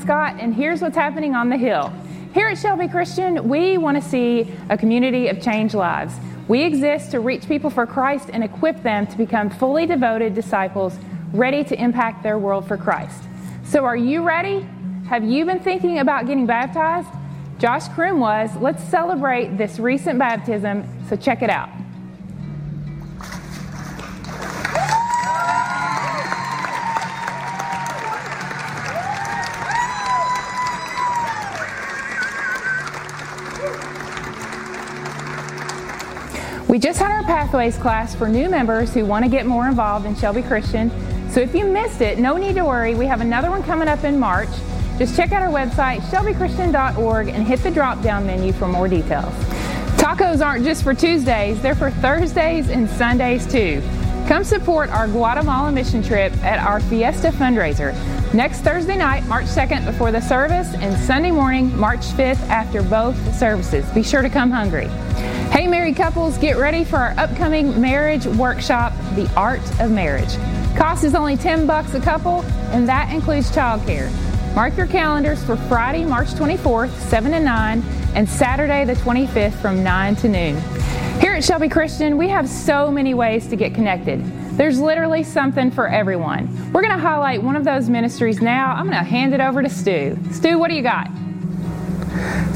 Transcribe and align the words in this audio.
Scott, 0.00 0.36
and 0.38 0.54
here's 0.54 0.80
what's 0.80 0.96
happening 0.96 1.34
on 1.34 1.48
the 1.48 1.56
Hill. 1.56 1.92
Here 2.32 2.48
at 2.48 2.58
Shelby 2.58 2.88
Christian, 2.88 3.48
we 3.48 3.76
want 3.76 4.02
to 4.02 4.08
see 4.08 4.50
a 4.70 4.78
community 4.78 5.28
of 5.28 5.42
changed 5.42 5.74
lives. 5.74 6.14
We 6.48 6.62
exist 6.62 7.10
to 7.10 7.20
reach 7.20 7.46
people 7.46 7.70
for 7.70 7.86
Christ 7.86 8.30
and 8.32 8.42
equip 8.42 8.82
them 8.82 9.06
to 9.08 9.18
become 9.18 9.50
fully 9.50 9.86
devoted 9.86 10.34
disciples 10.34 10.98
ready 11.32 11.62
to 11.64 11.80
impact 11.80 12.22
their 12.22 12.38
world 12.38 12.66
for 12.66 12.76
Christ. 12.76 13.22
So, 13.64 13.84
are 13.84 13.96
you 13.96 14.22
ready? 14.22 14.66
Have 15.08 15.24
you 15.24 15.44
been 15.44 15.60
thinking 15.60 15.98
about 15.98 16.26
getting 16.26 16.46
baptized? 16.46 17.08
Josh 17.58 17.86
Krim 17.88 18.20
was. 18.20 18.50
Let's 18.56 18.82
celebrate 18.84 19.58
this 19.58 19.78
recent 19.78 20.18
baptism, 20.18 20.88
so 21.08 21.16
check 21.16 21.42
it 21.42 21.50
out. 21.50 21.68
We 36.70 36.78
just 36.78 37.00
had 37.00 37.10
our 37.10 37.24
Pathways 37.24 37.76
class 37.76 38.14
for 38.14 38.28
new 38.28 38.48
members 38.48 38.94
who 38.94 39.04
want 39.04 39.24
to 39.24 39.30
get 39.30 39.44
more 39.44 39.66
involved 39.66 40.06
in 40.06 40.14
Shelby 40.14 40.40
Christian. 40.40 40.88
So 41.28 41.40
if 41.40 41.52
you 41.52 41.66
missed 41.66 42.00
it, 42.00 42.20
no 42.20 42.36
need 42.36 42.54
to 42.54 42.64
worry. 42.64 42.94
We 42.94 43.06
have 43.06 43.20
another 43.20 43.50
one 43.50 43.64
coming 43.64 43.88
up 43.88 44.04
in 44.04 44.20
March. 44.20 44.48
Just 44.96 45.16
check 45.16 45.32
out 45.32 45.42
our 45.42 45.48
website, 45.48 46.00
shelbychristian.org, 46.12 47.26
and 47.26 47.44
hit 47.44 47.64
the 47.64 47.72
drop 47.72 48.00
down 48.02 48.24
menu 48.24 48.52
for 48.52 48.68
more 48.68 48.86
details. 48.86 49.34
Tacos 49.96 50.46
aren't 50.46 50.64
just 50.64 50.84
for 50.84 50.94
Tuesdays, 50.94 51.60
they're 51.60 51.74
for 51.74 51.90
Thursdays 51.90 52.68
and 52.70 52.88
Sundays 52.88 53.50
too. 53.50 53.82
Come 54.28 54.44
support 54.44 54.90
our 54.90 55.08
Guatemala 55.08 55.72
mission 55.72 56.04
trip 56.04 56.32
at 56.44 56.60
our 56.60 56.78
Fiesta 56.82 57.30
fundraiser 57.32 57.92
next 58.32 58.60
Thursday 58.60 58.96
night, 58.96 59.26
March 59.26 59.46
2nd, 59.46 59.86
before 59.86 60.12
the 60.12 60.20
service, 60.20 60.72
and 60.74 60.96
Sunday 61.04 61.32
morning, 61.32 61.76
March 61.76 62.06
5th, 62.12 62.40
after 62.48 62.80
both 62.84 63.16
services. 63.34 63.84
Be 63.90 64.04
sure 64.04 64.22
to 64.22 64.30
come 64.30 64.52
hungry. 64.52 64.88
Hey, 65.50 65.66
married 65.66 65.96
couples, 65.96 66.38
get 66.38 66.58
ready 66.58 66.84
for 66.84 66.96
our 66.96 67.10
upcoming 67.18 67.80
marriage 67.80 68.24
workshop, 68.24 68.92
The 69.16 69.28
Art 69.36 69.60
of 69.80 69.90
Marriage. 69.90 70.36
Cost 70.76 71.02
is 71.02 71.16
only 71.16 71.36
10 71.36 71.66
bucks 71.66 71.92
a 71.94 72.00
couple, 72.00 72.42
and 72.70 72.88
that 72.88 73.12
includes 73.12 73.50
childcare. 73.50 74.10
Mark 74.54 74.76
your 74.76 74.86
calendars 74.86 75.42
for 75.42 75.56
Friday, 75.56 76.04
March 76.04 76.28
24th, 76.28 76.92
7 77.08 77.32
to 77.32 77.40
9, 77.40 77.82
and 78.14 78.28
Saturday, 78.28 78.84
the 78.84 78.94
25th, 78.94 79.54
from 79.54 79.82
9 79.82 80.16
to 80.16 80.28
noon. 80.28 80.56
Here 81.20 81.32
at 81.32 81.42
Shelby 81.42 81.68
Christian, 81.68 82.16
we 82.16 82.28
have 82.28 82.48
so 82.48 82.88
many 82.88 83.12
ways 83.14 83.48
to 83.48 83.56
get 83.56 83.74
connected. 83.74 84.24
There's 84.56 84.78
literally 84.78 85.24
something 85.24 85.72
for 85.72 85.88
everyone. 85.88 86.72
We're 86.72 86.82
going 86.82 86.96
to 86.96 87.02
highlight 87.02 87.42
one 87.42 87.56
of 87.56 87.64
those 87.64 87.90
ministries 87.90 88.40
now. 88.40 88.72
I'm 88.72 88.86
going 88.86 88.98
to 88.98 89.04
hand 89.04 89.34
it 89.34 89.40
over 89.40 89.62
to 89.62 89.68
Stu. 89.68 90.16
Stu, 90.30 90.60
what 90.60 90.68
do 90.68 90.76
you 90.76 90.82
got? 90.82 91.10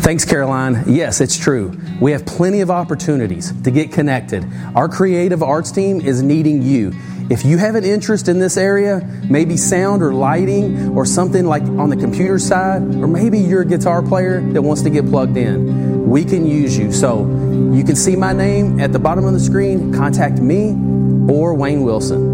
Thanks, 0.04 0.26
Caroline. 0.26 0.84
Yes, 0.87 1.22
it's 1.22 1.34
true. 1.34 1.81
We 1.98 2.12
have 2.12 2.26
plenty 2.26 2.60
of 2.60 2.70
opportunities 2.70 3.59
to 3.62 3.70
get 3.70 3.91
connected. 3.91 4.47
Our 4.75 4.87
creative 4.87 5.42
arts 5.42 5.72
team 5.72 6.03
is 6.03 6.22
needing 6.22 6.60
you. 6.60 6.92
If 7.31 7.42
you 7.42 7.56
have 7.56 7.75
an 7.75 7.84
interest 7.84 8.28
in 8.28 8.38
this 8.38 8.59
area, 8.59 9.00
maybe 9.31 9.56
sound 9.56 10.03
or 10.03 10.12
lighting 10.12 10.91
or 10.91 11.06
something 11.06 11.47
like 11.47 11.62
on 11.62 11.88
the 11.88 11.97
computer 11.97 12.38
side, 12.38 12.82
or 12.97 13.06
maybe 13.06 13.38
you're 13.38 13.62
a 13.62 13.66
guitar 13.66 14.03
player 14.03 14.43
that 14.53 14.60
wants 14.60 14.82
to 14.82 14.91
get 14.91 15.09
plugged 15.09 15.38
in, 15.38 16.06
we 16.06 16.22
can 16.22 16.47
use 16.47 16.76
you. 16.76 16.93
So 16.93 17.20
you 17.72 17.82
can 17.82 17.97
see 17.97 18.14
my 18.14 18.34
name 18.34 18.81
at 18.81 18.93
the 18.93 18.98
bottom 18.98 19.25
of 19.25 19.32
the 19.32 19.41
screen. 19.41 19.91
Contact 19.94 20.38
me 20.38 20.72
or 21.32 21.54
Wayne 21.54 21.82
Wilson. 21.82 22.33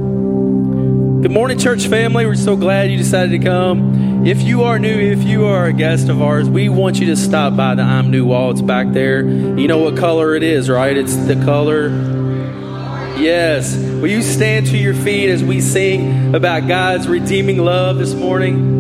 Good 1.21 1.33
morning, 1.33 1.59
church 1.59 1.87
family. 1.87 2.25
We're 2.25 2.35
so 2.35 2.57
glad 2.57 2.91
you 2.91 2.97
decided 2.97 3.39
to 3.39 3.47
come. 3.47 4.27
If 4.27 4.41
you 4.41 4.63
are 4.63 4.79
new, 4.79 4.89
if 4.89 5.23
you 5.23 5.45
are 5.45 5.67
a 5.67 5.73
guest 5.75 6.09
of 6.09 6.23
ours, 6.23 6.49
we 6.49 6.71
want 6.71 6.99
you 6.99 7.09
to 7.09 7.17
stop 7.17 7.55
by 7.55 7.75
the 7.75 7.83
I'm 7.83 8.11
New 8.11 8.25
wall. 8.25 8.53
It's 8.53 8.63
back 8.63 8.93
there. 8.93 9.21
You 9.21 9.69
know 9.69 9.77
what 9.77 9.99
color 9.99 10.35
it 10.35 10.43
is, 10.43 10.71
right? 10.71 10.97
It's 10.97 11.15
the 11.15 11.35
color. 11.45 11.91
Yes. 13.19 13.77
Will 13.77 14.07
you 14.07 14.23
stand 14.23 14.69
to 14.69 14.79
your 14.79 14.95
feet 14.95 15.29
as 15.29 15.45
we 15.45 15.61
sing 15.61 16.35
about 16.35 16.67
God's 16.67 17.07
redeeming 17.07 17.59
love 17.59 17.99
this 17.99 18.15
morning? 18.15 18.80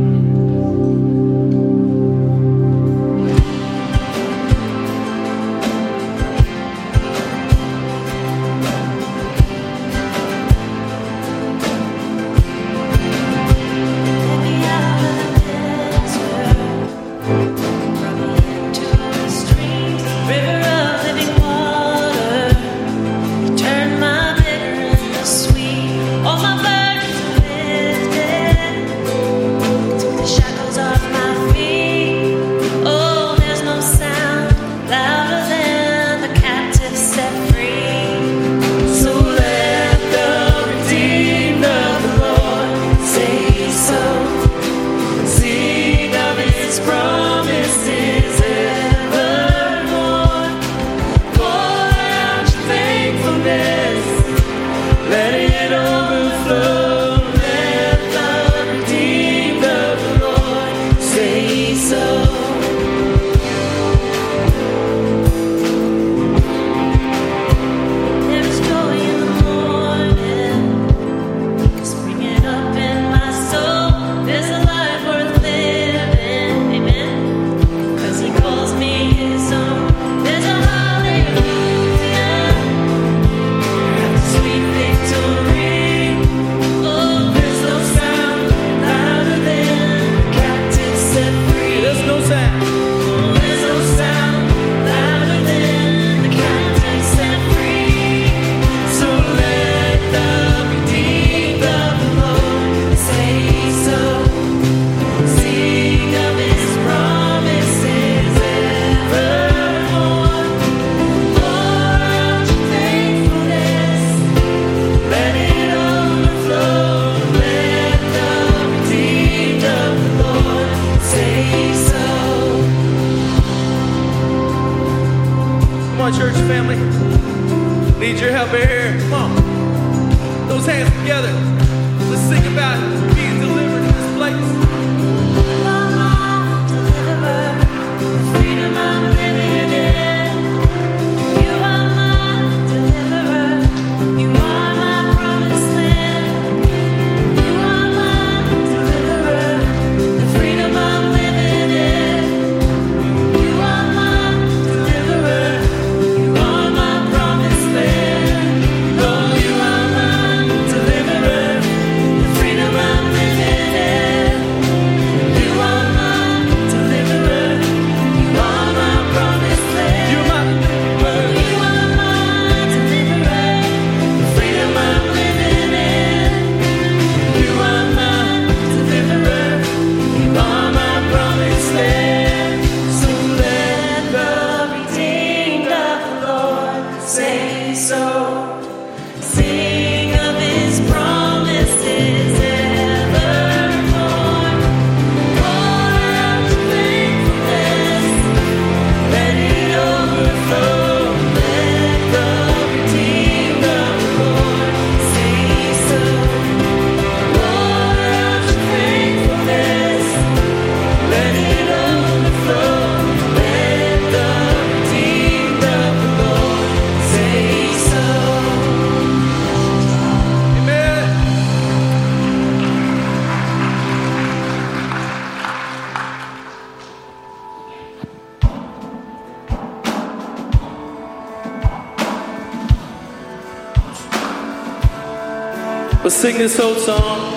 Sing 236.20 236.36
this 236.36 236.60
old 236.60 236.76
song. 236.76 237.32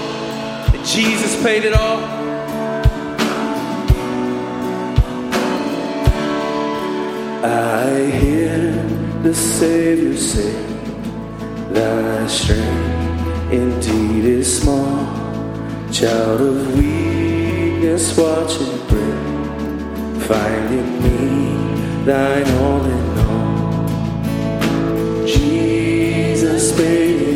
Jesus 0.84 1.42
paid 1.42 1.64
it 1.64 1.74
all. 1.74 2.04
I 7.46 8.12
hear 8.20 8.74
the 9.22 9.34
Savior 9.34 10.18
say, 10.18 10.52
Thy 11.72 12.28
strength 12.28 13.54
indeed 13.54 14.26
is 14.26 14.62
small. 14.62 15.06
Child 15.90 16.42
of 16.42 16.76
weakness, 16.76 18.18
watch 18.18 18.54
and 18.60 18.80
pray. 18.90 19.16
Find 20.28 20.68
in 20.80 20.90
me 21.04 22.04
thine 22.04 22.50
all 22.58 22.84
in 22.84 23.18
all. 23.30 25.26
Jesus 25.26 26.76
paid 26.76 27.33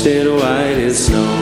washed 0.00 0.06
it 0.06 0.32
white 0.32 0.78
as 0.78 1.06
snow. 1.06 1.39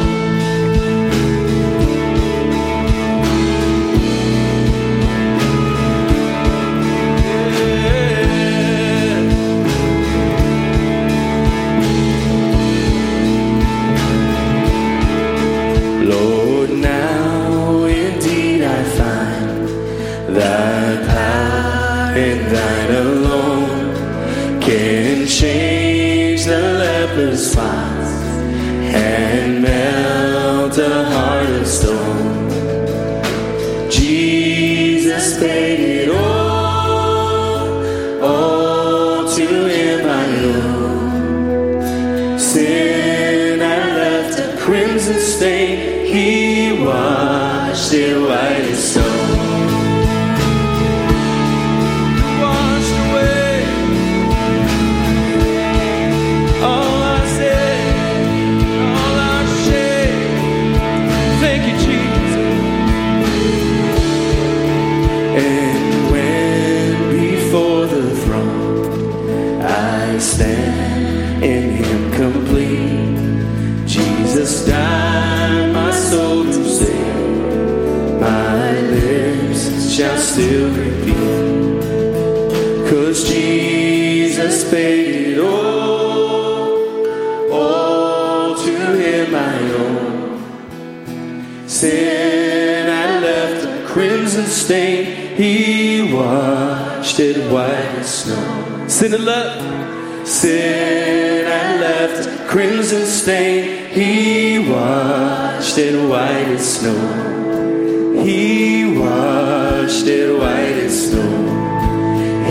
He 95.88 96.12
washed 96.12 97.18
it 97.18 97.50
white 97.50 97.96
as 97.96 98.12
snow. 98.22 98.86
Sin 98.88 99.14
I 99.14 99.16
left, 99.16 100.28
sin 100.28 101.46
and 101.46 101.80
left 101.80 102.46
crimson 102.46 103.06
stain, 103.06 103.88
He 103.88 104.58
washed 104.70 105.78
it 105.78 105.96
white 106.10 106.48
as 106.56 106.80
snow. 106.80 108.22
He 108.22 108.98
washed 108.98 110.06
it 110.06 110.38
white 110.38 110.78
as 110.86 111.10
snow. 111.10 111.32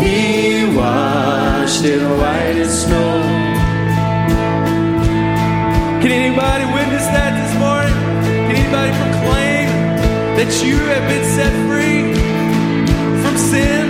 He 0.01 0.75
washed 0.75 1.85
it 1.85 2.01
white 2.19 2.57
as 2.65 2.73
snow. 2.85 3.21
Can 6.01 6.11
anybody 6.11 6.65
witness 6.73 7.05
that 7.13 7.33
this 7.39 7.53
morning? 7.63 7.97
Can 8.47 8.55
anybody 8.63 8.91
proclaim 9.03 9.67
that 10.37 10.51
you 10.65 10.77
have 10.91 11.05
been 11.07 11.25
set 11.35 11.53
free 11.69 11.96
sin, 13.37 13.86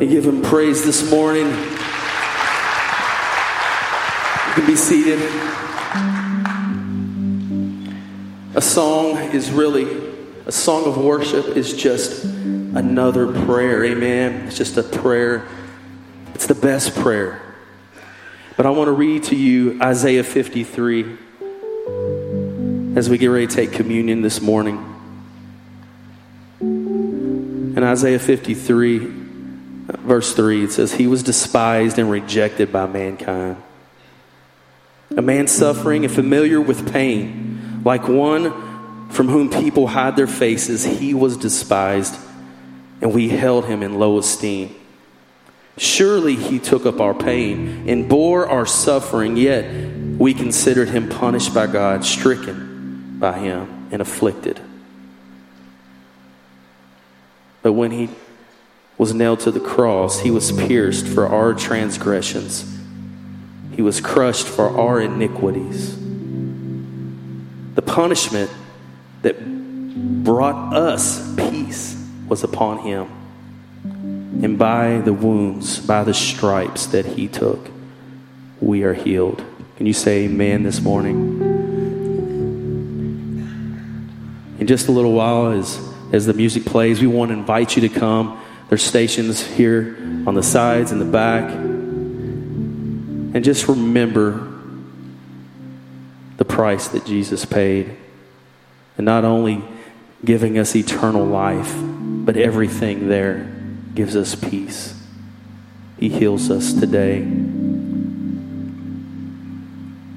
And 0.00 0.08
give 0.08 0.24
him 0.24 0.40
praise 0.40 0.82
this 0.82 1.10
morning. 1.10 1.46
You 1.46 1.52
can 4.54 4.66
be 4.66 4.74
seated. 4.74 5.20
A 8.54 8.62
song 8.62 9.18
is 9.34 9.50
really, 9.50 9.86
a 10.46 10.52
song 10.52 10.86
of 10.86 10.96
worship 10.96 11.56
is 11.56 11.74
just 11.74 12.24
another 12.24 13.30
prayer. 13.44 13.84
Amen. 13.84 14.46
It's 14.46 14.56
just 14.56 14.78
a 14.78 14.82
prayer. 14.82 15.46
It's 16.34 16.46
the 16.46 16.54
best 16.54 16.94
prayer. 16.94 17.42
But 18.56 18.64
I 18.64 18.70
want 18.70 18.88
to 18.88 18.92
read 18.92 19.24
to 19.24 19.36
you 19.36 19.78
Isaiah 19.82 20.24
53. 20.24 21.18
as 22.96 23.08
we 23.08 23.18
get 23.18 23.28
ready 23.28 23.46
to 23.46 23.54
take 23.54 23.72
communion 23.72 24.20
this 24.20 24.40
morning. 24.40 24.84
In 26.60 27.82
Isaiah 27.82 28.18
53, 28.18 29.19
verse 29.98 30.34
3, 30.34 30.64
it 30.64 30.72
says, 30.72 30.94
He 30.94 31.06
was 31.06 31.22
despised 31.22 31.98
and 31.98 32.10
rejected 32.10 32.72
by 32.72 32.86
mankind. 32.86 33.56
A 35.16 35.22
man 35.22 35.48
suffering 35.48 36.04
and 36.04 36.14
familiar 36.14 36.60
with 36.60 36.92
pain, 36.92 37.82
like 37.84 38.06
one 38.06 39.08
from 39.10 39.28
whom 39.28 39.50
people 39.50 39.88
hide 39.88 40.16
their 40.16 40.28
faces, 40.28 40.84
he 40.84 41.14
was 41.14 41.36
despised, 41.36 42.14
and 43.00 43.12
we 43.12 43.28
held 43.28 43.64
him 43.64 43.82
in 43.82 43.98
low 43.98 44.18
esteem. 44.18 44.74
Surely 45.76 46.36
he 46.36 46.58
took 46.58 46.86
up 46.86 47.00
our 47.00 47.14
pain 47.14 47.88
and 47.88 48.08
bore 48.08 48.46
our 48.48 48.66
suffering, 48.66 49.36
yet 49.36 49.64
we 50.18 50.34
considered 50.34 50.88
him 50.88 51.08
punished 51.08 51.52
by 51.54 51.66
God, 51.66 52.04
stricken 52.04 53.16
by 53.18 53.38
him, 53.38 53.88
and 53.90 54.00
afflicted. 54.00 54.60
But 57.62 57.72
when 57.72 57.90
he 57.90 58.08
was 59.00 59.14
nailed 59.14 59.40
to 59.40 59.50
the 59.50 59.58
cross, 59.58 60.20
he 60.20 60.30
was 60.30 60.52
pierced 60.52 61.06
for 61.06 61.26
our 61.26 61.54
transgressions, 61.54 62.78
he 63.72 63.80
was 63.80 63.98
crushed 63.98 64.46
for 64.46 64.78
our 64.78 65.00
iniquities. 65.00 65.96
The 67.76 67.80
punishment 67.80 68.50
that 69.22 69.42
brought 70.22 70.74
us 70.74 71.34
peace 71.36 71.96
was 72.28 72.44
upon 72.44 72.80
him. 72.80 73.08
And 74.44 74.58
by 74.58 74.98
the 74.98 75.14
wounds, 75.14 75.78
by 75.78 76.04
the 76.04 76.12
stripes 76.12 76.84
that 76.88 77.06
he 77.06 77.26
took, 77.26 77.70
we 78.60 78.82
are 78.82 78.92
healed. 78.92 79.42
Can 79.78 79.86
you 79.86 79.94
say 79.94 80.24
amen 80.24 80.62
this 80.62 80.82
morning? 80.82 81.40
In 84.58 84.66
just 84.66 84.88
a 84.88 84.92
little 84.92 85.14
while, 85.14 85.52
as, 85.52 85.80
as 86.12 86.26
the 86.26 86.34
music 86.34 86.66
plays, 86.66 87.00
we 87.00 87.06
want 87.06 87.30
to 87.30 87.32
invite 87.32 87.76
you 87.76 87.88
to 87.88 87.88
come. 87.88 88.36
There's 88.70 88.84
stations 88.84 89.44
here 89.44 89.96
on 90.28 90.34
the 90.34 90.44
sides 90.44 90.92
and 90.92 91.00
the 91.00 91.04
back. 91.04 91.50
And 91.50 93.42
just 93.44 93.66
remember 93.66 94.48
the 96.36 96.44
price 96.44 96.86
that 96.88 97.04
Jesus 97.04 97.44
paid. 97.44 97.96
And 98.96 99.04
not 99.04 99.24
only 99.24 99.64
giving 100.24 100.56
us 100.56 100.76
eternal 100.76 101.24
life, 101.24 101.74
but 101.76 102.36
everything 102.36 103.08
there 103.08 103.52
gives 103.92 104.14
us 104.14 104.36
peace. 104.36 104.94
He 105.98 106.08
heals 106.08 106.48
us 106.48 106.72
today. 106.72 107.22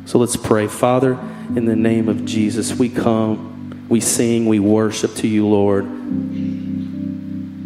So 0.05 0.19
let's 0.19 0.37
pray. 0.37 0.67
Father, 0.67 1.13
in 1.55 1.65
the 1.65 1.75
name 1.75 2.07
of 2.07 2.23
Jesus, 2.23 2.71
we 2.75 2.89
come, 2.89 3.87
we 3.89 3.99
sing, 3.99 4.45
we 4.45 4.59
worship 4.59 5.15
to 5.15 5.27
you, 5.27 5.47
Lord. 5.47 5.85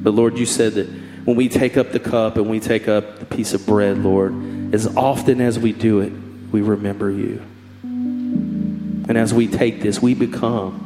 But 0.07 0.13
Lord, 0.13 0.39
you 0.39 0.45
said 0.45 0.75
that 0.75 0.87
when 1.25 1.35
we 1.35 1.49
take 1.49 1.75
up 1.75 1.91
the 1.91 1.99
cup 1.99 2.37
and 2.37 2.49
we 2.49 2.61
take 2.61 2.87
up 2.87 3.19
the 3.19 3.25
piece 3.25 3.53
of 3.53 3.65
bread, 3.65 3.97
Lord, 3.97 4.33
as 4.73 4.87
often 4.95 5.41
as 5.41 5.59
we 5.59 5.73
do 5.73 5.99
it, 5.99 6.13
we 6.49 6.61
remember 6.61 7.11
you. 7.11 7.41
And 7.83 9.17
as 9.17 9.33
we 9.33 9.49
take 9.49 9.81
this, 9.81 10.01
we 10.01 10.13
become 10.13 10.79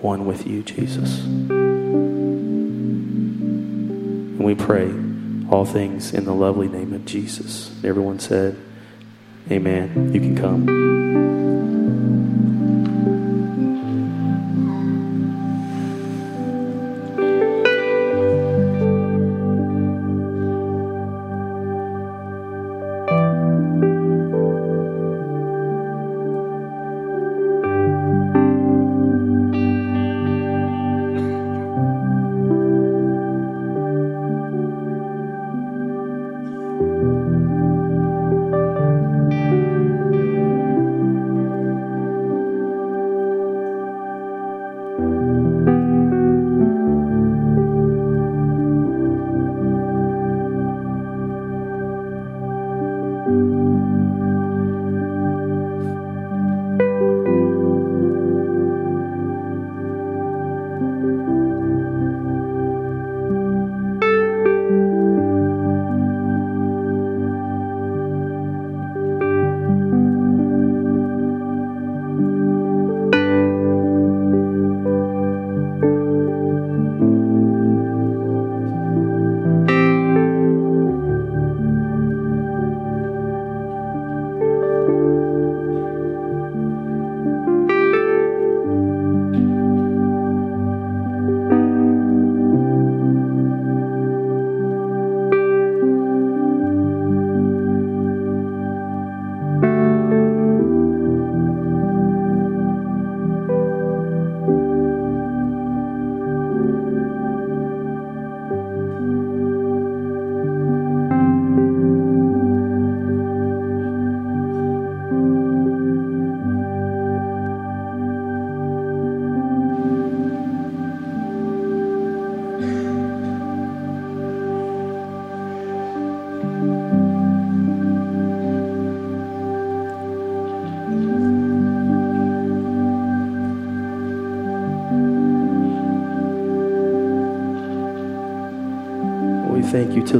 one 0.00 0.26
with 0.26 0.48
you, 0.48 0.64
Jesus. 0.64 1.22
And 1.22 1.48
we 4.40 4.56
pray 4.56 4.92
all 5.48 5.64
things 5.64 6.12
in 6.12 6.24
the 6.24 6.34
lovely 6.34 6.66
name 6.66 6.92
of 6.92 7.04
Jesus. 7.04 7.70
Everyone 7.84 8.18
said, 8.18 8.56
Amen. 9.48 10.12
You 10.12 10.18
can 10.18 10.34
come. 10.36 10.85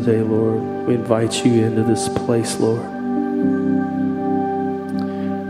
Today, 0.01 0.21
Lord. 0.21 0.87
We 0.87 0.95
invite 0.95 1.45
you 1.45 1.65
into 1.65 1.83
this 1.83 2.07
place, 2.09 2.61
Lord. 2.61 2.85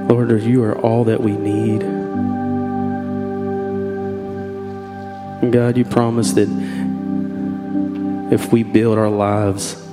Lord, 0.08 0.40
you 0.42 0.62
are 0.62 0.78
all 0.78 1.02
that 1.04 1.20
we 1.20 1.32
need. 1.32 1.82
And 5.42 5.52
God, 5.52 5.76
you 5.76 5.84
promise 5.84 6.32
that 6.34 6.48
if 8.30 8.52
we 8.52 8.62
build 8.62 8.98
our 8.98 9.10
lives 9.10 9.84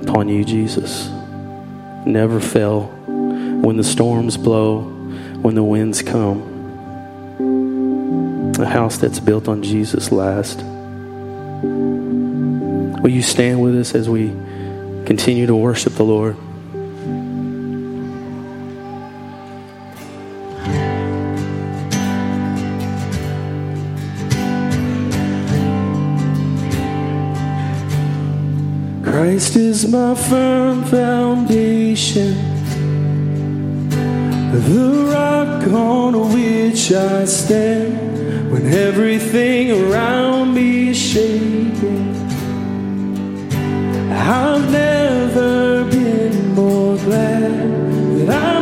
upon 0.00 0.30
you, 0.30 0.42
Jesus, 0.42 1.10
never 2.06 2.40
fail 2.40 2.84
when 2.84 3.76
the 3.76 3.84
storms 3.84 4.38
blow, 4.38 4.84
when 5.42 5.54
the 5.54 5.64
winds 5.64 6.00
come. 6.00 6.56
A 8.58 8.66
house 8.66 8.96
that's 8.96 9.20
built 9.20 9.48
on 9.48 9.62
Jesus 9.62 10.10
lasts. 10.10 10.62
Will 13.00 13.10
you 13.10 13.22
stand 13.22 13.62
with 13.62 13.76
us 13.78 13.94
as 13.94 14.08
we 14.08 14.28
continue 15.06 15.46
to 15.46 15.54
worship 15.54 15.94
the 15.94 16.02
Lord? 16.02 16.36
Christ 29.04 29.54
is 29.54 29.88
my 29.90 30.16
firm 30.16 30.84
foundation, 30.84 32.34
the 34.50 35.08
rock 35.12 35.68
on 35.68 36.32
which 36.34 36.90
I 36.90 37.24
stand 37.26 38.50
when 38.50 38.66
everything 38.66 39.70
around 39.70 40.52
me 40.52 40.88
is 40.90 40.98
shaking. 40.98 42.17
I've 44.20 44.70
never 44.70 45.84
been 45.84 46.54
more 46.54 46.96
glad 46.96 48.26
that 48.26 48.56
I 48.56 48.57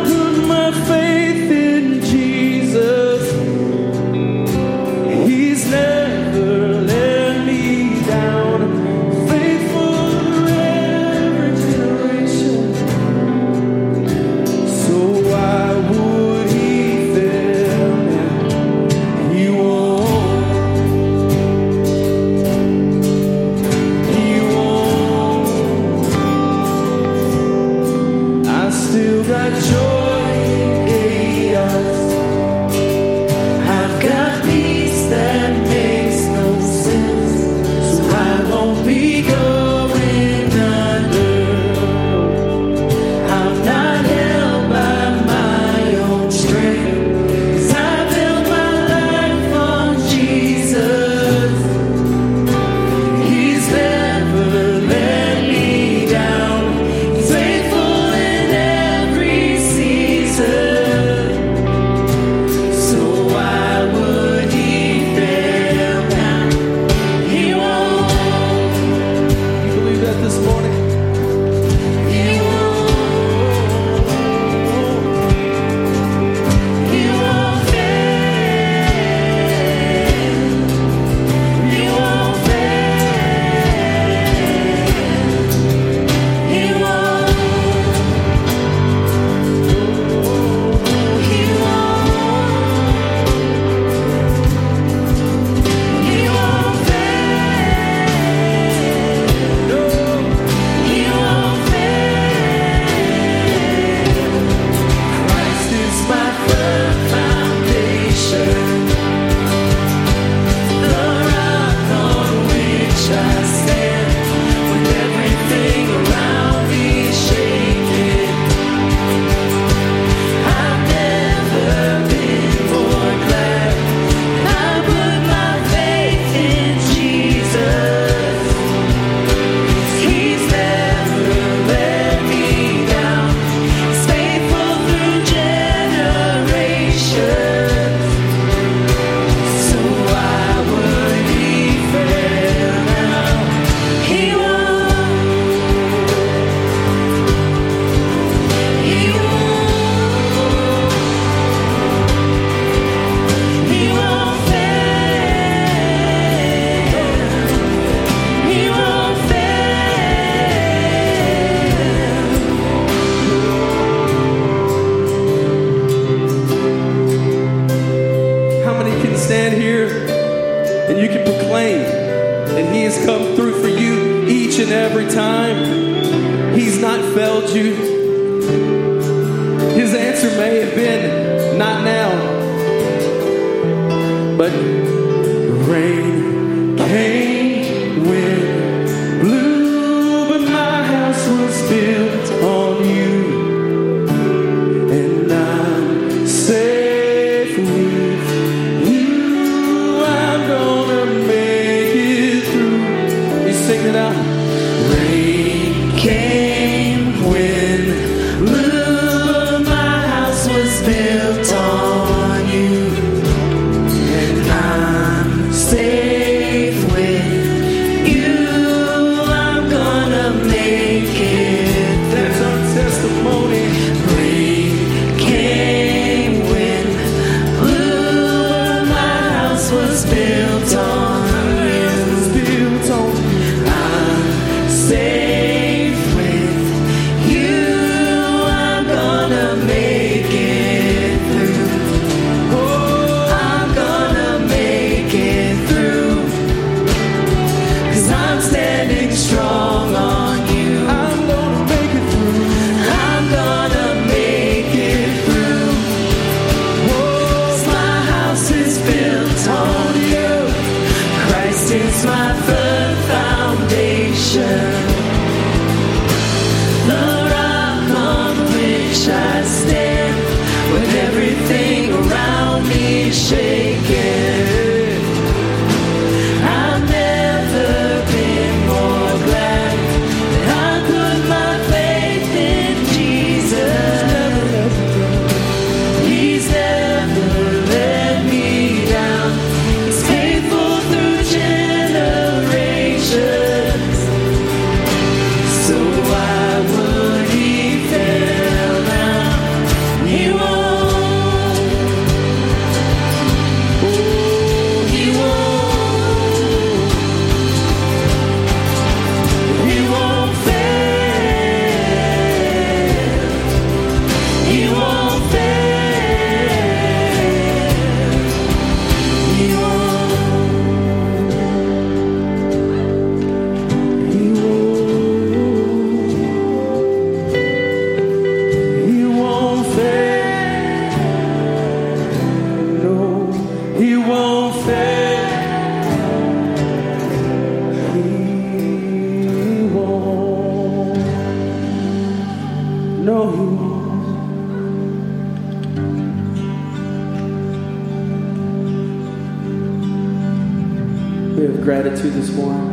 gratitude 351.66 352.12
this 352.12 352.30
morning? 352.30 352.70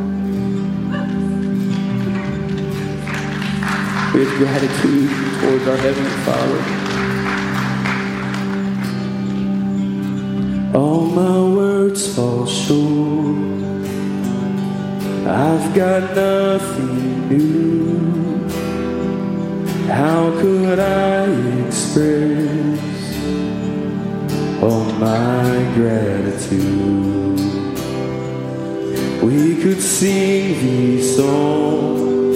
We 4.13 4.23
have 4.23 4.37
gratitude 4.37 5.09
towards 5.39 5.67
our 5.67 5.77
Heavenly 5.77 6.17
Father. 6.27 6.61
All 10.77 11.05
my 11.07 11.55
words 11.55 12.15
fall 12.15 12.45
short. 12.45 13.87
I've 15.25 15.73
got 15.73 16.15
nothing 16.15 17.29
new. 17.29 18.47
How 19.87 20.29
could 20.39 20.77
I 20.77 21.25
express 21.65 22.79
all 24.61 24.85
my 24.99 25.71
gratitude? 25.73 27.32
we 29.33 29.55
could 29.63 29.81
sing 29.81 30.59
these 30.59 31.15
songs 31.15 32.35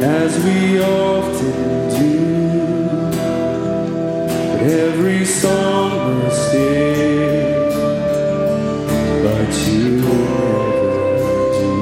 as 0.00 0.38
we 0.44 0.80
often 0.80 1.88
do. 1.98 2.18
Every 4.62 5.24
song 5.24 6.22
must 6.22 6.54
end, 6.54 7.72
but 9.24 9.52
you 9.66 9.82
never 10.04 10.70
do. 11.58 11.74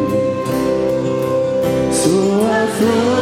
So 1.93 2.13
I 2.47 2.67
throw. 2.79 3.18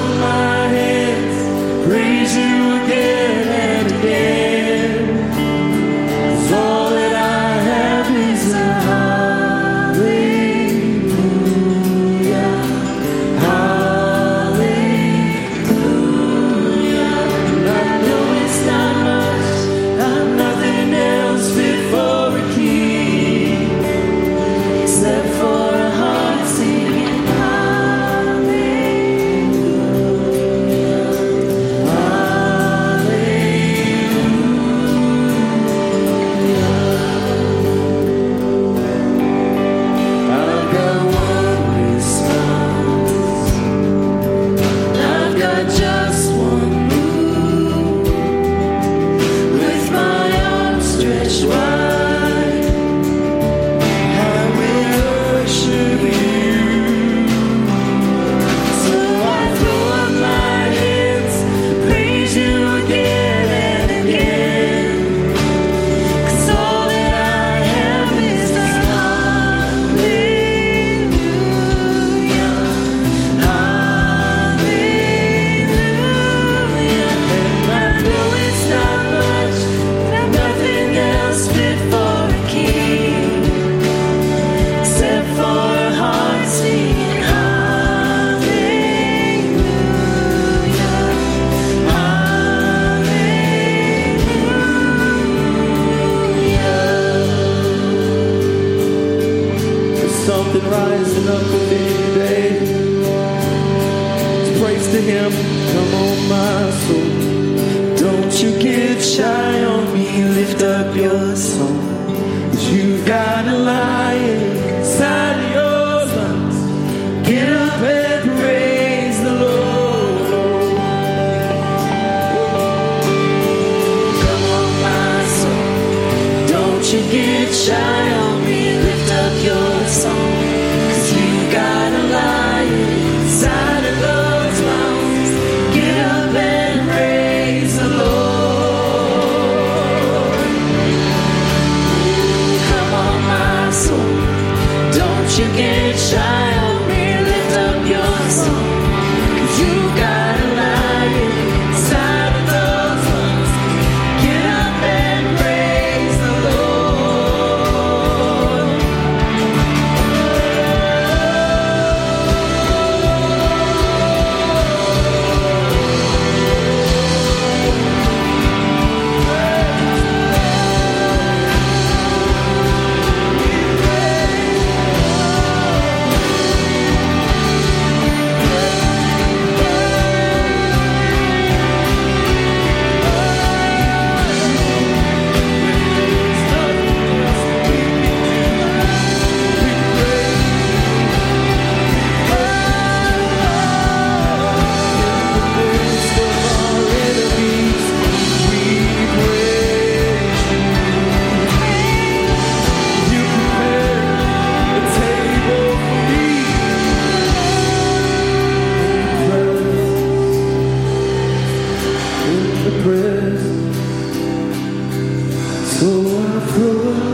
So 215.79 215.89
I 215.89 216.41
float. 216.55 217.06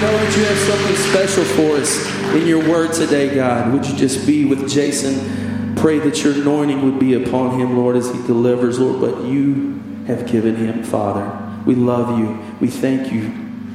Know 0.00 0.16
that 0.16 0.36
you 0.36 0.44
have 0.44 0.58
something 0.58 0.96
special 0.96 1.44
for 1.44 1.76
us 1.76 2.06
in 2.34 2.46
your 2.46 2.66
word 2.66 2.94
today, 2.94 3.34
God. 3.34 3.72
Would 3.72 3.86
you 3.86 3.94
just 3.96 4.26
be 4.26 4.46
with 4.46 4.68
Jason? 4.68 5.74
Pray 5.76 5.98
that 5.98 6.24
your 6.24 6.32
anointing 6.34 6.82
would 6.82 6.98
be 6.98 7.14
upon 7.14 7.60
him, 7.60 7.76
Lord, 7.76 7.96
as 7.96 8.10
he 8.10 8.16
delivers, 8.26 8.78
Lord. 8.78 9.00
But 9.00 9.24
you 9.24 9.78
have 10.06 10.26
given 10.26 10.56
him, 10.56 10.82
Father. 10.84 11.36
We 11.66 11.74
love 11.74 12.18
you. 12.18 12.38
We 12.60 12.68
thank 12.68 13.12
you 13.12 13.30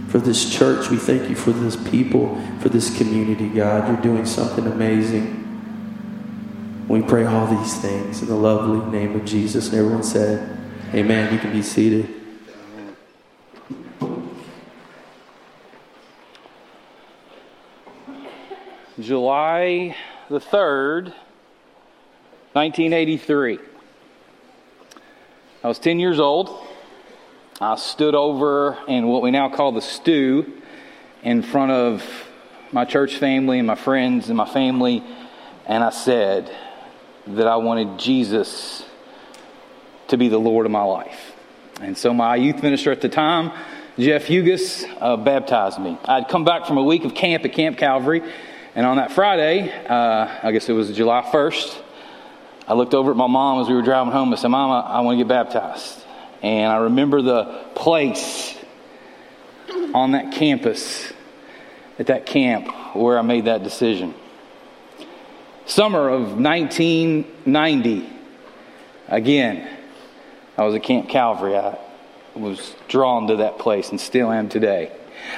for 0.08 0.18
this 0.18 0.52
church. 0.52 0.90
We 0.90 0.98
thank 0.98 1.30
you 1.30 1.36
for 1.36 1.52
this 1.52 1.76
people, 1.90 2.42
for 2.60 2.70
this 2.70 2.96
community, 2.98 3.48
God. 3.50 3.88
You're 3.88 4.02
doing 4.02 4.26
something 4.26 4.66
amazing. 4.66 5.44
We 6.88 7.04
pray 7.04 7.26
all 7.26 7.46
these 7.46 7.76
things 7.78 8.24
in 8.24 8.28
the 8.28 8.36
lovely 8.36 8.92
name 8.92 9.16
of 9.16 9.26
Jesus. 9.26 9.68
And 9.68 9.78
everyone 9.78 10.04
said, 10.04 10.58
Amen. 10.94 11.32
You 11.34 11.40
can 11.40 11.52
be 11.52 11.62
seated. 11.62 12.25
July 18.99 19.93
the 20.29 20.39
3rd, 20.39 21.13
1983. 22.53 23.60
I 25.62 25.67
was 25.67 25.79
10 25.79 25.99
years 25.99 26.17
old. 26.17 26.65
I 27.60 27.75
stood 27.75 28.15
over 28.15 28.77
in 28.88 29.08
what 29.08 29.21
we 29.21 29.31
now 29.31 29.49
call 29.49 29.73
the 29.73 29.81
stew 29.81 30.62
in 31.23 31.41
front 31.41 31.73
of 31.73 32.03
my 32.71 32.86
church 32.86 33.17
family 33.17 33.60
and 33.60 33.67
my 33.67 33.75
friends 33.75 34.29
and 34.29 34.38
my 34.38 34.47
family, 34.47 35.03
and 35.65 35.84
I 35.84 35.89
said 35.89 36.49
that 37.27 37.47
I 37.47 37.58
wanted 37.58 37.99
Jesus 37.99 38.86
to 40.08 40.15
be 40.15 40.29
the 40.29 40.38
Lord 40.38 40.65
of 40.65 40.71
my 40.71 40.84
life. 40.84 41.34
And 41.81 41.97
so 41.97 42.13
my 42.13 42.38
youth 42.38 42.63
minister 42.63 42.93
at 42.93 43.01
the 43.01 43.10
time, 43.10 43.51
Jeff 43.99 44.25
Hugus, 44.25 44.86
uh, 45.01 45.17
baptized 45.17 45.79
me. 45.79 45.97
I'd 46.05 46.29
come 46.29 46.45
back 46.45 46.65
from 46.65 46.77
a 46.77 46.84
week 46.84 47.03
of 47.03 47.13
camp 47.13 47.43
at 47.43 47.51
Camp 47.51 47.77
Calvary, 47.77 48.21
and 48.76 48.86
on 48.86 48.98
that 48.98 49.14
Friday, 49.14 49.72
uh, 49.88 50.40
I 50.44 50.52
guess 50.52 50.68
it 50.68 50.74
was 50.74 50.92
July 50.92 51.22
1st, 51.22 51.82
I 52.68 52.74
looked 52.74 52.94
over 52.94 53.12
at 53.12 53.18
my 53.18 53.28
mom 53.28 53.62
as 53.62 53.70
we 53.70 53.74
were 53.74 53.82
driving 53.82 54.12
home. 54.12 54.34
I 54.34 54.36
said, 54.36 54.50
Mama, 54.50 54.86
I 54.86 55.00
want 55.00 55.18
to 55.18 55.24
get 55.24 55.30
baptized. 55.30 56.04
And 56.42 56.72
I 56.72 56.78
remember 56.78 57.22
the 57.22 57.64
place 57.74 58.58
on 59.94 60.12
that 60.12 60.34
campus, 60.34 61.14
at 61.98 62.08
that 62.08 62.26
camp, 62.26 62.68
where 62.96 63.18
I 63.18 63.22
made 63.22 63.46
that 63.46 63.64
decision. 63.64 64.14
Summer 65.66 66.10
of 66.10 66.38
1990, 66.38 68.10
again, 69.08 69.70
I 70.58 70.64
was 70.64 70.76
at 70.76 70.84
Camp 70.84 71.08
Calvary. 71.08 71.56
I 71.56 71.78
was 72.36 72.76
drawn 72.90 73.28
to 73.28 73.38
that 73.38 73.58
place 73.58 73.90
and 73.90 74.02
still 74.02 74.32
am 74.32 74.50
today. 74.50 74.92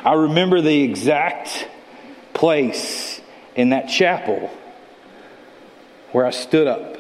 I 0.03 0.13
remember 0.13 0.61
the 0.61 0.81
exact 0.81 1.67
place 2.33 3.16
in 3.57 3.69
that 3.69 3.89
chapel 3.89 4.49
where 6.13 6.25
I 6.25 6.29
stood 6.29 6.67
up 6.67 6.95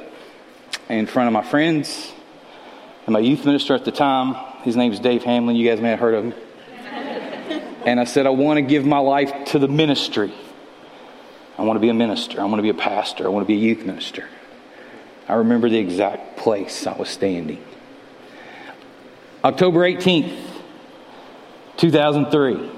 in 0.89 1.05
front 1.05 1.27
of 1.27 1.33
my 1.33 1.43
friends 1.49 2.11
and 3.05 3.13
my 3.13 3.19
youth 3.19 3.45
minister 3.45 3.73
at 3.75 3.85
the 3.85 3.91
time. 3.91 4.33
His 4.63 4.75
name 4.75 4.91
name's 4.91 4.99
Dave 4.99 5.23
Hamlin. 5.23 5.55
You 5.55 5.69
guys 5.69 5.79
may 5.79 5.91
have 5.91 5.99
heard 5.99 6.15
of 6.15 6.23
him. 6.25 6.33
And 7.85 8.01
I 8.01 8.03
said, 8.03 8.25
I 8.25 8.31
want 8.31 8.57
to 8.57 8.63
give 8.63 8.85
my 8.85 8.97
life 8.97 9.45
to 9.51 9.59
the 9.59 9.69
ministry. 9.69 10.33
I 11.57 11.61
want 11.61 11.77
to 11.77 11.79
be 11.79 11.87
a 11.87 11.93
minister. 11.93 12.41
I 12.41 12.43
want 12.43 12.57
to 12.57 12.61
be 12.61 12.69
a 12.69 12.73
pastor. 12.73 13.23
I 13.23 13.29
want 13.29 13.45
to 13.45 13.47
be 13.47 13.53
a 13.53 13.63
youth 13.63 13.85
minister. 13.85 14.27
I 15.29 15.35
remember 15.35 15.69
the 15.69 15.77
exact 15.77 16.35
place 16.35 16.85
I 16.85 16.97
was 16.97 17.07
standing. 17.07 17.63
October 19.41 19.79
18th, 19.79 20.37
2003. 21.77 22.71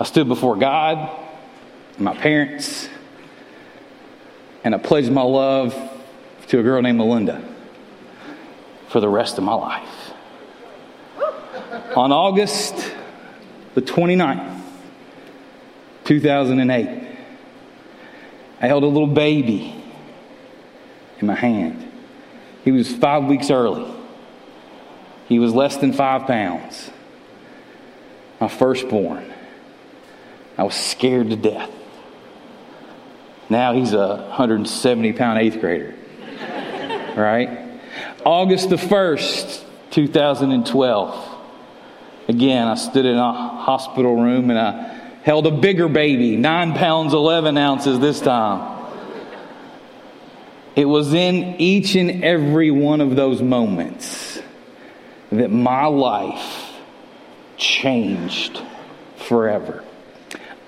I 0.00 0.04
stood 0.04 0.28
before 0.28 0.56
God, 0.56 1.23
my 1.98 2.14
parents, 2.16 2.88
and 4.64 4.74
I 4.74 4.78
pledged 4.78 5.10
my 5.10 5.22
love 5.22 5.74
to 6.48 6.58
a 6.58 6.62
girl 6.62 6.82
named 6.82 6.98
Melinda 6.98 7.42
for 8.88 9.00
the 9.00 9.08
rest 9.08 9.38
of 9.38 9.44
my 9.44 9.54
life. 9.54 10.12
On 11.96 12.12
August 12.12 12.74
the 13.74 13.82
29th, 13.82 14.60
2008, 16.04 17.16
I 18.60 18.66
held 18.66 18.82
a 18.82 18.86
little 18.86 19.06
baby 19.06 19.82
in 21.20 21.26
my 21.26 21.34
hand. 21.34 21.90
He 22.64 22.72
was 22.72 22.92
five 22.92 23.24
weeks 23.24 23.50
early. 23.50 23.92
He 25.28 25.38
was 25.38 25.52
less 25.54 25.76
than 25.76 25.92
five 25.92 26.26
pounds. 26.26 26.90
My 28.40 28.48
firstborn. 28.48 29.32
I 30.56 30.64
was 30.64 30.74
scared 30.74 31.30
to 31.30 31.36
death. 31.36 31.70
Now 33.48 33.74
he's 33.74 33.92
a 33.92 34.16
170 34.28 35.12
pound 35.12 35.38
eighth 35.38 35.60
grader. 35.60 35.94
right? 37.16 37.80
August 38.24 38.70
the 38.70 38.76
1st, 38.76 39.62
2012. 39.90 41.30
Again, 42.28 42.66
I 42.66 42.74
stood 42.74 43.04
in 43.04 43.16
a 43.16 43.32
hospital 43.32 44.16
room 44.16 44.50
and 44.50 44.58
I 44.58 44.94
held 45.22 45.46
a 45.46 45.50
bigger 45.50 45.88
baby, 45.88 46.36
nine 46.36 46.74
pounds, 46.74 47.12
11 47.12 47.56
ounces 47.58 47.98
this 48.00 48.20
time. 48.20 48.72
It 50.74 50.86
was 50.86 51.14
in 51.14 51.60
each 51.60 51.94
and 51.94 52.24
every 52.24 52.70
one 52.70 53.00
of 53.00 53.14
those 53.14 53.40
moments 53.40 54.40
that 55.30 55.50
my 55.50 55.86
life 55.86 56.72
changed 57.56 58.60
forever. 59.16 59.84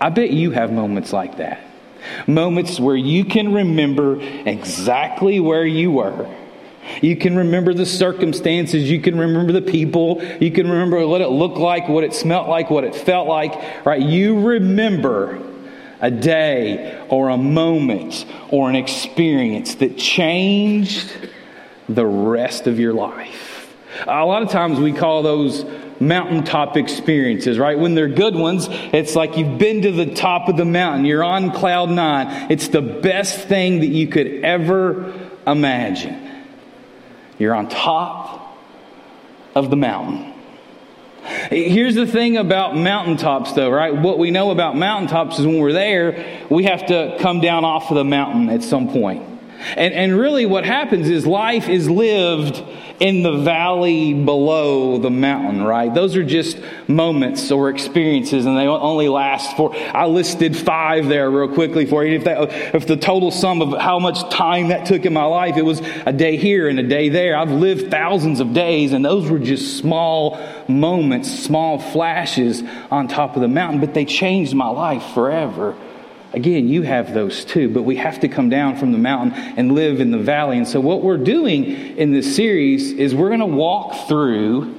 I 0.00 0.10
bet 0.10 0.30
you 0.30 0.52
have 0.52 0.72
moments 0.72 1.12
like 1.12 1.38
that. 1.38 1.65
Moments 2.26 2.80
where 2.80 2.96
you 2.96 3.24
can 3.24 3.52
remember 3.52 4.20
exactly 4.20 5.40
where 5.40 5.66
you 5.66 5.90
were. 5.90 6.34
You 7.02 7.16
can 7.16 7.36
remember 7.36 7.74
the 7.74 7.86
circumstances. 7.86 8.88
You 8.90 9.00
can 9.00 9.18
remember 9.18 9.52
the 9.52 9.62
people. 9.62 10.22
You 10.40 10.50
can 10.50 10.70
remember 10.70 11.06
what 11.06 11.20
it 11.20 11.28
looked 11.28 11.58
like, 11.58 11.88
what 11.88 12.04
it 12.04 12.14
smelt 12.14 12.48
like, 12.48 12.70
what 12.70 12.84
it 12.84 12.94
felt 12.94 13.26
like. 13.26 13.84
Right? 13.84 14.00
You 14.00 14.46
remember 14.46 15.42
a 16.00 16.10
day 16.10 17.04
or 17.08 17.30
a 17.30 17.36
moment 17.36 18.24
or 18.50 18.68
an 18.68 18.76
experience 18.76 19.76
that 19.76 19.96
changed 19.98 21.10
the 21.88 22.06
rest 22.06 22.66
of 22.66 22.78
your 22.78 22.92
life. 22.92 23.74
A 24.06 24.24
lot 24.24 24.42
of 24.42 24.50
times 24.50 24.78
we 24.78 24.92
call 24.92 25.22
those 25.22 25.64
mountaintop 26.00 26.76
experiences, 26.76 27.58
right? 27.58 27.78
When 27.78 27.94
they're 27.94 28.08
good 28.08 28.34
ones, 28.34 28.68
it's 28.70 29.16
like 29.16 29.36
you've 29.36 29.58
been 29.58 29.82
to 29.82 29.92
the 29.92 30.14
top 30.14 30.48
of 30.48 30.56
the 30.56 30.64
mountain. 30.64 31.04
You're 31.04 31.24
on 31.24 31.52
cloud 31.52 31.90
nine. 31.90 32.50
It's 32.50 32.68
the 32.68 32.82
best 32.82 33.48
thing 33.48 33.80
that 33.80 33.88
you 33.88 34.08
could 34.08 34.44
ever 34.44 35.14
imagine. 35.46 36.44
You're 37.38 37.54
on 37.54 37.68
top 37.68 38.58
of 39.54 39.70
the 39.70 39.76
mountain. 39.76 40.34
Here's 41.50 41.96
the 41.96 42.06
thing 42.06 42.36
about 42.36 42.76
mountaintops, 42.76 43.52
though, 43.52 43.70
right? 43.70 43.94
What 43.94 44.18
we 44.18 44.30
know 44.30 44.52
about 44.52 44.76
mountaintops 44.76 45.38
is 45.38 45.46
when 45.46 45.58
we're 45.58 45.72
there, 45.72 46.46
we 46.50 46.64
have 46.64 46.86
to 46.86 47.16
come 47.20 47.40
down 47.40 47.64
off 47.64 47.90
of 47.90 47.96
the 47.96 48.04
mountain 48.04 48.48
at 48.48 48.62
some 48.62 48.88
point. 48.92 49.35
And, 49.76 49.94
and 49.94 50.18
really, 50.18 50.46
what 50.46 50.64
happens 50.64 51.08
is 51.08 51.26
life 51.26 51.68
is 51.68 51.88
lived 51.88 52.62
in 53.00 53.22
the 53.22 53.38
valley 53.38 54.14
below 54.14 54.98
the 54.98 55.10
mountain, 55.10 55.62
right? 55.62 55.92
Those 55.92 56.16
are 56.16 56.24
just 56.24 56.58
moments 56.88 57.50
or 57.50 57.68
experiences, 57.68 58.46
and 58.46 58.56
they 58.56 58.66
only 58.66 59.08
last 59.08 59.56
for. 59.56 59.76
I 59.76 60.06
listed 60.06 60.56
five 60.56 61.08
there 61.08 61.30
real 61.30 61.52
quickly 61.52 61.86
for 61.86 62.04
you. 62.04 62.16
If, 62.16 62.24
that, 62.24 62.74
if 62.74 62.86
the 62.86 62.96
total 62.96 63.30
sum 63.30 63.60
of 63.60 63.78
how 63.80 63.98
much 63.98 64.30
time 64.30 64.68
that 64.68 64.86
took 64.86 65.04
in 65.04 65.12
my 65.12 65.24
life, 65.24 65.56
it 65.56 65.62
was 65.62 65.80
a 66.06 66.12
day 66.12 66.36
here 66.36 66.68
and 66.68 66.78
a 66.78 66.82
day 66.82 67.08
there. 67.08 67.36
I've 67.36 67.50
lived 67.50 67.90
thousands 67.90 68.40
of 68.40 68.54
days, 68.54 68.92
and 68.92 69.04
those 69.04 69.30
were 69.30 69.38
just 69.38 69.76
small 69.78 70.38
moments, 70.68 71.30
small 71.30 71.78
flashes 71.78 72.62
on 72.90 73.08
top 73.08 73.36
of 73.36 73.42
the 73.42 73.48
mountain, 73.48 73.80
but 73.80 73.94
they 73.94 74.04
changed 74.04 74.54
my 74.54 74.68
life 74.68 75.04
forever. 75.14 75.76
Again, 76.36 76.68
you 76.68 76.82
have 76.82 77.14
those 77.14 77.46
too, 77.46 77.70
but 77.70 77.84
we 77.84 77.96
have 77.96 78.20
to 78.20 78.28
come 78.28 78.50
down 78.50 78.76
from 78.76 78.92
the 78.92 78.98
mountain 78.98 79.32
and 79.56 79.72
live 79.72 80.00
in 80.00 80.10
the 80.10 80.18
valley. 80.18 80.58
And 80.58 80.68
so, 80.68 80.80
what 80.80 81.02
we're 81.02 81.16
doing 81.16 81.64
in 81.96 82.12
this 82.12 82.36
series 82.36 82.92
is 82.92 83.14
we're 83.14 83.30
going 83.30 83.40
to 83.40 83.46
walk 83.46 84.06
through 84.06 84.74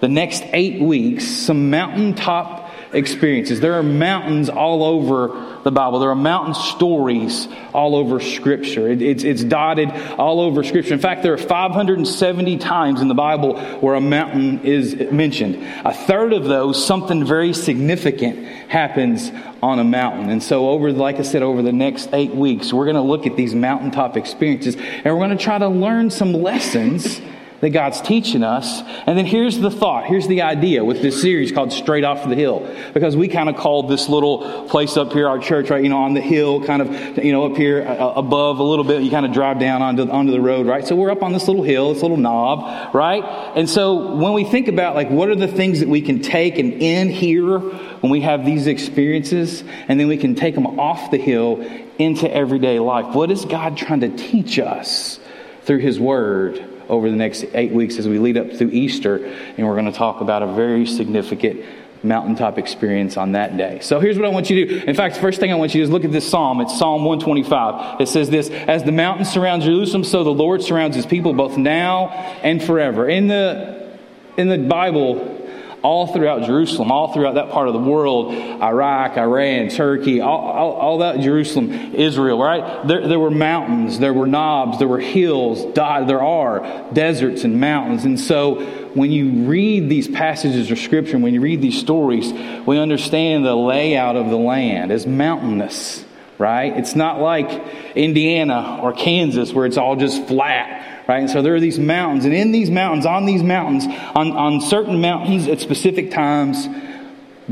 the 0.00 0.08
next 0.08 0.44
eight 0.52 0.82
weeks 0.82 1.26
some 1.26 1.70
mountaintop 1.70 2.67
experiences. 2.92 3.60
There 3.60 3.74
are 3.74 3.82
mountains 3.82 4.48
all 4.48 4.82
over 4.82 5.60
the 5.62 5.70
Bible. 5.70 5.98
There 5.98 6.10
are 6.10 6.14
mountain 6.14 6.54
stories 6.54 7.48
all 7.74 7.94
over 7.94 8.20
Scripture. 8.20 8.90
It, 8.90 9.02
it's, 9.02 9.24
it's 9.24 9.44
dotted 9.44 9.90
all 10.18 10.40
over 10.40 10.62
Scripture. 10.62 10.94
In 10.94 11.00
fact, 11.00 11.22
there 11.22 11.32
are 11.32 11.38
570 11.38 12.58
times 12.58 13.00
in 13.00 13.08
the 13.08 13.14
Bible 13.14 13.58
where 13.80 13.94
a 13.94 14.00
mountain 14.00 14.60
is 14.60 14.96
mentioned. 15.10 15.56
A 15.84 15.92
third 15.92 16.32
of 16.32 16.44
those, 16.44 16.84
something 16.84 17.24
very 17.24 17.52
significant 17.52 18.46
happens 18.68 19.30
on 19.62 19.78
a 19.78 19.84
mountain. 19.84 20.30
And 20.30 20.42
so, 20.42 20.68
over, 20.68 20.92
like 20.92 21.16
I 21.16 21.22
said, 21.22 21.42
over 21.42 21.62
the 21.62 21.72
next 21.72 22.10
eight 22.12 22.34
weeks, 22.34 22.72
we're 22.72 22.84
going 22.84 22.96
to 22.96 23.02
look 23.02 23.26
at 23.26 23.36
these 23.36 23.54
mountaintop 23.54 24.16
experiences 24.16 24.76
and 24.76 25.04
we're 25.06 25.26
going 25.26 25.36
to 25.36 25.42
try 25.42 25.58
to 25.58 25.68
learn 25.68 26.10
some 26.10 26.32
lessons 26.32 27.20
that 27.60 27.70
God's 27.70 28.00
teaching 28.00 28.42
us. 28.42 28.80
And 29.06 29.18
then 29.18 29.26
here's 29.26 29.58
the 29.58 29.70
thought, 29.70 30.04
here's 30.04 30.28
the 30.28 30.42
idea 30.42 30.84
with 30.84 31.02
this 31.02 31.20
series 31.20 31.50
called 31.50 31.72
Straight 31.72 32.04
Off 32.04 32.28
the 32.28 32.34
Hill. 32.34 32.72
Because 32.94 33.16
we 33.16 33.28
kind 33.28 33.48
of 33.48 33.56
called 33.56 33.90
this 33.90 34.08
little 34.08 34.68
place 34.68 34.96
up 34.96 35.12
here, 35.12 35.28
our 35.28 35.38
church, 35.38 35.70
right, 35.70 35.82
you 35.82 35.88
know, 35.88 35.98
on 35.98 36.14
the 36.14 36.20
hill, 36.20 36.64
kind 36.64 36.82
of, 36.82 37.24
you 37.24 37.32
know, 37.32 37.46
up 37.46 37.56
here 37.56 37.86
uh, 37.86 38.12
above 38.14 38.58
a 38.60 38.62
little 38.62 38.84
bit, 38.84 39.02
you 39.02 39.10
kind 39.10 39.26
of 39.26 39.32
drive 39.32 39.58
down 39.58 39.82
onto, 39.82 40.08
onto 40.08 40.30
the 40.30 40.40
road, 40.40 40.66
right? 40.66 40.86
So 40.86 40.94
we're 40.94 41.10
up 41.10 41.22
on 41.22 41.32
this 41.32 41.48
little 41.48 41.64
hill, 41.64 41.92
this 41.92 42.02
little 42.02 42.16
knob, 42.16 42.94
right? 42.94 43.24
And 43.56 43.68
so 43.68 44.14
when 44.14 44.34
we 44.34 44.44
think 44.44 44.68
about, 44.68 44.94
like, 44.94 45.10
what 45.10 45.28
are 45.28 45.36
the 45.36 45.48
things 45.48 45.80
that 45.80 45.88
we 45.88 46.00
can 46.00 46.22
take 46.22 46.58
and 46.58 46.72
in 46.74 47.08
here 47.08 47.58
when 47.58 48.12
we 48.12 48.20
have 48.20 48.44
these 48.44 48.68
experiences, 48.68 49.64
and 49.88 49.98
then 49.98 50.06
we 50.06 50.16
can 50.16 50.36
take 50.36 50.54
them 50.54 50.78
off 50.78 51.10
the 51.10 51.18
hill 51.18 51.60
into 51.98 52.32
everyday 52.32 52.78
life? 52.78 53.14
What 53.14 53.32
is 53.32 53.44
God 53.44 53.76
trying 53.76 54.00
to 54.00 54.16
teach 54.16 54.60
us 54.60 55.18
through 55.62 55.78
His 55.78 55.98
Word? 55.98 56.77
Over 56.88 57.10
the 57.10 57.16
next 57.16 57.44
eight 57.54 57.72
weeks 57.72 57.98
as 57.98 58.08
we 58.08 58.18
lead 58.18 58.36
up 58.36 58.52
through 58.52 58.70
Easter, 58.70 59.24
and 59.24 59.66
we're 59.66 59.74
going 59.74 59.90
to 59.90 59.92
talk 59.92 60.20
about 60.20 60.42
a 60.42 60.46
very 60.46 60.86
significant 60.86 61.64
mountaintop 62.02 62.58
experience 62.58 63.16
on 63.16 63.32
that 63.32 63.56
day. 63.56 63.80
So 63.80 64.00
here's 64.00 64.16
what 64.16 64.24
I 64.24 64.28
want 64.28 64.50
you 64.50 64.66
to 64.66 64.80
do. 64.80 64.86
In 64.86 64.94
fact, 64.94 65.16
the 65.16 65.20
first 65.20 65.40
thing 65.40 65.52
I 65.52 65.56
want 65.56 65.74
you 65.74 65.80
to 65.80 65.86
do 65.86 65.88
is 65.88 65.90
look 65.90 66.04
at 66.04 66.12
this 66.12 66.28
psalm. 66.28 66.60
It's 66.60 66.78
Psalm 66.78 67.04
125. 67.04 68.00
It 68.00 68.08
says 68.08 68.30
this 68.30 68.50
As 68.50 68.84
the 68.84 68.92
mountains 68.92 69.30
surround 69.30 69.62
Jerusalem, 69.62 70.04
so 70.04 70.24
the 70.24 70.30
Lord 70.30 70.62
surrounds 70.62 70.96
his 70.96 71.06
people 71.06 71.32
both 71.32 71.56
now 71.56 72.10
and 72.42 72.62
forever. 72.62 73.08
In 73.08 73.26
the, 73.26 73.98
in 74.36 74.48
the 74.48 74.58
Bible, 74.58 75.37
all 75.82 76.08
throughout 76.08 76.42
Jerusalem, 76.42 76.90
all 76.90 77.12
throughout 77.12 77.34
that 77.34 77.50
part 77.50 77.68
of 77.68 77.74
the 77.74 77.80
world, 77.80 78.32
Iraq, 78.32 79.16
Iran, 79.16 79.68
Turkey, 79.68 80.20
all, 80.20 80.40
all, 80.40 80.72
all 80.72 80.98
that 80.98 81.20
Jerusalem, 81.20 81.94
Israel, 81.94 82.38
right? 82.38 82.86
There, 82.86 83.06
there, 83.06 83.20
were 83.20 83.30
mountains, 83.30 83.98
there 83.98 84.12
were 84.12 84.26
knobs, 84.26 84.78
there 84.78 84.88
were 84.88 85.00
hills, 85.00 85.72
there 85.74 86.22
are 86.22 86.92
deserts 86.92 87.44
and 87.44 87.60
mountains. 87.60 88.04
And 88.04 88.18
so 88.18 88.64
when 88.94 89.12
you 89.12 89.46
read 89.46 89.88
these 89.88 90.08
passages 90.08 90.70
of 90.70 90.78
Scripture, 90.78 91.18
when 91.18 91.34
you 91.34 91.40
read 91.40 91.62
these 91.62 91.78
stories, 91.78 92.32
we 92.66 92.78
understand 92.78 93.44
the 93.44 93.54
layout 93.54 94.16
of 94.16 94.30
the 94.30 94.36
land 94.36 94.90
as 94.90 95.06
mountainous, 95.06 96.04
right? 96.38 96.76
It's 96.76 96.96
not 96.96 97.20
like 97.20 97.50
Indiana 97.94 98.80
or 98.82 98.92
Kansas 98.92 99.52
where 99.52 99.66
it's 99.66 99.76
all 99.76 99.94
just 99.94 100.26
flat 100.26 100.87
right? 101.08 101.20
And 101.20 101.30
so 101.30 101.40
there 101.40 101.54
are 101.54 101.60
these 101.60 101.78
mountains, 101.78 102.26
and 102.26 102.34
in 102.34 102.52
these 102.52 102.70
mountains, 102.70 103.06
on 103.06 103.24
these 103.24 103.42
mountains, 103.42 103.86
on, 104.14 104.32
on 104.32 104.60
certain 104.60 105.00
mountains 105.00 105.48
at 105.48 105.60
specific 105.60 106.10
times, 106.10 106.68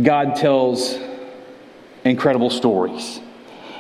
God 0.00 0.36
tells 0.36 0.96
incredible 2.04 2.50
stories. 2.50 3.18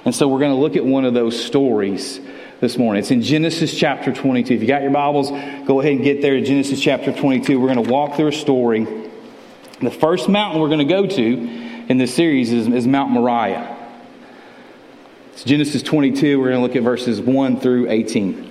And 0.06 0.14
so 0.14 0.28
we're 0.28 0.38
going 0.38 0.52
to 0.52 0.60
look 0.60 0.76
at 0.76 0.84
one 0.84 1.04
of 1.04 1.14
those 1.14 1.38
stories 1.38 2.20
this 2.60 2.78
morning. 2.78 3.00
It's 3.00 3.10
in 3.10 3.20
Genesis 3.20 3.76
chapter 3.76 4.12
22. 4.14 4.54
If 4.54 4.62
you 4.62 4.66
got 4.66 4.80
your 4.80 4.92
Bibles, 4.92 5.30
go 5.66 5.80
ahead 5.80 5.92
and 5.92 6.02
get 6.02 6.22
there 6.22 6.34
to 6.34 6.42
Genesis 6.42 6.80
chapter 6.80 7.12
22. 7.12 7.60
We're 7.60 7.74
going 7.74 7.84
to 7.84 7.90
walk 7.90 8.16
through 8.16 8.28
a 8.28 8.32
story. 8.32 8.86
The 9.82 9.90
first 9.90 10.28
mountain 10.28 10.60
we're 10.60 10.68
going 10.68 10.86
to 10.86 10.92
go 10.92 11.06
to 11.06 11.22
in 11.22 11.98
this 11.98 12.14
series 12.14 12.50
is, 12.50 12.66
is 12.68 12.86
Mount 12.86 13.10
Moriah. 13.10 13.76
It's 15.34 15.44
Genesis 15.44 15.82
22. 15.82 16.40
We're 16.40 16.50
going 16.50 16.56
to 16.56 16.62
look 16.62 16.76
at 16.76 16.82
verses 16.82 17.20
1 17.20 17.60
through 17.60 17.90
18. 17.90 18.45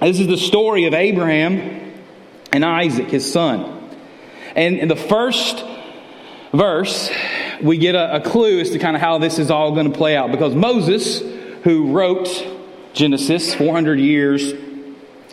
This 0.00 0.20
is 0.20 0.28
the 0.28 0.36
story 0.36 0.84
of 0.84 0.94
Abraham 0.94 1.92
and 2.52 2.64
Isaac, 2.64 3.08
his 3.08 3.30
son. 3.30 3.74
And 4.54 4.78
in 4.78 4.88
the 4.88 4.96
first 4.96 5.64
verse, 6.52 7.10
we 7.62 7.78
get 7.78 7.94
a, 7.94 8.16
a 8.16 8.20
clue 8.20 8.60
as 8.60 8.70
to 8.70 8.78
kind 8.78 8.96
of 8.96 9.02
how 9.02 9.18
this 9.18 9.38
is 9.38 9.50
all 9.50 9.72
going 9.72 9.90
to 9.90 9.96
play 9.96 10.16
out. 10.16 10.30
Because 10.30 10.54
Moses, 10.54 11.20
who 11.64 11.92
wrote 11.92 12.28
Genesis 12.94 13.54
400 13.54 13.98
years 13.98 14.52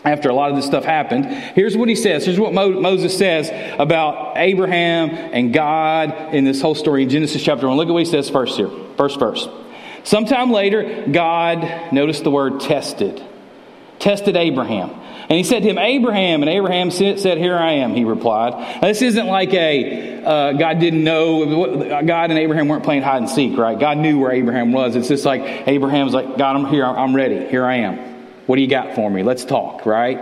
after 0.04 0.30
a 0.30 0.34
lot 0.34 0.50
of 0.50 0.56
this 0.56 0.66
stuff 0.66 0.84
happened, 0.84 1.26
here's 1.26 1.76
what 1.76 1.88
he 1.88 1.94
says. 1.94 2.24
Here's 2.24 2.38
what 2.38 2.52
Mo- 2.52 2.80
Moses 2.80 3.16
says 3.16 3.50
about 3.78 4.36
Abraham 4.36 5.10
and 5.10 5.52
God 5.52 6.34
in 6.34 6.44
this 6.44 6.60
whole 6.60 6.74
story 6.74 7.04
in 7.04 7.08
Genesis 7.08 7.42
chapter 7.42 7.68
1. 7.68 7.76
Look 7.76 7.88
at 7.88 7.92
what 7.92 8.04
he 8.04 8.10
says 8.10 8.28
first 8.28 8.56
here. 8.56 8.70
First 8.96 9.18
verse. 9.18 9.48
Sometime 10.02 10.50
later, 10.50 11.06
God, 11.10 11.92
notice 11.92 12.20
the 12.20 12.30
word 12.30 12.60
tested 12.60 13.22
tested 13.98 14.36
Abraham. 14.36 14.90
And 15.28 15.36
he 15.36 15.42
said 15.42 15.62
to 15.62 15.68
him, 15.68 15.78
Abraham. 15.78 16.42
And 16.42 16.48
Abraham 16.48 16.90
said, 16.90 17.38
Here 17.38 17.56
I 17.56 17.72
am, 17.72 17.94
he 17.94 18.04
replied. 18.04 18.52
Now, 18.52 18.88
this 18.88 19.02
isn't 19.02 19.26
like 19.26 19.52
a, 19.54 20.22
uh, 20.22 20.52
God 20.52 20.78
didn't 20.78 21.02
know, 21.02 22.02
God 22.04 22.30
and 22.30 22.38
Abraham 22.38 22.68
weren't 22.68 22.84
playing 22.84 23.02
hide 23.02 23.18
and 23.18 23.28
seek, 23.28 23.58
right? 23.58 23.78
God 23.78 23.98
knew 23.98 24.20
where 24.20 24.32
Abraham 24.32 24.72
was. 24.72 24.94
It's 24.94 25.08
just 25.08 25.24
like 25.24 25.42
Abraham's 25.66 26.14
like, 26.14 26.38
God, 26.38 26.56
I'm 26.56 26.66
here, 26.66 26.84
I'm 26.84 27.14
ready, 27.14 27.46
here 27.48 27.64
I 27.64 27.76
am. 27.76 27.98
What 28.46 28.56
do 28.56 28.62
you 28.62 28.68
got 28.68 28.94
for 28.94 29.10
me? 29.10 29.24
Let's 29.24 29.44
talk, 29.44 29.84
right? 29.84 30.16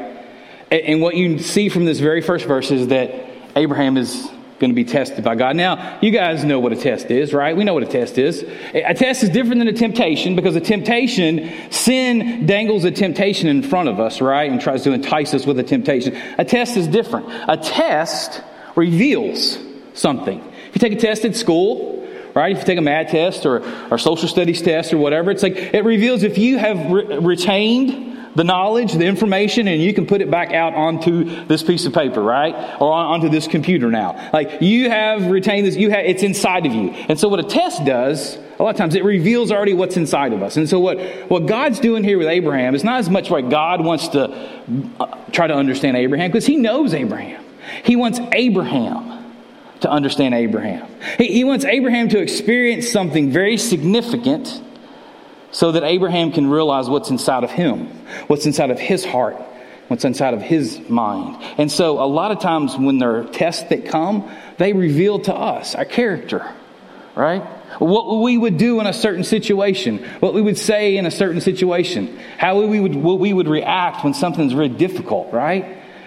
And, 0.70 0.80
and 0.80 1.00
what 1.02 1.16
you 1.16 1.38
see 1.38 1.68
from 1.68 1.84
this 1.84 2.00
very 2.00 2.22
first 2.22 2.46
verse 2.46 2.70
is 2.70 2.88
that 2.88 3.14
Abraham 3.56 3.98
is 3.98 4.30
going 4.64 4.74
to 4.74 4.82
be 4.82 4.90
tested 4.90 5.22
by 5.22 5.34
God. 5.34 5.56
Now, 5.56 5.98
you 6.00 6.10
guys 6.10 6.42
know 6.42 6.58
what 6.58 6.72
a 6.72 6.76
test 6.76 7.10
is, 7.10 7.34
right? 7.34 7.54
We 7.54 7.64
know 7.64 7.74
what 7.74 7.82
a 7.82 7.86
test 7.86 8.16
is. 8.16 8.42
A 8.72 8.94
test 8.94 9.22
is 9.22 9.28
different 9.28 9.58
than 9.58 9.68
a 9.68 9.74
temptation 9.74 10.34
because 10.36 10.56
a 10.56 10.60
temptation, 10.60 11.70
sin 11.70 12.46
dangles 12.46 12.84
a 12.84 12.90
temptation 12.90 13.48
in 13.48 13.62
front 13.62 13.90
of 13.90 14.00
us, 14.00 14.22
right? 14.22 14.50
And 14.50 14.58
tries 14.58 14.82
to 14.84 14.92
entice 14.92 15.34
us 15.34 15.44
with 15.44 15.58
a 15.58 15.62
temptation. 15.62 16.16
A 16.38 16.46
test 16.46 16.78
is 16.78 16.88
different. 16.88 17.26
A 17.46 17.58
test 17.58 18.40
reveals 18.74 19.58
something. 19.92 20.40
If 20.40 20.76
you 20.76 20.78
take 20.78 20.94
a 20.94 21.00
test 21.00 21.26
at 21.26 21.36
school, 21.36 22.08
right? 22.34 22.52
If 22.52 22.60
you 22.60 22.64
take 22.64 22.78
a 22.78 22.82
math 22.82 23.10
test 23.10 23.44
or, 23.44 23.62
or 23.90 23.98
social 23.98 24.28
studies 24.28 24.62
test 24.62 24.94
or 24.94 24.98
whatever, 24.98 25.30
it's 25.30 25.42
like 25.42 25.56
it 25.56 25.84
reveals 25.84 26.22
if 26.22 26.38
you 26.38 26.56
have 26.56 26.90
re- 26.90 27.18
retained 27.18 28.13
the 28.35 28.45
knowledge, 28.45 28.93
the 28.93 29.05
information, 29.05 29.68
and 29.68 29.80
you 29.80 29.95
can 29.95 30.07
put 30.07 30.20
it 30.20 30.30
back 30.30 30.53
out 30.53 30.74
onto 30.74 31.47
this 31.47 31.62
piece 31.62 31.87
of 31.87 31.93
paper, 31.93 32.22
right? 32.22 32.55
Or 32.80 32.93
onto 32.93 33.28
this 33.28 33.47
computer 33.47 33.91
now. 33.91 34.30
Like 34.32 34.61
you 34.61 34.91
have 34.91 35.26
retained 35.26 35.66
this, 35.66 35.76
you 35.76 35.91
have, 35.91 36.05
it's 36.05 36.22
inside 36.22 36.66
of 36.66 36.74
you. 36.74 36.91
And 36.91 37.18
so 37.18 37.28
what 37.28 37.41
a 37.41 37.45
test 37.45 37.85
does, 37.85 38.37
a 38.59 38.62
lot 38.62 38.70
of 38.70 38.76
times 38.76 38.95
it 38.95 39.05
reveals 39.05 39.53
already 39.53 39.72
what's 39.72 39.97
inside 39.97 40.32
of 40.32 40.43
us. 40.43 40.57
And 40.57 40.68
so 40.68 40.80
what, 40.80 41.01
what 41.28 41.47
God's 41.47 41.80
doing 41.80 42.05
here 42.05 42.18
with 42.18 42.28
Abraham 42.28 42.74
is 42.74 42.85
not 42.85 42.99
as 42.99 43.09
much 43.09 43.30
like 43.30 43.51
God 43.51 43.85
wants 43.85 44.09
to 44.09 44.32
uh, 45.01 45.18
try 45.32 45.47
to 45.47 45.55
understand 45.55 45.97
Abraham, 45.97 46.30
because 46.30 46.47
he 46.47 46.57
knows 46.57 46.95
Abraham. 46.95 47.45
He 47.85 47.97
wants 47.97 48.20
Abraham 48.32 49.32
to 49.80 49.91
understand 49.91 50.35
Abraham. 50.35 50.89
He, 51.18 51.28
he 51.28 51.45
wants 51.45 51.64
Abraham 51.64 52.09
to 52.11 52.18
experience 52.18 52.91
something 52.91 53.30
very 53.30 53.57
significant 53.57 54.62
so 55.55 55.70
that 55.70 55.84
Abraham 55.84 56.32
can 56.32 56.50
realize 56.50 56.90
what's 56.90 57.11
inside 57.11 57.44
of 57.44 57.50
him, 57.50 57.86
what's 58.26 58.44
inside 58.44 58.70
of 58.72 58.78
his 58.80 59.05
heart, 59.05 59.36
what's 59.86 60.05
inside 60.05 60.34
of 60.34 60.42
his 60.42 60.80
mind. 60.88 61.40
And 61.59 61.70
so, 61.70 62.02
a 62.02 62.07
lot 62.07 62.32
of 62.32 62.40
times 62.40 62.76
when 62.76 62.98
there 62.98 63.20
are 63.20 63.24
tests 63.24 63.62
that 63.70 63.86
come, 63.86 64.28
they 64.59 64.72
reveal 64.72 65.20
to 65.20 65.34
us 65.34 65.76
our 65.76 65.84
character, 65.84 66.44
right? 67.14 67.40
What 67.78 68.20
we 68.20 68.36
would 68.36 68.59
do 68.59 68.80
in 68.80 68.88
a 68.88 68.92
certain 68.92 69.22
situation, 69.22 70.05
what 70.18 70.34
we 70.34 70.42
would 70.42 70.59
say 70.59 70.96
in 70.96 71.07
a 71.07 71.11
certain 71.11 71.40
situation, 71.40 72.18
how 72.36 72.61
we 72.61 72.80
would, 72.80 72.96
what 72.96 73.20
we 73.20 73.32
would 73.32 73.48
react 73.48 74.02
when 74.02 74.12
something's 74.12 74.57
really 74.57 74.74
difficult, 74.74 75.32
right? 75.32 75.64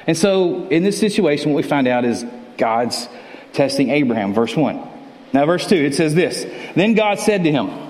And 0.07 0.17
so, 0.17 0.67
in 0.67 0.83
this 0.83 0.99
situation, 0.99 1.53
what 1.53 1.63
we 1.63 1.69
find 1.69 1.87
out 1.87 2.03
is 2.03 2.25
God's 2.57 3.07
testing 3.53 3.91
Abraham. 3.91 4.33
Verse 4.33 4.57
1. 4.57 4.89
Now, 5.31 5.45
verse 5.45 5.65
2, 5.67 5.75
it 5.75 5.95
says 5.95 6.13
this 6.13 6.45
Then 6.75 6.95
God 6.95 7.19
said 7.19 7.45
to 7.45 7.51
him, 7.51 7.86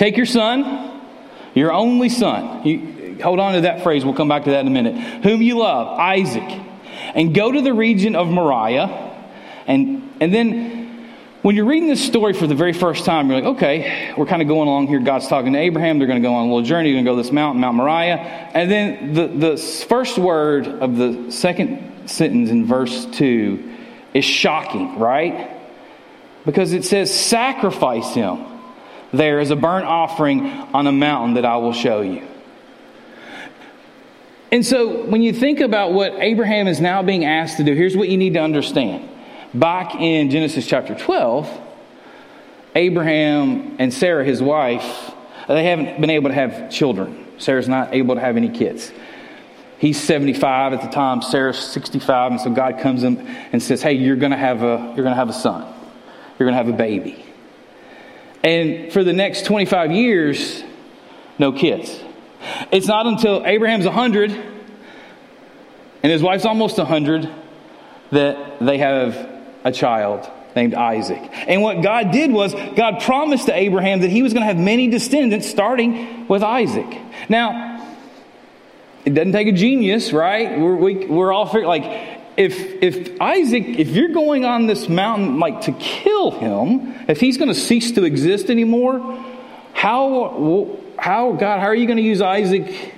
Take 0.00 0.16
your 0.16 0.24
son, 0.24 0.98
your 1.54 1.70
only 1.74 2.08
son. 2.08 2.66
You, 2.66 3.18
hold 3.22 3.38
on 3.38 3.52
to 3.52 3.60
that 3.60 3.82
phrase. 3.82 4.02
We'll 4.02 4.14
come 4.14 4.28
back 4.28 4.44
to 4.44 4.52
that 4.52 4.60
in 4.60 4.66
a 4.66 4.70
minute. 4.70 4.94
Whom 5.24 5.42
you 5.42 5.58
love, 5.58 5.88
Isaac. 5.88 6.58
And 7.14 7.34
go 7.34 7.52
to 7.52 7.60
the 7.60 7.74
region 7.74 8.16
of 8.16 8.26
Moriah. 8.26 8.86
And, 9.66 10.10
and 10.18 10.32
then 10.32 11.10
when 11.42 11.54
you're 11.54 11.66
reading 11.66 11.86
this 11.86 12.02
story 12.02 12.32
for 12.32 12.46
the 12.46 12.54
very 12.54 12.72
first 12.72 13.04
time, 13.04 13.28
you're 13.28 13.42
like, 13.42 13.56
okay, 13.56 14.14
we're 14.16 14.24
kind 14.24 14.40
of 14.40 14.48
going 14.48 14.68
along 14.68 14.86
here. 14.86 15.00
God's 15.00 15.28
talking 15.28 15.52
to 15.52 15.58
Abraham. 15.58 15.98
They're 15.98 16.08
going 16.08 16.22
to 16.22 16.26
go 16.26 16.32
on 16.32 16.46
a 16.46 16.48
little 16.48 16.66
journey. 16.66 16.92
They're 16.92 17.02
going 17.02 17.04
to 17.04 17.10
go 17.10 17.16
to 17.16 17.22
this 17.22 17.30
mountain, 17.30 17.60
Mount 17.60 17.76
Moriah. 17.76 18.16
And 18.54 18.70
then 18.70 19.12
the, 19.12 19.26
the 19.26 19.56
first 19.58 20.16
word 20.16 20.66
of 20.66 20.96
the 20.96 21.30
second 21.30 22.08
sentence 22.08 22.48
in 22.48 22.64
verse 22.64 23.04
2 23.04 23.76
is 24.14 24.24
shocking, 24.24 24.98
right? 24.98 25.60
Because 26.46 26.72
it 26.72 26.86
says, 26.86 27.12
sacrifice 27.12 28.14
him 28.14 28.46
there 29.12 29.40
as 29.40 29.50
a 29.50 29.56
burnt 29.56 29.86
offering 29.86 30.46
on 30.46 30.86
a 30.86 30.92
mountain 30.92 31.34
that 31.34 31.44
I 31.44 31.56
will 31.56 31.72
show 31.72 32.00
you. 32.00 32.26
And 34.52 34.66
so 34.66 35.04
when 35.04 35.22
you 35.22 35.32
think 35.32 35.60
about 35.60 35.92
what 35.92 36.14
Abraham 36.14 36.66
is 36.66 36.80
now 36.80 37.02
being 37.02 37.24
asked 37.24 37.58
to 37.58 37.64
do, 37.64 37.74
here's 37.74 37.96
what 37.96 38.08
you 38.08 38.16
need 38.16 38.34
to 38.34 38.40
understand. 38.40 39.08
Back 39.54 39.94
in 39.94 40.30
Genesis 40.30 40.66
chapter 40.66 40.94
12, 40.94 41.60
Abraham 42.74 43.76
and 43.78 43.92
Sarah, 43.92 44.24
his 44.24 44.42
wife, 44.42 45.12
they 45.46 45.64
haven't 45.64 46.00
been 46.00 46.10
able 46.10 46.30
to 46.30 46.34
have 46.34 46.70
children. 46.70 47.26
Sarah's 47.38 47.68
not 47.68 47.94
able 47.94 48.16
to 48.16 48.20
have 48.20 48.36
any 48.36 48.48
kids. 48.48 48.92
He's 49.78 49.98
75 49.98 50.74
at 50.74 50.82
the 50.82 50.88
time, 50.88 51.22
Sarah's 51.22 51.58
65, 51.58 52.32
and 52.32 52.40
so 52.40 52.50
God 52.50 52.80
comes 52.80 53.02
in 53.02 53.18
and 53.52 53.62
says, 53.62 53.80
Hey, 53.80 53.94
you're 53.94 54.16
gonna 54.16 54.36
have 54.36 54.62
a 54.62 54.92
you're 54.94 55.04
gonna 55.04 55.14
have 55.14 55.30
a 55.30 55.32
son. 55.32 55.72
You're 56.38 56.46
gonna 56.46 56.58
have 56.58 56.68
a 56.68 56.76
baby. 56.76 57.24
And 58.42 58.92
for 58.92 59.04
the 59.04 59.12
next 59.12 59.44
25 59.44 59.92
years, 59.92 60.62
no 61.38 61.52
kids. 61.52 62.00
It's 62.72 62.86
not 62.86 63.06
until 63.06 63.44
Abraham's 63.44 63.84
100 63.84 64.30
and 66.02 66.12
his 66.12 66.22
wife's 66.22 66.46
almost 66.46 66.78
100 66.78 67.28
that 68.12 68.58
they 68.60 68.78
have 68.78 69.28
a 69.64 69.72
child 69.72 70.28
named 70.56 70.74
Isaac. 70.74 71.20
And 71.46 71.62
what 71.62 71.82
God 71.82 72.10
did 72.10 72.32
was, 72.32 72.54
God 72.54 73.00
promised 73.02 73.46
to 73.46 73.54
Abraham 73.54 74.00
that 74.00 74.10
he 74.10 74.22
was 74.22 74.32
going 74.32 74.42
to 74.42 74.46
have 74.46 74.56
many 74.56 74.88
descendants 74.88 75.48
starting 75.48 76.26
with 76.26 76.42
Isaac. 76.42 76.98
Now, 77.28 77.96
it 79.04 79.14
doesn't 79.14 79.32
take 79.32 79.48
a 79.48 79.52
genius, 79.52 80.12
right? 80.12 80.58
We're, 80.58 80.76
we, 80.76 81.06
we 81.06 81.22
are 81.22 81.32
all 81.32 81.50
like, 81.64 82.19
if, 82.40 82.82
if 82.82 83.20
Isaac, 83.20 83.66
if 83.66 83.90
you're 83.90 84.08
going 84.08 84.46
on 84.46 84.66
this 84.66 84.88
mountain, 84.88 85.38
like, 85.38 85.60
to 85.62 85.72
kill 85.72 86.30
him, 86.30 86.94
if 87.06 87.20
he's 87.20 87.36
going 87.36 87.48
to 87.48 87.54
cease 87.54 87.92
to 87.92 88.04
exist 88.04 88.48
anymore, 88.48 88.98
how, 89.74 90.78
how, 90.98 91.32
God, 91.32 91.60
how 91.60 91.66
are 91.66 91.74
you 91.74 91.84
going 91.84 91.98
to 91.98 92.02
use 92.02 92.22
Isaac, 92.22 92.94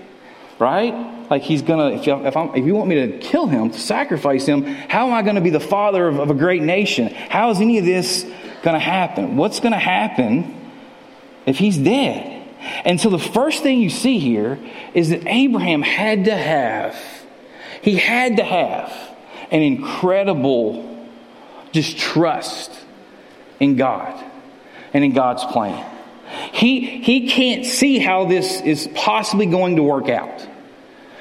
right? 0.60 1.28
Like 1.28 1.42
he's 1.42 1.62
going 1.62 1.80
to, 1.80 1.98
if, 1.98 2.06
if, 2.06 2.56
if, 2.56 2.64
you 2.64 2.74
want 2.76 2.88
me 2.88 2.94
to 2.94 3.18
kill 3.18 3.48
him, 3.48 3.70
to 3.70 3.80
sacrifice 3.80 4.46
him, 4.46 4.62
how 4.62 5.08
am 5.08 5.12
I 5.12 5.22
going 5.22 5.34
to 5.34 5.40
be 5.40 5.50
the 5.50 5.58
father 5.58 6.06
of, 6.06 6.20
of 6.20 6.30
a 6.30 6.34
great 6.34 6.62
nation? 6.62 7.08
How 7.08 7.50
is 7.50 7.60
any 7.60 7.78
of 7.78 7.84
this 7.84 8.22
going 8.62 8.74
to 8.74 8.78
happen? 8.78 9.36
What's 9.36 9.58
going 9.58 9.72
to 9.72 9.78
happen 9.78 10.54
if 11.46 11.58
he's 11.58 11.78
dead? 11.78 12.46
And 12.84 13.00
so 13.00 13.10
the 13.10 13.18
first 13.18 13.64
thing 13.64 13.80
you 13.80 13.90
see 13.90 14.20
here 14.20 14.56
is 14.94 15.08
that 15.08 15.26
Abraham 15.26 15.82
had 15.82 16.26
to 16.26 16.36
have, 16.36 16.96
he 17.82 17.96
had 17.96 18.36
to 18.36 18.44
have 18.44 19.11
an 19.52 19.62
incredible 19.62 21.06
distrust 21.70 22.72
in 23.60 23.76
God 23.76 24.22
and 24.92 25.04
in 25.04 25.12
God's 25.12 25.44
plan. 25.44 25.88
He, 26.52 26.80
he 27.02 27.28
can't 27.28 27.66
see 27.66 27.98
how 27.98 28.24
this 28.24 28.60
is 28.62 28.88
possibly 28.94 29.46
going 29.46 29.76
to 29.76 29.82
work 29.82 30.08
out. 30.08 30.46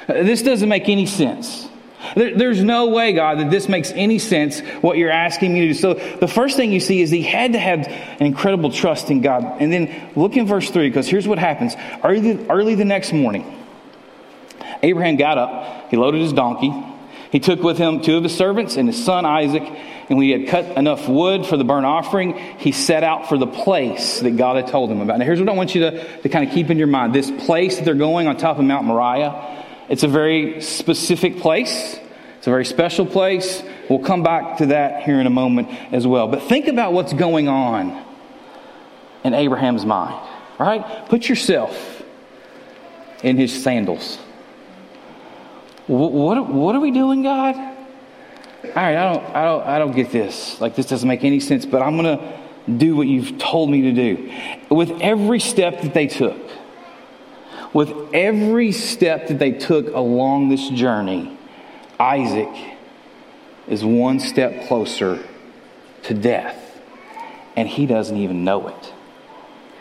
This 0.08 0.42
doesn't 0.42 0.68
make 0.68 0.90
any 0.90 1.06
sense. 1.06 1.68
There, 2.16 2.36
there's 2.36 2.64
no 2.64 2.88
way, 2.88 3.14
God, 3.14 3.40
that 3.40 3.52
this 3.52 3.70
makes 3.70 3.92
any 3.92 4.20
sense, 4.20 4.62
what 4.82 4.98
you're 4.98 5.12
asking 5.12 5.54
me 5.54 5.62
to 5.62 5.68
do. 5.68 5.74
So 5.74 5.94
the 5.94 6.28
first 6.28 6.58
thing 6.58 6.72
you 6.72 6.80
see 6.80 7.02
is 7.02 7.12
he 7.12 7.22
had 7.22 7.54
to 7.54 7.60
have 7.60 7.88
an 7.88 8.26
incredible 8.26 8.72
trust 8.72 9.12
in 9.12 9.22
God. 9.22 9.44
And 9.62 9.72
then 9.72 10.12
look 10.16 10.36
in 10.38 10.48
verse 10.48 10.70
3, 10.70 10.90
because 10.90 11.08
here's 11.08 11.28
what 11.28 11.38
happens. 11.38 11.76
Early, 12.04 12.46
early 12.48 12.76
the 12.76 12.86
next 12.86 13.14
morning, 13.14 13.58
Abraham 14.82 15.18
got 15.18 15.38
up, 15.38 15.90
he 15.92 15.98
loaded 15.98 16.22
his 16.22 16.34
donkey, 16.34 16.74
he 17.32 17.40
took 17.40 17.64
with 17.64 17.78
him 17.78 18.02
two 18.02 18.18
of 18.18 18.24
his 18.24 18.36
servants 18.36 18.76
and 18.76 18.88
his 18.88 19.04
son 19.04 19.26
Isaac, 19.26 19.64
and 19.64 20.18
when 20.18 20.22
he 20.22 20.32
had 20.32 20.48
cut 20.48 20.78
enough 20.78 21.08
wood 21.08 21.46
for 21.46 21.58
the 21.58 21.64
burnt 21.64 21.86
offering, 21.86 22.38
he 22.58 22.72
set 22.72 23.04
out 23.04 23.30
for 23.30 23.38
the 23.38 23.48
place 23.48 24.20
that 24.20 24.38
God 24.38 24.58
had 24.58 24.68
told 24.68 24.92
him 24.92 25.02
about. 25.02 25.20
Now, 25.20 25.26
here's 25.26 25.40
what 25.40 25.50
I 25.50 25.54
want 25.54 25.74
you 25.74 25.82
to, 25.82 26.22
to 26.22 26.30
kind 26.30 26.48
of 26.48 26.54
keep 26.54 26.70
in 26.70 26.78
your 26.78 26.88
mind 26.88 27.16
this 27.16 27.32
place 27.46 27.78
that 27.78 27.86
they're 27.86 27.96
going 27.96 28.28
on 28.28 28.38
top 28.38 28.60
of 28.60 28.66
Mount 28.66 28.86
Moriah 28.86 29.62
it's 29.92 30.04
a 30.04 30.08
very 30.08 30.62
specific 30.62 31.40
place, 31.40 32.00
it's 32.38 32.48
a 32.48 32.50
very 32.50 32.64
special 32.64 33.06
place. 33.06 33.62
We'll 33.90 34.00
come 34.00 34.24
back 34.24 34.60
to 34.60 34.68
that 34.68 35.04
here 35.04 35.20
in 35.20 35.28
a 35.28 35.32
moment 35.32 35.68
as 35.92 36.08
well. 36.08 36.30
But 36.30 36.44
think 36.44 36.68
about 36.68 36.94
what's 36.94 37.12
going 37.12 37.50
on 37.50 38.02
in 39.26 39.34
Abraham's 39.34 39.86
mind, 39.86 40.18
right? 40.58 41.10
Put 41.10 41.28
yourself 41.28 42.04
in 43.22 43.36
his 43.36 43.62
sandals. 43.62 44.18
What, 45.88 46.48
what, 46.48 46.76
are 46.76 46.80
we 46.80 46.92
doing, 46.92 47.24
God? 47.24 47.56
All 47.56 48.72
right, 48.76 48.96
I 48.96 49.14
don't, 49.14 49.36
I 49.36 49.44
don't, 49.44 49.68
I 49.68 49.80
don't 49.80 49.92
get 49.96 50.12
this. 50.12 50.62
Like, 50.62 50.76
this 50.76 50.86
doesn't 50.86 51.08
make 51.08 51.24
any 51.24 51.40
sense, 51.40 51.66
but 51.66 51.82
I'm 51.82 51.98
going 51.98 52.18
to 52.18 52.40
do 52.78 52.96
what 52.96 53.08
you've 53.08 53.38
told 53.38 53.70
me 53.70 53.82
to 53.82 53.92
do. 53.92 54.32
With 54.70 54.92
every 55.02 55.40
step 55.40 55.82
that 55.82 55.94
they 55.94 56.08
took, 56.08 56.40
with 57.74 57.92
every 58.14 58.72
step 58.72 59.28
that 59.28 59.40
they 59.40 59.52
took 59.52 59.88
along 59.88 60.50
this 60.50 60.70
journey, 60.70 61.38
Isaac 62.00 62.78
is 63.68 63.84
one 63.84 64.20
step 64.20 64.68
closer 64.68 65.24
to 66.04 66.14
death, 66.14 66.80
and 67.56 67.68
he 67.68 67.86
doesn't 67.86 68.18
even 68.18 68.44
know 68.44 68.68
it. 68.68 68.94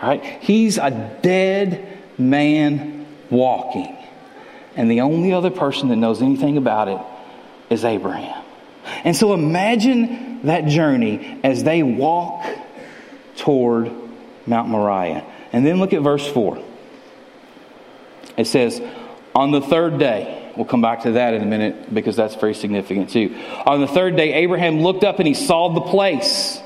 Right? 0.03 0.25
He's 0.25 0.79
a 0.79 0.91
dead 1.23 1.99
man 2.17 3.07
walking, 3.29 3.97
and 4.77 4.91
the 4.91 5.01
only 5.01 5.33
other 5.33 5.51
person 5.51 5.89
that 5.89 5.97
knows 5.97 6.23
anything 6.23 6.57
about 6.57 6.89
it 6.89 7.01
is 7.73 7.85
Abraham. 7.85 8.45
And 9.05 9.17
so 9.17 9.35
imagine 9.35 10.43
that 10.43 10.67
journey 10.67 11.41
as 11.43 11.63
they 11.65 11.83
walk 11.83 12.45
toward 13.37 13.91
Mount 14.47 14.69
Moriah. 14.69 15.25
And 15.53 15.67
then 15.67 15.79
look 15.79 15.93
at 15.93 16.03
verse 16.03 16.27
4. 16.27 16.63
It 18.37 18.47
says, 18.47 18.81
on 19.35 19.51
the 19.51 19.61
third 19.61 19.99
day, 19.99 20.53
we'll 20.57 20.67
come 20.67 20.83
back 20.83 21.03
to 21.03 21.13
that 21.13 21.35
in 21.35 21.43
a 21.43 21.47
minute 21.47 21.93
because 21.93 22.17
that's 22.17 22.35
very 22.37 22.55
significant 22.55 23.11
too. 23.11 23.37
On 23.67 23.81
the 23.81 23.87
third 23.87 24.17
day, 24.17 24.35
Abraham 24.35 24.81
looked 24.81 25.05
up 25.05 25.19
and 25.19 25.29
he 25.29 25.35
saw 25.35 25.73
the 25.73 25.81
place 25.83 26.61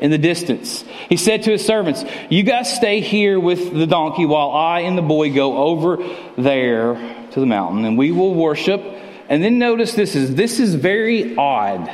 in 0.00 0.10
the 0.10 0.18
distance. 0.18 0.82
He 1.08 1.16
said 1.16 1.42
to 1.44 1.50
his 1.50 1.64
servants, 1.64 2.04
You 2.30 2.42
guys 2.42 2.74
stay 2.74 3.00
here 3.00 3.38
with 3.38 3.72
the 3.72 3.86
donkey 3.86 4.24
while 4.24 4.50
I 4.50 4.80
and 4.80 4.96
the 4.96 5.02
boy 5.02 5.32
go 5.32 5.58
over 5.58 5.98
there 6.36 7.19
to 7.32 7.40
the 7.40 7.46
mountain 7.46 7.84
and 7.84 7.96
we 7.96 8.10
will 8.10 8.34
worship. 8.34 8.82
And 9.28 9.42
then 9.42 9.58
notice 9.58 9.94
this 9.94 10.16
is 10.16 10.34
this 10.34 10.58
is 10.58 10.74
very 10.74 11.36
odd, 11.36 11.90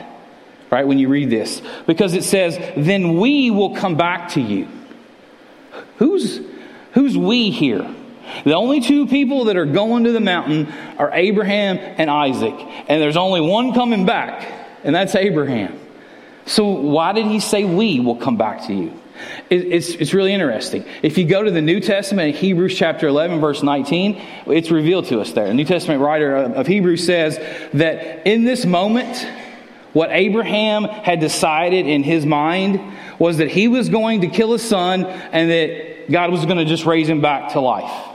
right, 0.71 0.87
when 0.87 0.99
you 0.99 1.09
read 1.09 1.31
this, 1.31 1.61
because 1.87 2.15
it 2.15 2.25
says, 2.25 2.59
Then 2.77 3.19
we 3.19 3.51
will 3.51 3.75
come 3.77 3.97
back 3.97 4.31
to 4.31 4.41
you. 4.41 4.69
Who's 5.99 6.41
who's 6.93 7.17
we 7.17 7.51
here? 7.51 7.95
The 8.45 8.55
only 8.55 8.81
two 8.81 9.07
people 9.07 9.45
that 9.45 9.57
are 9.57 9.67
going 9.67 10.05
to 10.05 10.13
the 10.13 10.21
mountain 10.21 10.73
are 10.99 11.11
Abraham 11.13 11.79
and 11.79 12.11
Isaac. 12.11 12.55
And 12.89 13.01
there's 13.01 13.17
only 13.17 13.41
one 13.41 13.73
coming 13.73 14.05
back, 14.05 14.47
and 14.83 14.95
that's 14.95 15.15
Abraham. 15.15 15.79
So, 16.45 16.67
why 16.67 17.13
did 17.13 17.27
he 17.27 17.41
say 17.41 17.65
we 17.65 18.01
will 18.01 18.17
come 18.17 18.37
back 18.37 18.67
to 18.67 18.75
you? 18.75 18.93
It's, 19.51 19.91
it's 19.91 20.15
really 20.15 20.33
interesting. 20.33 20.85
If 21.03 21.19
you 21.19 21.25
go 21.25 21.43
to 21.43 21.51
the 21.51 21.61
New 21.61 21.81
Testament, 21.81 22.37
Hebrews 22.37 22.77
chapter 22.77 23.09
11, 23.09 23.41
verse 23.41 23.63
19, 23.63 24.21
it's 24.47 24.71
revealed 24.71 25.07
to 25.07 25.21
us 25.21 25.33
there. 25.33 25.47
The 25.47 25.55
New 25.55 25.65
Testament 25.65 26.01
writer 26.01 26.37
of 26.37 26.67
Hebrews 26.67 27.05
says 27.05 27.39
that 27.75 28.27
in 28.27 28.45
this 28.45 28.65
moment, 28.65 29.27
what 29.93 30.11
Abraham 30.13 30.85
had 30.85 31.21
decided 31.21 31.87
in 31.87 32.03
his 32.03 32.27
mind 32.27 32.81
was 33.19 33.39
that 33.39 33.49
he 33.49 33.69
was 33.69 33.89
going 33.89 34.23
to 34.23 34.29
kill 34.29 34.53
his 34.53 34.63
son 34.63 35.05
and 35.05 35.51
that 35.51 36.11
God 36.11 36.31
was 36.31 36.45
going 36.45 36.59
to 36.59 36.67
just 36.67 36.85
raise 36.85 37.09
him 37.09 37.21
back 37.21 37.53
to 37.53 37.61
life 37.61 38.15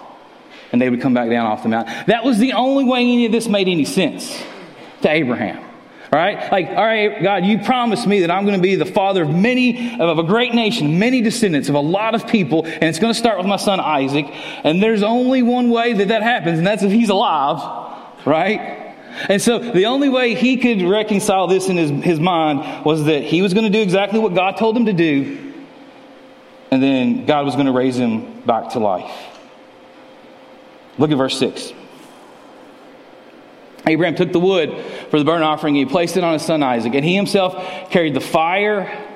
and 0.72 0.82
they 0.82 0.90
would 0.90 1.02
come 1.02 1.14
back 1.14 1.30
down 1.30 1.46
off 1.46 1.64
the 1.64 1.70
mountain. 1.70 1.94
That 2.08 2.24
was 2.24 2.38
the 2.38 2.54
only 2.54 2.84
way 2.84 3.02
any 3.02 3.26
of 3.26 3.32
this 3.32 3.48
made 3.48 3.68
any 3.68 3.86
sense 3.86 4.42
to 5.02 5.10
Abraham. 5.10 5.71
Right? 6.12 6.52
Like, 6.52 6.68
all 6.68 6.86
right, 6.86 7.24
God, 7.24 7.46
you 7.46 7.60
promised 7.60 8.06
me 8.06 8.20
that 8.22 8.32
I'm 8.32 8.44
going 8.44 8.58
to 8.58 8.62
be 8.62 8.76
the 8.76 8.86
father 8.86 9.24
of 9.24 9.30
many, 9.30 9.98
of 9.98 10.20
a 10.20 10.24
great 10.24 10.54
nation, 10.54 11.00
many 11.00 11.22
descendants 11.22 11.70
of 11.70 11.76
a 11.76 11.80
lot 11.80 12.16
of 12.16 12.28
people, 12.28 12.66
and 12.66 12.84
it's 12.84 13.00
going 13.00 13.14
to 13.14 13.18
start 13.18 13.38
with 13.38 13.48
my 13.48 13.56
son 13.56 13.80
Isaac. 13.80 14.26
And 14.66 14.84
there's 14.84 15.04
only 15.04 15.42
one 15.42 15.70
way 15.70 15.94
that 15.94 16.10
that 16.10 16.22
happens, 16.22 16.58
and 16.58 16.68
that's 16.68 16.84
if 16.84 16.92
he's 16.92 17.08
alive. 17.08 17.60
Right? 18.26 18.94
And 19.30 19.42
so 19.42 19.60
the 19.60 19.86
only 19.86 20.10
way 20.10 20.36
he 20.36 20.58
could 20.58 20.82
reconcile 20.82 21.48
this 21.48 21.70
in 21.70 21.78
his, 21.78 21.90
his 22.04 22.20
mind 22.20 22.86
was 22.86 23.06
that 23.06 23.24
he 23.24 23.42
was 23.42 23.54
going 23.54 23.66
to 23.66 23.72
do 23.72 23.82
exactly 23.82 24.20
what 24.20 24.34
God 24.34 24.58
told 24.58 24.76
him 24.76 24.88
to 24.88 24.94
do, 24.94 25.54
and 26.72 26.84
then 26.84 27.26
God 27.26 27.46
was 27.46 27.56
going 27.56 27.68
to 27.68 27.72
raise 27.72 27.98
him 27.98 28.42
back 28.42 28.72
to 28.72 28.80
life. 28.80 29.12
Look 30.98 31.12
at 31.12 31.18
verse 31.18 31.38
6. 31.40 31.74
Abraham 33.88 34.16
took 34.16 34.32
the 34.32 34.40
wood 34.40 34.76
for 35.10 35.18
the 35.18 35.26
burnt 35.26 35.44
offering, 35.44 35.76
he 35.76 35.86
placed 35.86 36.18
it 36.18 36.24
on 36.24 36.34
his 36.34 36.44
son 36.44 36.62
Isaac, 36.62 36.94
and 36.94 37.04
he 37.04 37.16
himself 37.16 37.56
carried 37.90 38.14
the 38.14 38.22
fire 38.22 39.08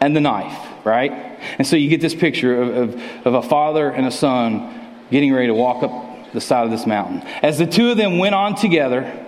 and 0.00 0.14
the 0.14 0.20
knife, 0.20 0.58
right? 0.84 1.12
And 1.58 1.66
so 1.66 1.76
you 1.76 1.88
get 1.88 2.00
this 2.00 2.14
picture 2.14 2.60
of, 2.60 2.76
of, 2.76 3.26
of, 3.26 3.34
a 3.34 3.42
father 3.42 3.90
and 3.90 4.06
a 4.06 4.10
son 4.10 4.90
getting 5.10 5.32
ready 5.32 5.46
to 5.46 5.54
walk 5.54 5.82
up 5.82 6.32
the 6.32 6.40
side 6.40 6.64
of 6.64 6.70
this 6.70 6.86
mountain. 6.86 7.20
As 7.42 7.58
the 7.58 7.66
two 7.66 7.90
of 7.90 7.96
them 7.96 8.18
went 8.18 8.34
on 8.34 8.56
together, 8.56 9.26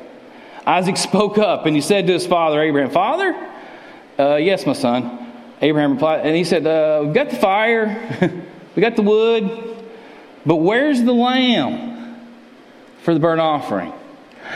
Isaac 0.67 0.97
spoke 0.97 1.39
up 1.39 1.67
and 1.67 1.77
he 1.77 1.81
said 1.81 2.09
to 2.09 2.13
his 2.13 2.27
father, 2.27 2.61
Abraham, 2.61 2.91
Father? 2.91 3.51
Uh, 4.19 4.37
yes, 4.37 4.67
my 4.67 4.73
son. 4.73 5.33
Abraham 5.63 5.93
replied, 5.93 6.27
and 6.27 6.35
he 6.37 6.45
said, 6.45 6.67
uh, 6.67 7.03
We've 7.05 7.15
got 7.15 7.31
the 7.31 7.37
fire, 7.37 8.43
we 8.75 8.83
got 8.83 8.97
the 8.97 9.03
wood, 9.03 9.87
but 10.45 10.57
where's 10.57 11.03
the 11.03 11.13
lamb 11.13 12.29
for 13.03 13.15
the 13.15 13.21
burnt 13.21 13.41
offering? 13.41 13.93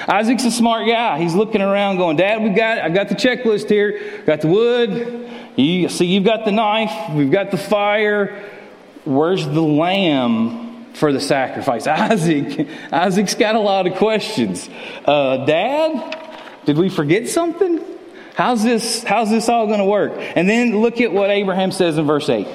Isaac's 0.08 0.44
a 0.44 0.50
smart 0.50 0.86
guy. 0.86 1.18
He's 1.18 1.34
looking 1.34 1.60
around 1.60 1.96
going, 1.96 2.16
Dad, 2.16 2.42
we've 2.42 2.56
got, 2.56 2.78
I've 2.78 2.94
got 2.94 3.08
the 3.08 3.14
checklist 3.14 3.68
here. 3.68 4.22
Got 4.24 4.40
the 4.40 4.48
wood. 4.48 5.30
You 5.56 5.88
see, 5.88 6.06
you've 6.06 6.24
got 6.24 6.44
the 6.44 6.52
knife. 6.52 7.12
We've 7.14 7.30
got 7.30 7.50
the 7.50 7.58
fire. 7.58 8.48
Where's 9.04 9.46
the 9.46 9.62
lamb 9.62 10.92
for 10.94 11.12
the 11.12 11.20
sacrifice? 11.20 11.86
Isaac, 11.86 12.68
Isaac's 12.92 13.34
got 13.34 13.54
a 13.54 13.60
lot 13.60 13.86
of 13.86 13.96
questions. 13.96 14.68
Uh, 15.04 15.44
Dad, 15.44 16.16
did 16.64 16.78
we 16.78 16.88
forget 16.88 17.28
something? 17.28 17.84
How's 18.34 18.62
this, 18.62 19.02
how's 19.02 19.30
this 19.30 19.48
all 19.48 19.66
going 19.66 19.80
to 19.80 19.84
work? 19.84 20.12
And 20.16 20.48
then 20.48 20.80
look 20.80 21.00
at 21.00 21.12
what 21.12 21.30
Abraham 21.30 21.72
says 21.72 21.98
in 21.98 22.06
verse 22.06 22.28
8. 22.28 22.46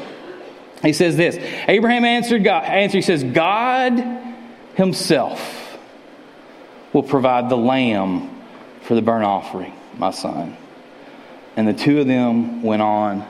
He 0.81 0.93
says 0.93 1.17
this 1.17 1.35
Abraham 1.67 2.05
answered 2.05 2.43
God, 2.43 2.63
answer, 2.63 2.97
he 2.97 3.01
says, 3.01 3.23
God 3.23 3.99
himself 4.75 5.64
will 6.95 7.03
provide 7.03 7.49
the 7.49 7.57
lamb 7.57 8.33
for 8.83 8.95
the 8.95 9.01
burnt 9.01 9.25
offering, 9.25 9.73
my 9.97 10.11
son. 10.11 10.55
And 11.57 11.67
the 11.67 11.73
two 11.73 11.99
of 11.99 12.07
them 12.07 12.63
went 12.63 12.81
on 12.81 13.27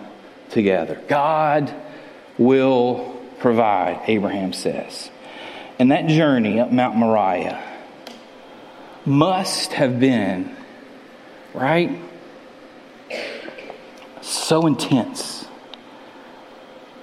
together. 0.51 1.01
God 1.07 1.73
will 2.37 3.19
provide, 3.39 4.03
Abraham 4.05 4.53
says. 4.53 5.09
And 5.79 5.89
that 5.89 6.05
journey 6.05 6.59
up 6.59 6.71
Mount 6.71 6.95
Moriah 6.95 7.59
must 9.03 9.73
have 9.73 9.99
been, 9.99 10.55
right? 11.55 11.89
So 14.21 14.67
intense. 14.67 15.43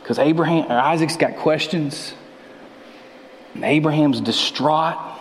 Because 0.01 0.21
Abraham 0.21 0.71
or 0.71 0.79
Isaac's 0.79 1.17
got 1.17 1.39
questions. 1.39 2.15
And 3.55 3.65
Abraham's 3.65 4.21
distraught 4.21 5.12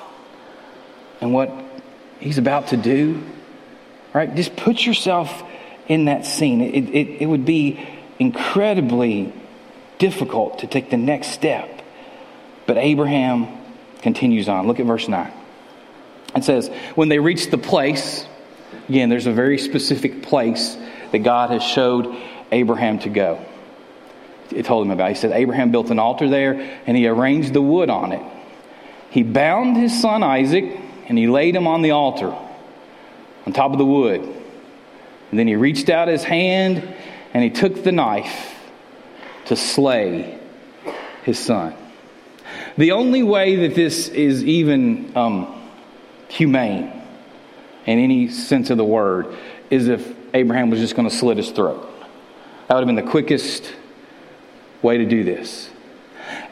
and 1.21 1.33
what 1.33 1.51
he's 2.19 2.37
about 2.37 2.67
to 2.67 2.77
do, 2.77 3.23
right? 4.13 4.33
Just 4.35 4.55
put 4.55 4.85
yourself 4.85 5.43
in 5.87 6.05
that 6.05 6.25
scene. 6.25 6.61
It, 6.61 6.89
it, 6.89 7.21
it 7.21 7.25
would 7.25 7.45
be 7.45 7.79
incredibly 8.19 9.33
difficult 9.99 10.59
to 10.59 10.67
take 10.67 10.89
the 10.89 10.97
next 10.97 11.29
step. 11.29 11.81
But 12.65 12.77
Abraham 12.77 13.47
continues 14.01 14.49
on. 14.49 14.67
Look 14.67 14.79
at 14.79 14.85
verse 14.85 15.07
9. 15.07 15.31
It 16.35 16.43
says, 16.43 16.69
When 16.95 17.09
they 17.09 17.19
reached 17.19 17.51
the 17.51 17.57
place, 17.57 18.25
again, 18.89 19.09
there's 19.09 19.27
a 19.27 19.33
very 19.33 19.57
specific 19.57 20.23
place 20.23 20.77
that 21.11 21.19
God 21.19 21.49
has 21.49 21.63
showed 21.63 22.15
Abraham 22.51 22.99
to 22.99 23.09
go. 23.09 23.43
It 24.51 24.65
told 24.65 24.85
him 24.85 24.91
about. 24.91 25.09
He 25.09 25.15
said 25.15 25.31
Abraham 25.31 25.71
built 25.71 25.91
an 25.91 25.99
altar 25.99 26.29
there 26.29 26.53
and 26.85 26.97
he 26.97 27.07
arranged 27.07 27.53
the 27.53 27.61
wood 27.61 27.89
on 27.89 28.11
it. 28.11 28.21
He 29.09 29.23
bound 29.23 29.77
his 29.77 30.01
son 30.01 30.23
Isaac 30.23 30.77
and 31.11 31.17
he 31.17 31.27
laid 31.27 31.53
him 31.53 31.67
on 31.67 31.81
the 31.81 31.91
altar 31.91 32.33
on 33.45 33.51
top 33.51 33.73
of 33.73 33.77
the 33.77 33.85
wood. 33.85 34.21
And 34.21 35.37
then 35.37 35.45
he 35.45 35.57
reached 35.57 35.89
out 35.89 36.07
his 36.07 36.23
hand 36.23 36.95
and 37.33 37.43
he 37.43 37.49
took 37.49 37.83
the 37.83 37.91
knife 37.91 38.55
to 39.47 39.57
slay 39.57 40.39
his 41.23 41.37
son. 41.37 41.75
The 42.77 42.93
only 42.93 43.23
way 43.23 43.67
that 43.67 43.75
this 43.75 44.07
is 44.07 44.45
even 44.45 45.11
um, 45.17 45.61
humane 46.29 46.93
in 47.85 47.99
any 47.99 48.29
sense 48.29 48.69
of 48.69 48.77
the 48.77 48.85
word 48.85 49.35
is 49.69 49.89
if 49.89 50.15
Abraham 50.33 50.69
was 50.69 50.79
just 50.79 50.95
going 50.95 51.09
to 51.09 51.13
slit 51.13 51.35
his 51.35 51.51
throat. 51.51 51.93
That 52.69 52.75
would 52.75 52.87
have 52.87 52.95
been 52.95 53.03
the 53.03 53.11
quickest 53.11 53.73
way 54.81 54.99
to 54.99 55.05
do 55.05 55.25
this. 55.25 55.69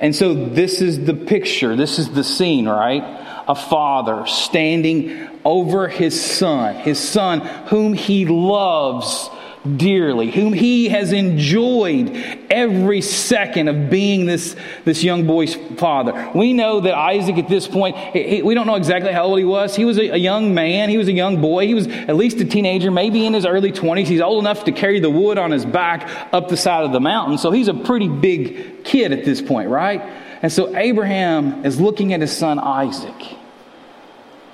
And 0.01 0.13
so 0.13 0.33
this 0.33 0.81
is 0.81 1.05
the 1.05 1.13
picture, 1.13 1.77
this 1.77 1.97
is 1.97 2.09
the 2.09 2.25
scene, 2.25 2.67
right? 2.67 3.18
A 3.49 3.55
father 3.55 4.27
standing 4.27 5.27
over 5.43 5.87
his 5.87 6.23
son, 6.23 6.75
his 6.75 6.99
son 6.99 7.39
whom 7.67 7.93
he 7.93 8.25
loves 8.25 9.29
dearly, 9.75 10.31
whom 10.31 10.53
he 10.53 10.87
has 10.89 11.11
enjoyed 11.11 12.15
every 12.49 13.01
second 13.01 13.67
of 13.67 13.89
being 13.89 14.25
this, 14.25 14.55
this 14.85 15.03
young 15.03 15.25
boy's 15.25 15.55
father. 15.77 16.31
We 16.33 16.53
know 16.53 16.79
that 16.81 16.95
Isaac 16.95 17.37
at 17.37 17.49
this 17.49 17.67
point, 17.67 17.97
he, 17.97 18.41
we 18.41 18.53
don't 18.53 18.67
know 18.67 18.75
exactly 18.75 19.11
how 19.11 19.25
old 19.25 19.39
he 19.39 19.45
was. 19.45 19.75
He 19.75 19.83
was 19.83 19.97
a, 19.97 20.09
a, 20.09 20.17
young 20.17 20.53
man, 20.53 20.89
he 20.89 20.97
was 20.97 21.07
a 21.07 21.13
young 21.13 21.41
boy, 21.41 21.67
he 21.67 21.73
was 21.73 21.87
at 21.87 22.15
least 22.15 22.39
a 22.39 22.45
teenager, 22.45 22.91
maybe 22.91 23.25
in 23.25 23.33
his 23.33 23.45
early 23.45 23.71
20s. 23.71 24.05
He's 24.05 24.21
old 24.21 24.43
enough 24.43 24.63
to 24.65 24.71
carry 24.71 24.99
the 24.99 25.09
wood 25.09 25.37
on 25.37 25.51
his 25.51 25.65
back 25.65 26.07
up 26.31 26.47
the 26.49 26.57
side 26.57 26.85
of 26.85 26.93
the 26.93 27.01
mountain, 27.01 27.37
so 27.37 27.51
he's 27.51 27.67
a 27.67 27.73
pretty 27.73 28.07
big 28.07 28.85
kid 28.85 29.11
at 29.11 29.25
this 29.25 29.41
point, 29.41 29.69
right? 29.69 30.01
And 30.41 30.51
so 30.51 30.75
Abraham 30.75 31.65
is 31.65 31.81
looking 31.81 32.13
at 32.13 32.21
his 32.21 32.35
son 32.35 32.59
Isaac 32.59 33.38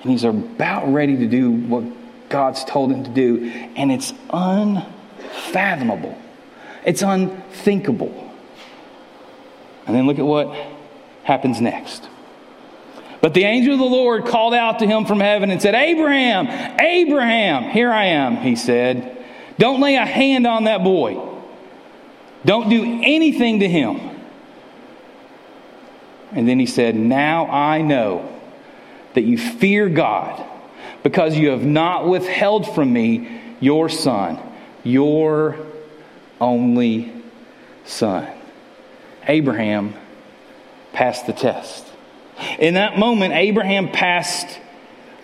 and 0.05 0.11
he's 0.11 0.23
about 0.23 0.93
ready 0.93 1.17
to 1.17 1.25
do 1.25 1.49
what 1.51 1.83
God's 2.29 2.63
told 2.63 2.91
him 2.91 3.03
to 3.05 3.09
do, 3.09 3.51
and 3.75 3.91
it's 3.91 4.13
unfathomable. 4.29 6.15
It's 6.85 7.01
unthinkable. 7.01 8.31
And 9.87 9.95
then 9.95 10.05
look 10.05 10.19
at 10.19 10.25
what 10.25 10.55
happens 11.23 11.59
next. 11.59 12.07
But 13.19 13.33
the 13.33 13.45
angel 13.45 13.73
of 13.73 13.79
the 13.79 13.85
Lord 13.85 14.27
called 14.27 14.53
out 14.53 14.77
to 14.79 14.85
him 14.85 15.05
from 15.05 15.19
heaven 15.19 15.49
and 15.49 15.59
said, 15.59 15.73
Abraham, 15.73 16.47
Abraham, 16.79 17.71
here 17.71 17.91
I 17.91 18.05
am, 18.05 18.37
he 18.37 18.55
said. 18.55 19.17
Don't 19.57 19.81
lay 19.81 19.95
a 19.95 20.05
hand 20.05 20.45
on 20.45 20.65
that 20.65 20.83
boy. 20.83 21.35
Don't 22.45 22.69
do 22.69 22.83
anything 22.83 23.61
to 23.61 23.67
him. 23.67 23.99
And 26.31 26.47
then 26.47 26.59
he 26.59 26.67
said, 26.67 26.95
Now 26.95 27.47
I 27.47 27.81
know 27.81 28.34
that 29.15 29.23
you 29.23 29.37
fear 29.37 29.89
God 29.89 30.43
because 31.03 31.35
you 31.37 31.49
have 31.49 31.65
not 31.65 32.07
withheld 32.07 32.73
from 32.73 32.93
me 32.93 33.41
your 33.59 33.89
son, 33.89 34.39
your 34.83 35.57
only 36.39 37.11
son. 37.85 38.27
Abraham 39.27 39.93
passed 40.93 41.25
the 41.25 41.33
test. 41.33 41.85
In 42.59 42.75
that 42.75 42.97
moment, 42.97 43.33
Abraham 43.33 43.91
passed 43.91 44.59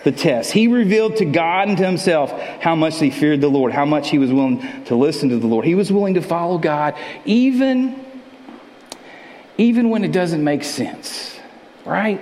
the 0.03 0.11
test. 0.11 0.51
He 0.51 0.67
revealed 0.67 1.17
to 1.17 1.25
God 1.25 1.67
and 1.67 1.77
to 1.77 1.85
himself 1.85 2.31
how 2.61 2.75
much 2.75 2.99
he 2.99 3.11
feared 3.11 3.41
the 3.41 3.49
Lord, 3.49 3.71
how 3.71 3.85
much 3.85 4.09
he 4.09 4.17
was 4.17 4.31
willing 4.31 4.85
to 4.85 4.95
listen 4.95 5.29
to 5.29 5.37
the 5.37 5.47
Lord. 5.47 5.65
He 5.65 5.75
was 5.75 5.91
willing 5.91 6.15
to 6.15 6.21
follow 6.21 6.57
God 6.57 6.95
even, 7.25 8.03
even 9.57 9.89
when 9.89 10.03
it 10.03 10.11
doesn't 10.11 10.43
make 10.43 10.63
sense, 10.63 11.39
right? 11.85 12.21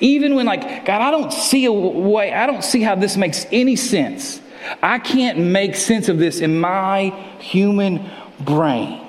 Even 0.00 0.34
when, 0.34 0.46
like, 0.46 0.84
God, 0.84 1.00
I 1.00 1.10
don't 1.10 1.32
see 1.32 1.64
a 1.64 1.72
way, 1.72 2.32
I 2.32 2.46
don't 2.46 2.64
see 2.64 2.82
how 2.82 2.94
this 2.94 3.16
makes 3.16 3.46
any 3.52 3.76
sense. 3.76 4.40
I 4.82 4.98
can't 4.98 5.38
make 5.38 5.76
sense 5.76 6.08
of 6.08 6.18
this 6.18 6.40
in 6.40 6.60
my 6.60 7.10
human 7.38 8.10
brain. 8.40 9.04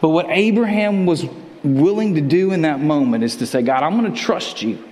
But 0.00 0.10
what 0.10 0.26
Abraham 0.28 1.06
was 1.06 1.24
willing 1.64 2.14
to 2.14 2.20
do 2.20 2.52
in 2.52 2.62
that 2.62 2.80
moment 2.80 3.24
is 3.24 3.36
to 3.36 3.46
say, 3.46 3.62
God, 3.62 3.82
I'm 3.82 3.98
going 3.98 4.12
to 4.12 4.18
trust 4.18 4.62
you. 4.62 4.82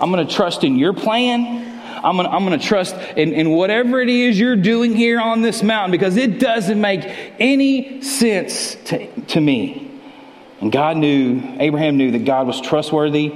I'm 0.00 0.10
going 0.10 0.26
to 0.26 0.32
trust 0.32 0.64
in 0.64 0.76
your 0.76 0.92
plan. 0.92 1.76
I'm 2.04 2.16
going 2.16 2.28
to, 2.28 2.32
I'm 2.32 2.46
to 2.58 2.64
trust 2.64 2.94
in, 3.16 3.32
in 3.32 3.50
whatever 3.50 4.00
it 4.00 4.08
is 4.08 4.38
you're 4.38 4.56
doing 4.56 4.94
here 4.94 5.20
on 5.20 5.42
this 5.42 5.62
mountain 5.62 5.90
because 5.90 6.16
it 6.16 6.38
doesn't 6.38 6.80
make 6.80 7.04
any 7.38 8.02
sense 8.02 8.76
to, 8.86 9.08
to 9.22 9.40
me. 9.40 9.90
And 10.60 10.72
God 10.72 10.96
knew, 10.96 11.40
Abraham 11.58 11.96
knew 11.96 12.12
that 12.12 12.24
God 12.24 12.46
was 12.46 12.60
trustworthy 12.60 13.32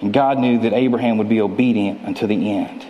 and 0.00 0.12
God 0.12 0.38
knew 0.38 0.60
that 0.60 0.72
Abraham 0.72 1.18
would 1.18 1.28
be 1.28 1.40
obedient 1.40 2.02
until 2.02 2.28
the 2.28 2.50
end. 2.50 2.86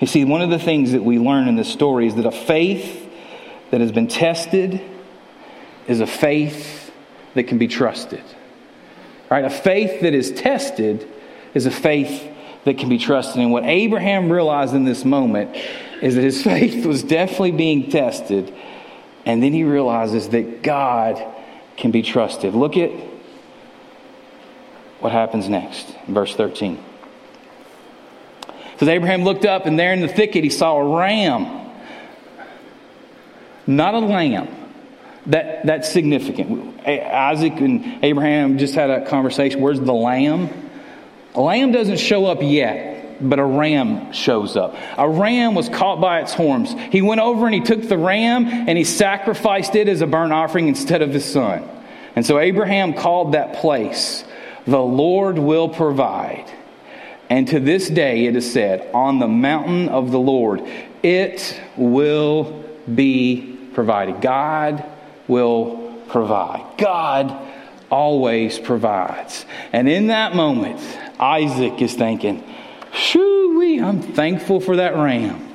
You 0.00 0.06
see, 0.06 0.24
one 0.24 0.42
of 0.42 0.50
the 0.50 0.58
things 0.58 0.92
that 0.92 1.02
we 1.02 1.18
learn 1.18 1.48
in 1.48 1.56
this 1.56 1.68
story 1.68 2.06
is 2.06 2.14
that 2.16 2.26
a 2.26 2.30
faith 2.30 3.08
that 3.70 3.80
has 3.80 3.92
been 3.92 4.08
tested 4.08 4.80
is 5.86 6.00
a 6.00 6.06
faith 6.06 6.92
that 7.34 7.44
can 7.44 7.58
be 7.58 7.68
trusted. 7.68 8.22
Right? 9.30 9.44
A 9.44 9.50
faith 9.50 10.00
that 10.00 10.14
is 10.14 10.32
tested 10.32 11.08
is 11.54 11.66
a 11.66 11.70
faith 11.70 12.28
that 12.64 12.78
can 12.78 12.88
be 12.88 12.98
trusted. 12.98 13.40
And 13.40 13.52
what 13.52 13.64
Abraham 13.64 14.30
realized 14.30 14.74
in 14.74 14.84
this 14.84 15.04
moment 15.04 15.56
is 16.02 16.14
that 16.14 16.22
his 16.22 16.42
faith 16.44 16.84
was 16.84 17.02
definitely 17.02 17.52
being 17.52 17.90
tested. 17.90 18.52
And 19.24 19.42
then 19.42 19.52
he 19.52 19.64
realizes 19.64 20.30
that 20.30 20.62
God 20.62 21.22
can 21.76 21.90
be 21.90 22.02
trusted. 22.02 22.54
Look 22.54 22.76
at 22.76 22.90
what 25.00 25.12
happens 25.12 25.48
next? 25.48 25.86
Verse 26.06 26.34
13. 26.34 26.78
says 28.78 28.88
Abraham 28.88 29.24
looked 29.24 29.44
up, 29.44 29.66
and 29.66 29.78
there 29.78 29.92
in 29.92 30.00
the 30.00 30.08
thicket 30.08 30.44
he 30.44 30.50
saw 30.50 30.76
a 30.76 30.96
ram, 30.96 31.70
not 33.66 33.94
a 33.94 33.98
lamb. 33.98 34.56
That, 35.26 35.66
that's 35.66 35.90
significant. 35.92 36.86
Isaac 36.86 37.52
and 37.60 38.02
Abraham 38.02 38.58
just 38.58 38.74
had 38.74 38.90
a 38.90 39.06
conversation. 39.06 39.60
Where's 39.60 39.80
the 39.80 39.92
lamb? 39.92 40.48
A 41.34 41.40
lamb 41.40 41.72
doesn't 41.72 41.98
show 41.98 42.26
up 42.26 42.38
yet, 42.40 43.16
but 43.20 43.38
a 43.38 43.44
ram 43.44 44.12
shows 44.12 44.56
up. 44.56 44.76
A 44.96 45.08
ram 45.08 45.54
was 45.54 45.68
caught 45.68 46.00
by 46.00 46.20
its 46.20 46.32
horns. 46.32 46.74
He 46.90 47.02
went 47.02 47.20
over 47.20 47.46
and 47.46 47.54
he 47.54 47.60
took 47.60 47.82
the 47.82 47.98
ram 47.98 48.46
and 48.46 48.76
he 48.76 48.84
sacrificed 48.84 49.76
it 49.76 49.88
as 49.88 50.00
a 50.00 50.06
burnt 50.06 50.32
offering 50.32 50.68
instead 50.68 51.02
of 51.02 51.12
his 51.12 51.24
son. 51.24 51.68
And 52.16 52.26
so 52.26 52.38
Abraham 52.38 52.94
called 52.94 53.32
that 53.32 53.56
place, 53.56 54.24
The 54.66 54.80
Lord 54.80 55.38
will 55.38 55.68
provide. 55.68 56.50
And 57.28 57.46
to 57.48 57.60
this 57.60 57.88
day 57.88 58.26
it 58.26 58.36
is 58.36 58.52
said, 58.52 58.90
On 58.92 59.18
the 59.18 59.28
mountain 59.28 59.88
of 59.88 60.10
the 60.10 60.18
Lord, 60.18 60.62
it 61.02 61.60
will 61.76 62.64
be 62.92 63.58
provided. 63.72 64.20
God 64.20 64.84
will 65.28 66.02
provide. 66.08 66.76
God 66.76 67.36
always 67.90 68.58
provides. 68.58 69.44
And 69.72 69.88
in 69.88 70.08
that 70.08 70.34
moment, 70.34 70.80
Isaac 71.18 71.80
is 71.80 71.94
thinking, 71.94 72.44
Shoo, 72.92 73.40
I'm 73.78 74.02
thankful 74.02 74.60
for 74.60 74.76
that 74.76 74.94
ram. 74.94 75.46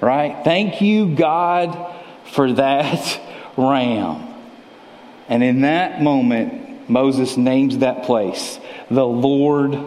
Right? 0.00 0.42
Thank 0.44 0.80
you, 0.80 1.14
God, 1.14 1.94
for 2.32 2.52
that 2.52 3.20
ram. 3.56 4.26
And 5.28 5.42
in 5.42 5.62
that 5.62 6.02
moment, 6.02 6.69
Moses 6.90 7.36
names 7.36 7.78
that 7.78 8.04
place, 8.04 8.58
the 8.90 9.06
Lord 9.06 9.78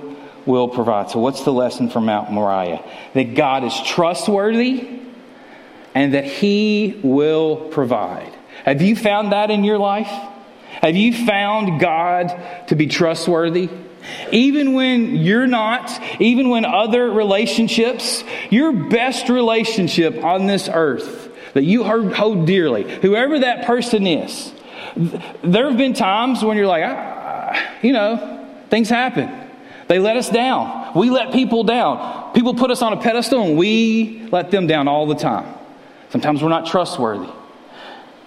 will 0.46 0.68
provide. 0.68 1.10
So, 1.12 1.20
what's 1.20 1.44
the 1.44 1.54
lesson 1.54 1.90
from 1.90 2.06
Mount 2.06 2.32
Moriah? 2.32 2.84
That 3.14 3.36
God 3.36 3.64
is 3.64 3.80
trustworthy 3.82 5.00
and 5.94 6.14
that 6.14 6.26
He 6.26 7.00
will 7.04 7.56
provide. 7.56 8.34
Have 8.66 8.82
you 8.82 8.96
found 8.96 9.32
that 9.32 9.52
in 9.52 9.64
your 9.64 9.78
life? 9.78 10.12
Have 10.82 10.96
you 10.96 11.14
found 11.26 11.80
God 11.80 12.68
to 12.68 12.76
be 12.76 12.88
trustworthy? 12.88 13.70
Even 14.32 14.74
when 14.74 15.16
you're 15.16 15.48
not, 15.48 15.90
even 16.20 16.50
when 16.50 16.66
other 16.66 17.10
relationships, 17.10 18.24
your 18.50 18.74
best 18.74 19.30
relationship 19.30 20.24
on 20.24 20.46
this 20.46 20.68
earth 20.72 21.32
that 21.54 21.64
you 21.64 21.84
hold 21.84 22.46
dearly, 22.46 22.84
whoever 23.00 23.40
that 23.40 23.66
person 23.66 24.06
is, 24.08 24.52
there 24.96 25.68
have 25.68 25.78
been 25.78 25.94
times 25.94 26.44
when 26.44 26.58
you're 26.58 26.68
like, 26.68 26.84
ah, 26.86 27.78
you 27.82 27.94
know, 27.94 28.48
things 28.70 28.90
happen. 28.90 29.30
They 29.88 30.00
let 30.00 30.18
us 30.18 30.30
down. 30.30 30.92
We 30.96 31.10
let 31.10 31.34
people 31.34 31.64
down. 31.64 32.34
People 32.34 32.54
put 32.54 32.72
us 32.72 32.82
on 32.82 32.94
a 32.94 33.02
pedestal 33.02 33.42
and 33.42 33.58
we 33.58 34.28
let 34.32 34.52
them 34.52 34.68
down 34.68 34.88
all 34.88 35.06
the 35.06 35.16
time. 35.16 35.54
Sometimes 36.10 36.42
we're 36.42 36.50
not 36.50 36.66
trustworthy. 36.66 37.32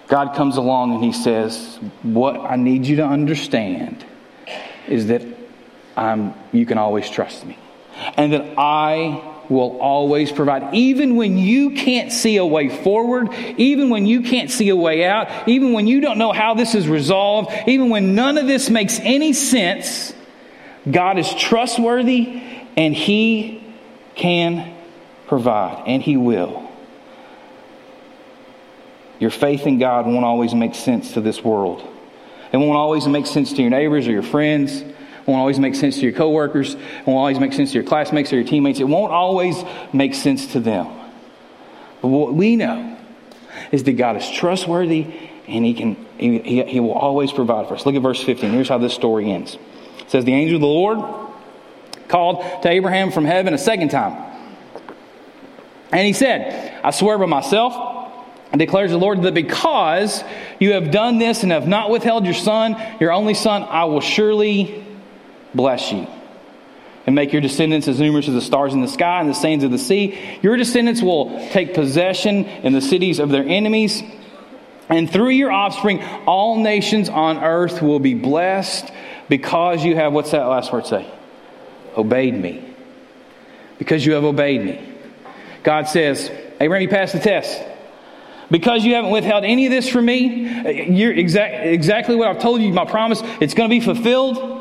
God 0.08 0.34
comes 0.36 0.56
along 0.56 0.94
and 0.94 1.04
He 1.04 1.12
says, 1.12 1.78
What 2.02 2.36
I 2.38 2.56
need 2.56 2.86
you 2.86 2.96
to 2.96 3.06
understand 3.06 4.04
is 4.88 5.08
that 5.08 5.22
I'm, 5.96 6.34
you 6.52 6.66
can 6.66 6.78
always 6.78 7.08
trust 7.08 7.44
me. 7.44 7.58
And 8.16 8.32
that 8.32 8.54
I 8.58 9.35
will 9.48 9.78
always 9.78 10.32
provide. 10.32 10.74
Even 10.74 11.16
when 11.16 11.38
you 11.38 11.70
can't 11.70 12.12
see 12.12 12.36
a 12.36 12.44
way 12.44 12.68
forward, 12.68 13.32
even 13.56 13.90
when 13.90 14.06
you 14.06 14.22
can't 14.22 14.50
see 14.50 14.68
a 14.68 14.76
way 14.76 15.04
out, 15.04 15.48
even 15.48 15.72
when 15.72 15.86
you 15.86 16.00
don't 16.00 16.18
know 16.18 16.32
how 16.32 16.54
this 16.54 16.74
is 16.74 16.88
resolved, 16.88 17.50
even 17.66 17.90
when 17.90 18.14
none 18.14 18.38
of 18.38 18.46
this 18.46 18.70
makes 18.70 18.98
any 19.00 19.32
sense, 19.32 20.12
God 20.90 21.18
is 21.18 21.32
trustworthy 21.34 22.42
and 22.76 22.94
He 22.94 23.62
can 24.14 24.74
provide, 25.26 25.84
and 25.86 26.02
He 26.02 26.16
will. 26.16 26.68
Your 29.18 29.30
faith 29.30 29.66
in 29.66 29.78
God 29.78 30.06
won't 30.06 30.24
always 30.24 30.54
make 30.54 30.74
sense 30.74 31.14
to 31.14 31.20
this 31.20 31.42
world. 31.42 31.86
It 32.52 32.58
won't 32.58 32.76
always 32.76 33.06
make 33.06 33.26
sense 33.26 33.52
to 33.54 33.62
your 33.62 33.70
neighbors 33.70 34.06
or 34.06 34.12
your 34.12 34.22
friends. 34.22 34.84
It 35.26 35.30
won't 35.30 35.40
always 35.40 35.58
make 35.58 35.74
sense 35.74 35.96
to 35.96 36.02
your 36.02 36.12
coworkers. 36.12 36.74
It 36.74 37.06
won't 37.06 37.18
always 37.18 37.40
make 37.40 37.52
sense 37.52 37.72
to 37.72 37.74
your 37.74 37.84
classmates 37.84 38.32
or 38.32 38.36
your 38.36 38.44
teammates. 38.44 38.78
It 38.78 38.84
won't 38.84 39.12
always 39.12 39.56
make 39.92 40.14
sense 40.14 40.52
to 40.52 40.60
them. 40.60 40.86
But 42.00 42.08
what 42.08 42.34
we 42.34 42.54
know 42.54 42.96
is 43.72 43.82
that 43.84 43.92
God 43.94 44.16
is 44.16 44.30
trustworthy 44.30 45.06
and 45.48 45.64
he, 45.64 45.74
can, 45.74 45.96
he, 46.16 46.62
he 46.62 46.78
will 46.78 46.92
always 46.92 47.32
provide 47.32 47.66
for 47.66 47.74
us. 47.74 47.84
Look 47.84 47.96
at 47.96 48.02
verse 48.02 48.22
15. 48.22 48.50
Here's 48.50 48.68
how 48.68 48.78
this 48.78 48.94
story 48.94 49.32
ends. 49.32 49.58
It 49.98 50.10
says, 50.10 50.24
The 50.24 50.32
angel 50.32 50.56
of 50.56 50.60
the 50.60 50.66
Lord 50.68 50.98
called 52.06 52.62
to 52.62 52.68
Abraham 52.68 53.10
from 53.10 53.24
heaven 53.24 53.52
a 53.52 53.58
second 53.58 53.90
time. 53.90 54.22
And 55.90 56.06
he 56.06 56.12
said, 56.12 56.80
I 56.84 56.92
swear 56.92 57.18
by 57.18 57.26
myself, 57.26 57.96
declares 58.56 58.90
the 58.90 58.96
Lord 58.96 59.22
that 59.22 59.34
because 59.34 60.22
you 60.58 60.72
have 60.72 60.90
done 60.90 61.18
this 61.18 61.42
and 61.42 61.52
have 61.52 61.66
not 61.66 61.90
withheld 61.90 62.24
your 62.24 62.34
son, 62.34 62.76
your 63.00 63.12
only 63.12 63.34
son, 63.34 63.64
I 63.64 63.84
will 63.84 64.00
surely 64.00 64.85
bless 65.56 65.90
you 65.90 66.06
and 67.06 67.14
make 67.14 67.32
your 67.32 67.40
descendants 67.40 67.88
as 67.88 68.00
numerous 68.00 68.28
as 68.28 68.34
the 68.34 68.40
stars 68.40 68.74
in 68.74 68.80
the 68.80 68.88
sky 68.88 69.20
and 69.20 69.28
the 69.28 69.34
sands 69.34 69.64
of 69.64 69.70
the 69.70 69.78
sea. 69.78 70.38
Your 70.42 70.56
descendants 70.56 71.00
will 71.00 71.48
take 71.50 71.72
possession 71.72 72.44
in 72.44 72.72
the 72.72 72.80
cities 72.80 73.20
of 73.20 73.30
their 73.30 73.44
enemies. 73.44 74.02
And 74.88 75.10
through 75.10 75.30
your 75.30 75.50
offspring, 75.50 76.02
all 76.26 76.58
nations 76.58 77.08
on 77.08 77.38
earth 77.38 77.80
will 77.80 78.00
be 78.00 78.14
blessed 78.14 78.90
because 79.28 79.84
you 79.84 79.94
have, 79.96 80.12
what's 80.12 80.32
that 80.32 80.44
last 80.44 80.72
word 80.72 80.86
say? 80.86 81.08
Obeyed 81.96 82.34
me. 82.34 82.74
Because 83.78 84.04
you 84.04 84.14
have 84.14 84.24
obeyed 84.24 84.64
me. 84.64 84.92
God 85.62 85.88
says, 85.88 86.30
Abraham, 86.60 86.82
you 86.82 86.88
passed 86.88 87.12
the 87.12 87.20
test. 87.20 87.62
Because 88.50 88.84
you 88.84 88.94
haven't 88.94 89.10
withheld 89.10 89.44
any 89.44 89.66
of 89.66 89.72
this 89.72 89.88
from 89.88 90.06
me, 90.06 90.88
you're 90.92 91.12
exact, 91.12 91.66
exactly 91.66 92.14
what 92.14 92.28
I've 92.28 92.40
told 92.40 92.62
you, 92.62 92.72
my 92.72 92.84
promise, 92.84 93.20
it's 93.40 93.54
going 93.54 93.68
to 93.68 93.74
be 93.74 93.80
fulfilled. 93.80 94.55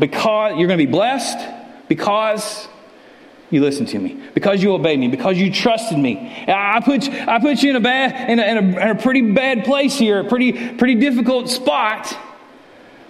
Because 0.00 0.58
you're 0.58 0.66
going 0.66 0.78
to 0.80 0.86
be 0.86 0.90
blessed, 0.90 1.38
because 1.88 2.66
you 3.50 3.60
listened 3.60 3.88
to 3.88 3.98
me, 3.98 4.20
because 4.34 4.62
you 4.62 4.72
obeyed 4.72 4.98
me, 4.98 5.08
because 5.08 5.36
you 5.36 5.52
trusted 5.52 5.98
me. 5.98 6.44
I 6.48 6.80
put, 6.84 7.08
I 7.08 7.38
put 7.38 7.62
you 7.62 7.70
in 7.70 7.76
a, 7.76 7.80
bad, 7.80 8.30
in 8.30 8.38
a, 8.38 8.42
in 8.44 8.56
a, 8.56 8.80
in 8.80 8.96
a 8.96 9.00
pretty 9.00 9.32
bad 9.32 9.64
place 9.64 9.96
here, 9.96 10.20
a 10.20 10.24
pretty, 10.24 10.74
pretty 10.76 10.94
difficult 10.96 11.48
spot, 11.48 12.16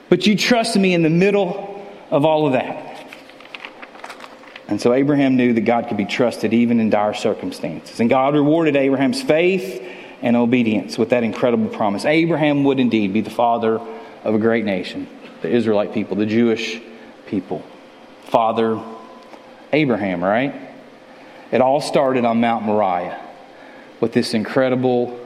but 0.09 0.27
you 0.27 0.37
trusted 0.37 0.83
me 0.83 0.93
in 0.93 1.03
the 1.03 1.11
middle 1.11 1.87
of 2.11 2.25
all 2.25 2.47
of 2.47 2.55
that. 2.55 3.07
And 4.69 4.81
so 4.81 4.93
Abraham 4.93 5.37
knew 5.37 5.53
that 5.53 5.63
God 5.63 5.89
could 5.89 5.97
be 5.97 6.05
trusted 6.05 6.55
even 6.55 6.81
in 6.81 6.91
dire 6.91 7.15
circumstances. 7.15 8.01
And 8.01 8.09
God 8.09 8.35
rewarded 8.35 8.77
Abraham's 8.77 9.21
faith 9.21 9.83
and 10.23 10.37
obedience 10.37 10.97
with 10.97 11.11
that 11.11 11.25
incredible 11.25 11.69
promise. 11.69 12.05
Abraham 12.05 12.65
would 12.65 12.79
indeed 12.79 13.13
be 13.13 13.21
the 13.21 13.31
father 13.31 13.81
of 14.23 14.35
a 14.35 14.39
great 14.39 14.65
nation, 14.65 15.09
the 15.43 15.49
Israelite 15.49 15.93
people, 15.93 16.17
the 16.17 16.27
Jewish 16.27 16.81
people. 17.27 17.65
Father 18.25 18.81
Abraham, 19.73 20.23
right? 20.23 20.55
It 21.51 21.61
all 21.61 21.81
started 21.81 22.25
on 22.25 22.41
Mount 22.41 22.65
Moriah 22.65 23.21
with 24.01 24.13
this 24.13 24.35
incredible 24.35 25.19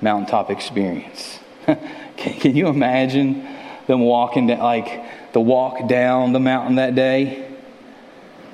mountaintop 0.00 0.50
experience. 0.50 1.38
can, 2.16 2.56
you 2.56 2.68
imagine 2.68 3.46
them 3.86 4.00
walking 4.00 4.46
down, 4.46 4.60
like 4.60 5.32
the 5.32 5.40
walk 5.40 5.88
down 5.88 6.32
the 6.32 6.40
mountain 6.40 6.76
that 6.76 6.94
day? 6.94 7.48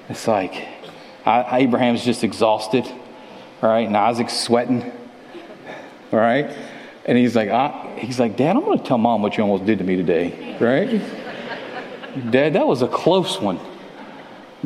It's 0.09 0.27
like 0.27 0.67
Abraham's 1.27 2.05
just 2.05 2.25
exhausted, 2.25 2.87
right? 3.63 3.87
And 3.87 3.97
Isaac's 3.97 4.39
sweating, 4.39 4.93
right? 6.11 6.51
And 7.07 7.17
he's 7.17 7.37
like, 7.37 7.49
I, 7.49 7.99
he's 7.99 8.19
like, 8.19 8.37
Dad, 8.37 8.57
I'm 8.57 8.65
going 8.65 8.79
to 8.79 8.85
tell 8.85 8.99
mom 8.99 9.23
what 9.23 9.37
you 9.37 9.45
almost 9.45 9.65
did 9.65 9.79
to 9.79 9.85
me 9.85 9.97
today, 9.97 10.57
right? 10.61 12.31
Dad, 12.31 12.55
that 12.55 12.67
was 12.67 12.83
a 12.83 12.89
close 12.89 13.41
one. 13.41 13.61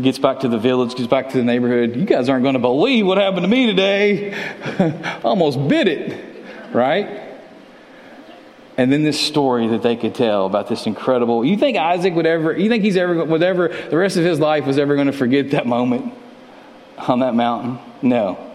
Gets 0.00 0.18
back 0.18 0.40
to 0.40 0.48
the 0.48 0.58
village, 0.58 0.94
gets 0.94 1.08
back 1.08 1.28
to 1.30 1.36
the 1.36 1.44
neighborhood. 1.44 1.96
You 1.96 2.06
guys 2.06 2.30
aren't 2.30 2.42
going 2.42 2.54
to 2.54 2.60
believe 2.60 3.06
what 3.06 3.18
happened 3.18 3.42
to 3.42 3.48
me 3.48 3.66
today. 3.66 4.34
almost 5.24 5.68
bit 5.68 5.86
it, 5.86 6.44
right? 6.72 7.28
And 8.78 8.90
then 8.90 9.02
this 9.02 9.20
story 9.20 9.66
that 9.68 9.82
they 9.82 9.94
could 9.96 10.14
tell 10.14 10.46
about 10.46 10.68
this 10.68 10.86
incredible. 10.86 11.44
You 11.44 11.58
think 11.58 11.76
Isaac 11.76 12.14
would 12.14 12.24
ever, 12.24 12.56
you 12.56 12.70
think 12.70 12.82
he's 12.82 12.96
ever, 12.96 13.22
would 13.22 13.42
ever, 13.42 13.68
the 13.68 13.96
rest 13.98 14.16
of 14.16 14.24
his 14.24 14.40
life 14.40 14.64
was 14.64 14.78
ever 14.78 14.94
going 14.94 15.08
to 15.08 15.12
forget 15.12 15.50
that 15.50 15.66
moment 15.66 16.14
on 16.96 17.18
that 17.18 17.34
mountain? 17.34 17.78
No. 18.00 18.49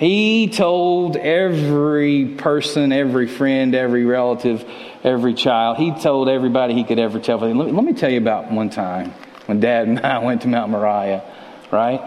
He 0.00 0.48
told 0.48 1.18
every 1.18 2.24
person, 2.24 2.90
every 2.90 3.26
friend, 3.26 3.74
every 3.74 4.06
relative, 4.06 4.64
every 5.04 5.34
child, 5.34 5.76
he 5.76 5.92
told 5.92 6.30
everybody 6.30 6.72
he 6.72 6.84
could 6.84 6.98
ever 6.98 7.20
tell. 7.20 7.36
Let 7.36 7.54
me, 7.54 7.70
let 7.70 7.84
me 7.84 7.92
tell 7.92 8.08
you 8.08 8.16
about 8.16 8.50
one 8.50 8.70
time 8.70 9.12
when 9.44 9.60
Dad 9.60 9.88
and 9.88 10.00
I 10.00 10.18
went 10.24 10.40
to 10.40 10.48
Mount 10.48 10.70
Moriah, 10.70 11.22
right? 11.70 12.00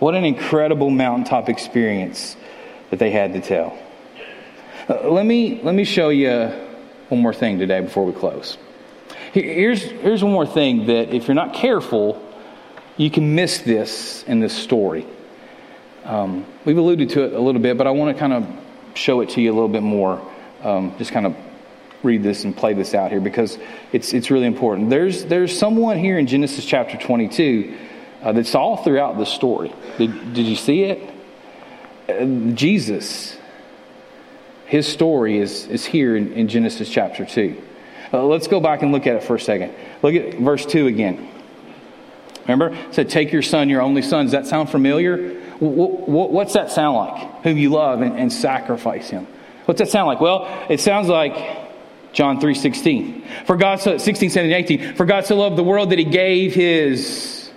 What 0.00 0.16
an 0.16 0.26
incredible 0.26 0.90
mountaintop 0.90 1.48
experience 1.48 2.36
that 2.90 2.98
they 2.98 3.10
had 3.10 3.32
to 3.32 3.40
tell. 3.40 3.78
Uh, 4.86 5.08
let, 5.08 5.24
me, 5.24 5.62
let 5.62 5.74
me 5.74 5.84
show 5.84 6.10
you 6.10 6.30
one 7.08 7.22
more 7.22 7.32
thing 7.32 7.58
today 7.58 7.80
before 7.80 8.04
we 8.04 8.12
close. 8.12 8.58
Here's, 9.32 9.82
here's 9.82 10.22
one 10.22 10.34
more 10.34 10.46
thing 10.46 10.88
that 10.88 11.14
if 11.14 11.26
you're 11.26 11.34
not 11.34 11.54
careful, 11.54 12.22
you 12.98 13.10
can 13.10 13.34
miss 13.34 13.60
this 13.60 14.24
in 14.24 14.40
this 14.40 14.54
story. 14.54 15.06
Um, 16.06 16.46
we've 16.64 16.78
alluded 16.78 17.10
to 17.10 17.24
it 17.24 17.32
a 17.32 17.40
little 17.40 17.60
bit, 17.60 17.76
but 17.76 17.88
I 17.88 17.90
want 17.90 18.16
to 18.16 18.20
kind 18.20 18.32
of 18.32 18.46
show 18.94 19.20
it 19.22 19.30
to 19.30 19.40
you 19.40 19.52
a 19.52 19.54
little 19.54 19.68
bit 19.68 19.82
more. 19.82 20.22
Um, 20.62 20.94
just 20.98 21.10
kind 21.10 21.26
of 21.26 21.36
read 22.04 22.22
this 22.22 22.44
and 22.44 22.56
play 22.56 22.74
this 22.74 22.94
out 22.94 23.10
here 23.10 23.20
because 23.20 23.58
it's, 23.92 24.14
it's 24.14 24.30
really 24.30 24.46
important. 24.46 24.88
There's, 24.88 25.24
there's 25.24 25.56
someone 25.56 25.98
here 25.98 26.16
in 26.16 26.28
Genesis 26.28 26.64
chapter 26.64 26.96
22 26.96 27.76
uh, 28.22 28.32
that's 28.32 28.54
all 28.54 28.76
throughout 28.76 29.18
the 29.18 29.24
story. 29.24 29.72
Did, 29.98 30.32
did 30.32 30.46
you 30.46 30.54
see 30.54 30.84
it? 30.84 31.12
Uh, 32.08 32.52
Jesus. 32.54 33.36
His 34.66 34.86
story 34.86 35.38
is, 35.38 35.66
is 35.66 35.84
here 35.84 36.16
in, 36.16 36.32
in 36.32 36.46
Genesis 36.46 36.88
chapter 36.88 37.24
2. 37.24 37.62
Uh, 38.12 38.24
let's 38.24 38.46
go 38.46 38.60
back 38.60 38.82
and 38.82 38.92
look 38.92 39.08
at 39.08 39.16
it 39.16 39.24
for 39.24 39.34
a 39.34 39.40
second. 39.40 39.74
Look 40.02 40.14
at 40.14 40.34
verse 40.38 40.64
2 40.64 40.86
again. 40.86 41.28
Remember? 42.42 42.68
It 42.68 42.94
said, 42.94 43.10
Take 43.10 43.32
your 43.32 43.42
son, 43.42 43.68
your 43.68 43.82
only 43.82 44.02
son. 44.02 44.26
Does 44.26 44.32
that 44.32 44.46
sound 44.46 44.70
familiar? 44.70 45.42
What's 45.58 46.54
that 46.54 46.70
sound 46.70 46.96
like? 46.96 47.42
Whom 47.42 47.56
you 47.56 47.70
love 47.70 48.02
and, 48.02 48.18
and 48.18 48.32
sacrifice 48.32 49.08
him. 49.08 49.26
What's 49.64 49.80
that 49.80 49.88
sound 49.88 50.06
like? 50.06 50.20
Well, 50.20 50.66
it 50.68 50.80
sounds 50.80 51.08
like 51.08 51.66
John 52.12 52.40
3 52.40 52.54
16. 52.54 53.24
For 53.46 53.56
God 53.56 53.80
so 53.80 53.98
16, 53.98 54.30
17, 54.30 54.80
18. 54.80 54.94
For 54.94 55.04
God 55.04 55.26
so 55.26 55.36
loved 55.36 55.56
the 55.56 55.64
world 55.64 55.90
that 55.90 55.98
he 55.98 56.04
gave 56.04 56.54
his 56.54 57.50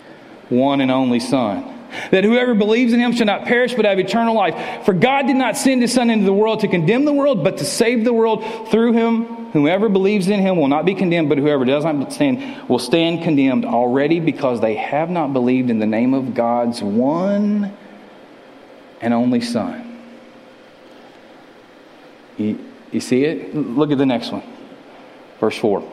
one 0.50 0.82
and 0.82 0.92
only 0.92 1.20
Son. 1.20 1.76
That 2.12 2.24
whoever 2.24 2.54
believes 2.54 2.94
in 2.94 3.00
him 3.00 3.14
shall 3.14 3.26
not 3.26 3.46
perish 3.46 3.74
but 3.74 3.86
have 3.86 4.00
eternal 4.00 4.36
life. 4.36 4.86
For 4.86 4.94
God 4.94 5.28
did 5.28 5.36
not 5.36 5.58
send 5.58 5.82
his 5.82 5.94
Son 5.94 6.10
into 6.10 6.26
the 6.26 6.34
world 6.34 6.60
to 6.62 6.68
condemn 6.68 7.06
the 7.06 7.14
world, 7.14 7.44
but 7.44 7.58
to 7.58 7.66
save 7.66 8.04
the 8.04 8.14
world 8.14 8.70
through 8.70 8.94
him. 8.94 9.26
Whoever 9.52 9.90
believes 9.90 10.28
in 10.28 10.40
him 10.40 10.58
will 10.58 10.68
not 10.68 10.86
be 10.86 10.94
condemned, 10.94 11.30
but 11.30 11.40
whoever 11.40 11.66
does 11.66 11.84
not 11.84 12.14
stand 12.14 12.68
will 12.70 12.80
stand 12.80 13.24
condemned 13.24 13.66
already 13.66 14.20
because 14.20 14.62
they 14.62 14.76
have 14.76 15.10
not 15.10 15.34
believed 15.34 15.70
in 15.70 15.80
the 15.80 15.88
name 15.88 16.14
of 16.14 16.36
God's 16.36 16.84
one 16.84 17.76
and 19.02 19.14
only 19.14 19.42
Son. 19.42 19.98
You, 22.38 22.66
you 22.92 23.00
see 23.00 23.26
it? 23.26 23.56
Look 23.56 23.92
at 23.92 23.98
the 23.98 24.06
next 24.06 24.32
one. 24.32 24.44
Verse 25.40 25.58
4. 25.58 25.84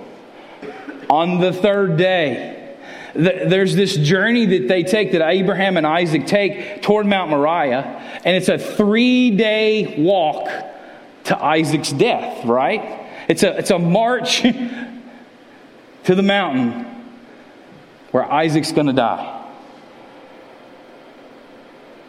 On 1.11 1.41
the 1.41 1.53
third 1.53 1.97
day, 1.97 2.77
there's 3.15 3.75
this 3.75 3.97
journey 3.97 4.47
that 4.47 4.69
they 4.69 4.83
take, 4.83 5.13
that 5.13 5.27
Abraham 5.27 5.77
and 5.77 5.87
Isaac 5.87 6.27
take 6.27 6.83
toward 6.83 7.07
Mount 7.07 7.31
Moriah, 7.31 7.83
and 8.25 8.37
it's 8.37 8.49
a 8.49 8.59
three 8.59 9.31
day 9.31 9.95
walk 9.99 10.49
to 11.25 11.43
Isaac's 11.43 11.93
death, 11.93 12.45
right? 12.45 13.07
It's 13.29 13.43
a, 13.43 13.59
it's 13.59 13.71
a 13.71 13.79
march 13.79 14.43
to 16.05 16.15
the 16.15 16.23
mountain 16.23 16.85
where 18.11 18.31
Isaac's 18.31 18.73
going 18.73 18.87
to 18.87 18.93
die. 18.93 19.36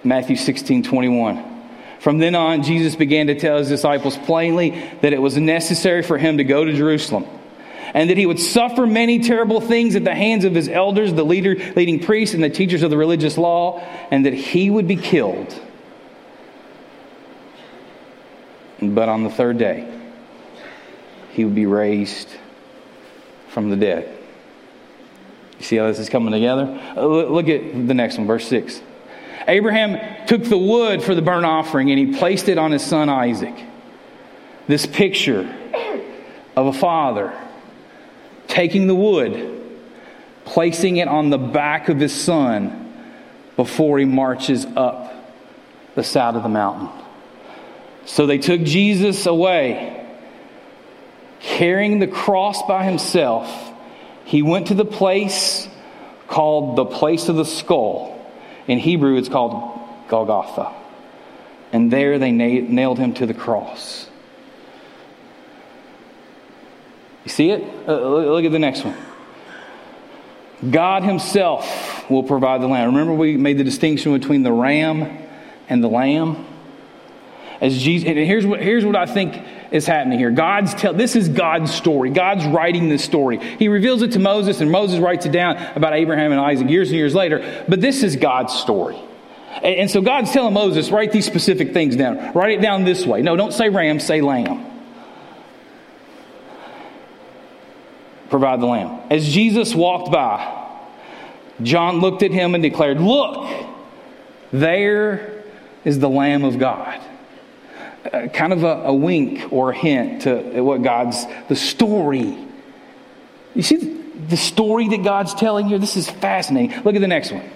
Matthew 0.03 0.35
16 0.35 0.83
21. 0.83 1.55
From 1.99 2.19
then 2.19 2.35
on, 2.35 2.63
Jesus 2.63 2.95
began 2.95 3.27
to 3.27 3.39
tell 3.39 3.57
his 3.57 3.69
disciples 3.69 4.17
plainly 4.17 4.69
that 5.01 5.13
it 5.13 5.21
was 5.21 5.35
necessary 5.37 6.03
for 6.03 6.17
him 6.17 6.37
to 6.37 6.43
go 6.43 6.63
to 6.63 6.73
Jerusalem 6.73 7.25
and 7.93 8.09
that 8.09 8.17
he 8.17 8.25
would 8.25 8.39
suffer 8.39 8.85
many 8.85 9.19
terrible 9.19 9.61
things 9.61 9.95
at 9.95 10.03
the 10.03 10.13
hands 10.13 10.45
of 10.45 10.53
his 10.53 10.67
elders, 10.67 11.13
the 11.13 11.23
leader, 11.23 11.55
leading 11.75 11.99
priests, 11.99 12.35
and 12.35 12.43
the 12.43 12.49
teachers 12.49 12.83
of 12.83 12.89
the 12.89 12.97
religious 12.97 13.37
law, 13.37 13.79
and 14.11 14.25
that 14.25 14.33
he 14.33 14.69
would 14.69 14.87
be 14.87 14.95
killed. 14.95 15.59
But 18.81 19.09
on 19.09 19.23
the 19.23 19.29
third 19.29 19.57
day, 19.57 19.91
he 21.31 21.45
would 21.45 21.55
be 21.55 21.65
raised 21.65 22.29
from 23.49 23.69
the 23.69 23.75
dead. 23.75 24.15
You 25.57 25.65
see 25.65 25.77
how 25.77 25.87
this 25.87 25.97
is 25.97 26.09
coming 26.09 26.31
together? 26.31 26.79
Uh, 26.95 27.05
look 27.05 27.47
at 27.49 27.87
the 27.87 27.93
next 27.93 28.17
one, 28.17 28.27
verse 28.27 28.47
6. 28.47 28.81
Abraham 29.47 30.25
took 30.27 30.43
the 30.43 30.57
wood 30.57 31.01
for 31.01 31.15
the 31.15 31.21
burnt 31.21 31.45
offering 31.45 31.89
and 31.89 31.99
he 31.99 32.17
placed 32.17 32.49
it 32.49 32.57
on 32.57 32.71
his 32.71 32.83
son 32.83 33.09
Isaac. 33.09 33.55
This 34.67 34.85
picture 34.85 35.53
of 36.55 36.67
a 36.67 36.73
father 36.73 37.33
taking 38.47 38.87
the 38.87 38.95
wood, 38.95 39.61
placing 40.45 40.97
it 40.97 41.07
on 41.07 41.29
the 41.29 41.37
back 41.37 41.89
of 41.89 41.99
his 41.99 42.13
son 42.13 42.93
before 43.55 43.99
he 43.99 44.05
marches 44.05 44.65
up 44.65 45.13
the 45.95 46.03
side 46.03 46.35
of 46.35 46.43
the 46.43 46.49
mountain. 46.49 46.89
So 48.05 48.25
they 48.25 48.37
took 48.37 48.61
Jesus 48.61 49.25
away, 49.25 50.05
carrying 51.39 51.99
the 51.99 52.07
cross 52.07 52.63
by 52.63 52.83
himself. 52.83 53.73
He 54.25 54.41
went 54.41 54.67
to 54.67 54.73
the 54.73 54.85
place 54.85 55.67
called 56.27 56.75
the 56.75 56.85
place 56.85 57.29
of 57.29 57.35
the 57.35 57.45
skull. 57.45 58.16
In 58.67 58.79
Hebrew, 58.79 59.17
it's 59.17 59.29
called 59.29 59.79
Golgotha. 60.09 60.73
And 61.71 61.91
there 61.91 62.19
they 62.19 62.31
nailed 62.31 62.99
him 62.99 63.13
to 63.15 63.25
the 63.25 63.33
cross. 63.33 64.09
You 67.23 67.29
see 67.29 67.49
it? 67.49 67.63
Uh, 67.87 67.99
look 67.99 68.45
at 68.45 68.51
the 68.51 68.59
next 68.59 68.85
one. 68.85 68.95
God 70.71 71.03
Himself 71.03 72.09
will 72.09 72.23
provide 72.23 72.61
the 72.61 72.67
lamb. 72.67 72.87
Remember, 72.87 73.13
we 73.13 73.37
made 73.37 73.57
the 73.57 73.63
distinction 73.63 74.17
between 74.17 74.43
the 74.43 74.51
ram 74.51 75.27
and 75.69 75.83
the 75.83 75.89
lamb? 75.89 76.45
As 77.59 77.77
Jesus, 77.81 78.07
and 78.07 78.17
here's 78.17 78.45
what, 78.45 78.61
here's 78.61 78.85
what 78.85 78.95
I 78.95 79.05
think 79.05 79.43
is 79.71 79.85
happening 79.85 80.19
here. 80.19 80.31
God's 80.31 80.73
tell, 80.73 80.93
this 80.93 81.15
is 81.15 81.29
God's 81.29 81.73
story. 81.73 82.09
God's 82.09 82.45
writing 82.45 82.89
this 82.89 83.03
story. 83.03 83.37
He 83.37 83.67
reveals 83.67 84.01
it 84.01 84.13
to 84.13 84.19
Moses, 84.19 84.61
and 84.61 84.71
Moses 84.71 84.99
writes 84.99 85.25
it 85.25 85.31
down 85.31 85.57
about 85.75 85.93
Abraham 85.93 86.31
and 86.31 86.41
Isaac 86.41 86.69
years 86.69 86.89
and 86.89 86.97
years 86.97 87.13
later. 87.13 87.65
But 87.67 87.81
this 87.81 88.03
is 88.03 88.15
God's 88.15 88.53
story. 88.53 88.99
And, 89.55 89.75
and 89.75 89.91
so 89.91 90.01
God's 90.01 90.31
telling 90.31 90.53
Moses, 90.53 90.89
write 90.89 91.11
these 91.11 91.25
specific 91.25 91.73
things 91.73 91.95
down. 91.95 92.33
Write 92.33 92.51
it 92.51 92.61
down 92.61 92.83
this 92.83 93.05
way. 93.05 93.21
No, 93.21 93.35
don't 93.35 93.53
say 93.53 93.69
ram, 93.69 93.99
say 93.99 94.21
lamb. 94.21 94.67
provide 98.29 98.61
the 98.61 98.65
lamb. 98.65 99.01
As 99.09 99.27
Jesus 99.27 99.73
walked 99.73 100.11
by, 100.11 100.65
John 101.61 101.99
looked 101.99 102.23
at 102.23 102.31
him 102.31 102.55
and 102.55 102.61
declared, 102.61 102.99
Look, 102.99 103.49
there 104.51 105.43
is 105.83 105.99
the 105.99 106.09
Lamb 106.09 106.43
of 106.43 106.59
God. 106.59 107.01
Kind 108.33 108.53
of 108.53 108.63
a, 108.63 108.83
a, 108.85 108.93
wink 108.93 109.51
or 109.51 109.71
a 109.71 109.75
hint 109.75 110.23
to 110.23 110.61
what 110.61 110.81
God's, 110.81 111.25
the 111.49 111.55
story. 111.55 112.37
You 113.53 113.63
see 113.63 114.01
the 114.27 114.37
story 114.37 114.87
that 114.89 115.03
God's 115.03 115.33
telling 115.33 115.67
here? 115.67 115.79
This 115.79 115.97
is 115.97 116.09
fascinating. 116.09 116.83
Look 116.83 116.95
at 116.95 117.01
the 117.01 117.07
next 117.07 117.31
one. 117.31 117.49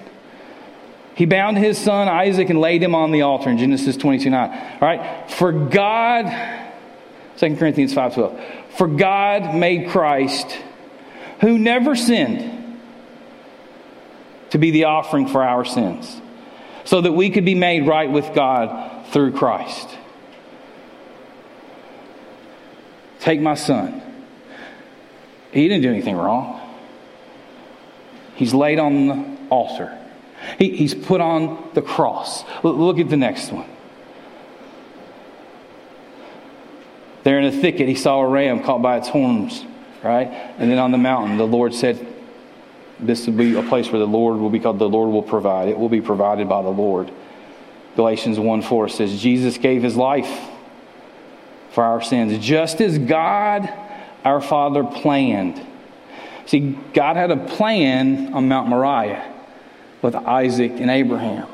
He 1.15 1.25
bound 1.25 1.57
his 1.57 1.77
son 1.77 2.07
Isaac 2.07 2.49
and 2.49 2.59
laid 2.59 2.81
him 2.81 2.95
on 2.95 3.11
the 3.11 3.21
altar 3.21 3.49
in 3.49 3.57
Genesis 3.57 3.97
22 3.97 4.29
9. 4.29 4.49
All 4.49 4.79
right? 4.81 5.29
For 5.31 5.51
God, 5.51 6.69
2 7.37 7.55
Corinthians 7.57 7.93
5 7.93 8.15
12. 8.15 8.41
For 8.77 8.87
God 8.87 9.55
made 9.55 9.89
Christ, 9.89 10.57
who 11.41 11.57
never 11.57 11.95
sinned, 11.95 12.79
to 14.51 14.57
be 14.57 14.71
the 14.71 14.85
offering 14.85 15.27
for 15.27 15.43
our 15.43 15.63
sins, 15.65 16.21
so 16.83 17.01
that 17.01 17.11
we 17.11 17.29
could 17.29 17.45
be 17.45 17.55
made 17.55 17.87
right 17.87 18.11
with 18.11 18.33
God 18.33 19.07
through 19.07 19.33
Christ. 19.33 19.87
Take 23.21 23.39
my 23.39 23.53
son. 23.53 24.01
He 25.51 25.67
didn't 25.67 25.83
do 25.83 25.89
anything 25.89 26.15
wrong. 26.15 26.59
He's 28.35 28.53
laid 28.53 28.79
on 28.79 29.07
the 29.07 29.37
altar. 29.49 29.97
He, 30.57 30.75
he's 30.75 30.95
put 30.95 31.21
on 31.21 31.69
the 31.75 31.83
cross. 31.83 32.43
Look 32.63 32.97
at 32.97 33.09
the 33.09 33.17
next 33.17 33.51
one. 33.51 33.69
There 37.23 37.37
in 37.37 37.45
a 37.45 37.51
thicket, 37.51 37.87
he 37.87 37.93
saw 37.93 38.21
a 38.21 38.27
ram 38.27 38.63
caught 38.63 38.81
by 38.81 38.97
its 38.97 39.07
horns, 39.07 39.63
right? 40.03 40.27
And 40.57 40.71
then 40.71 40.79
on 40.79 40.89
the 40.89 40.97
mountain, 40.97 41.37
the 41.37 41.45
Lord 41.45 41.75
said, 41.75 42.03
This 42.99 43.27
will 43.27 43.35
be 43.35 43.55
a 43.55 43.61
place 43.61 43.91
where 43.91 43.99
the 43.99 44.07
Lord 44.07 44.37
will 44.39 44.49
be 44.49 44.59
called, 44.59 44.79
the 44.79 44.89
Lord 44.89 45.11
will 45.11 45.21
provide. 45.21 45.67
It 45.69 45.77
will 45.77 45.89
be 45.89 46.01
provided 46.01 46.49
by 46.49 46.63
the 46.63 46.69
Lord. 46.69 47.11
Galatians 47.95 48.39
1 48.39 48.63
4 48.63 48.89
says, 48.89 49.21
Jesus 49.21 49.59
gave 49.59 49.83
his 49.83 49.95
life 49.95 50.50
for 51.71 51.83
our 51.83 52.01
sins, 52.01 52.43
just 52.43 52.81
as 52.81 52.97
God, 52.97 53.71
our 54.23 54.41
Father, 54.41 54.83
planned. 54.83 55.61
See, 56.45 56.77
God 56.93 57.15
had 57.15 57.31
a 57.31 57.37
plan 57.37 58.33
on 58.33 58.47
Mount 58.47 58.67
Moriah 58.67 59.33
with 60.01 60.15
Isaac 60.15 60.73
and 60.73 60.89
Abraham. 60.89 61.47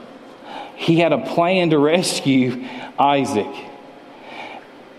He 0.75 0.99
had 0.99 1.13
a 1.13 1.25
plan 1.33 1.69
to 1.71 1.77
rescue 1.79 2.67
Isaac. 2.97 3.53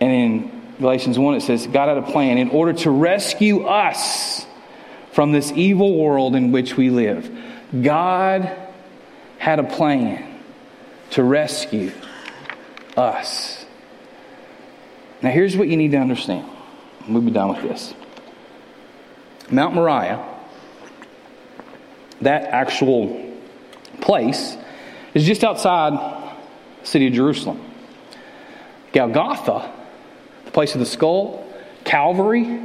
And 0.00 0.12
in 0.12 0.62
Galatians 0.78 1.18
1, 1.18 1.34
it 1.34 1.40
says, 1.40 1.66
God 1.66 1.88
had 1.88 1.98
a 1.98 2.12
plan 2.12 2.38
in 2.38 2.50
order 2.50 2.72
to 2.72 2.90
rescue 2.90 3.64
us 3.64 4.46
from 5.12 5.32
this 5.32 5.50
evil 5.52 5.96
world 5.96 6.36
in 6.36 6.52
which 6.52 6.76
we 6.76 6.90
live. 6.90 7.28
God 7.82 8.56
had 9.38 9.58
a 9.58 9.64
plan 9.64 10.40
to 11.10 11.24
rescue 11.24 11.90
us. 12.96 13.57
Now, 15.22 15.30
here's 15.30 15.56
what 15.56 15.68
you 15.68 15.76
need 15.76 15.92
to 15.92 15.98
understand. 15.98 16.48
We'll 17.08 17.22
be 17.22 17.30
done 17.30 17.48
with 17.48 17.62
this. 17.62 17.94
Mount 19.50 19.74
Moriah 19.74 20.24
that 22.20 22.44
actual 22.44 23.34
place 24.00 24.56
is 25.14 25.24
just 25.24 25.44
outside 25.44 25.92
the 25.92 26.86
city 26.86 27.06
of 27.06 27.12
Jerusalem. 27.12 27.60
Golgotha, 28.92 29.72
the 30.44 30.50
place 30.50 30.74
of 30.74 30.80
the 30.80 30.86
skull, 30.86 31.46
Calvary, 31.84 32.60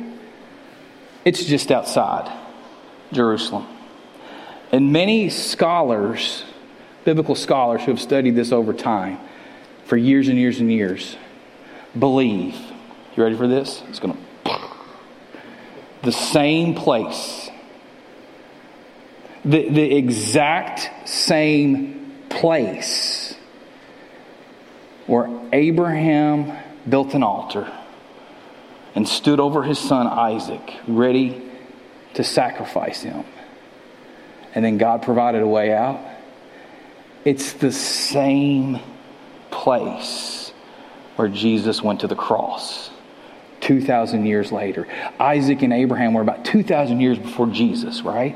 it's 1.25 1.43
just 1.45 1.71
outside 1.71 2.31
Jerusalem. 3.11 3.67
And 4.71 4.91
many 4.91 5.29
scholars, 5.29 6.43
biblical 7.05 7.35
scholars 7.35 7.81
who 7.83 7.91
have 7.91 8.01
studied 8.01 8.35
this 8.35 8.51
over 8.51 8.73
time, 8.73 9.19
for 9.85 9.97
years 9.97 10.27
and 10.27 10.37
years 10.37 10.59
and 10.59 10.71
years, 10.71 11.15
believe. 11.97 12.55
You 13.15 13.23
ready 13.23 13.35
for 13.35 13.47
this? 13.47 13.83
It's 13.89 13.99
going 13.99 14.15
to. 14.15 14.19
The 16.01 16.11
same 16.11 16.75
place. 16.75 17.49
The, 19.45 19.69
the 19.69 19.95
exact 19.95 21.07
same 21.07 22.23
place 22.29 23.35
where 25.05 25.29
Abraham 25.51 26.57
built 26.87 27.13
an 27.13 27.23
altar 27.23 27.71
and 28.95 29.07
stood 29.07 29.39
over 29.39 29.63
his 29.63 29.79
son 29.79 30.07
Isaac, 30.07 30.73
ready 30.87 31.41
to 32.13 32.23
sacrifice 32.23 33.01
him. 33.01 33.25
And 34.55 34.63
then 34.63 34.77
God 34.77 35.01
provided 35.03 35.41
a 35.41 35.47
way 35.47 35.73
out. 35.73 35.99
It's 37.25 37.53
the 37.53 37.71
same 37.71 38.79
place 39.49 40.42
where 41.15 41.27
Jesus 41.27 41.81
went 41.81 42.01
to 42.01 42.07
the 42.07 42.15
cross 42.15 42.89
2,000 43.61 44.25
years 44.25 44.51
later. 44.51 44.87
Isaac 45.19 45.61
and 45.61 45.73
Abraham 45.73 46.13
were 46.13 46.21
about 46.21 46.45
2,000 46.45 46.99
years 46.99 47.17
before 47.17 47.47
Jesus, 47.47 48.01
right? 48.01 48.35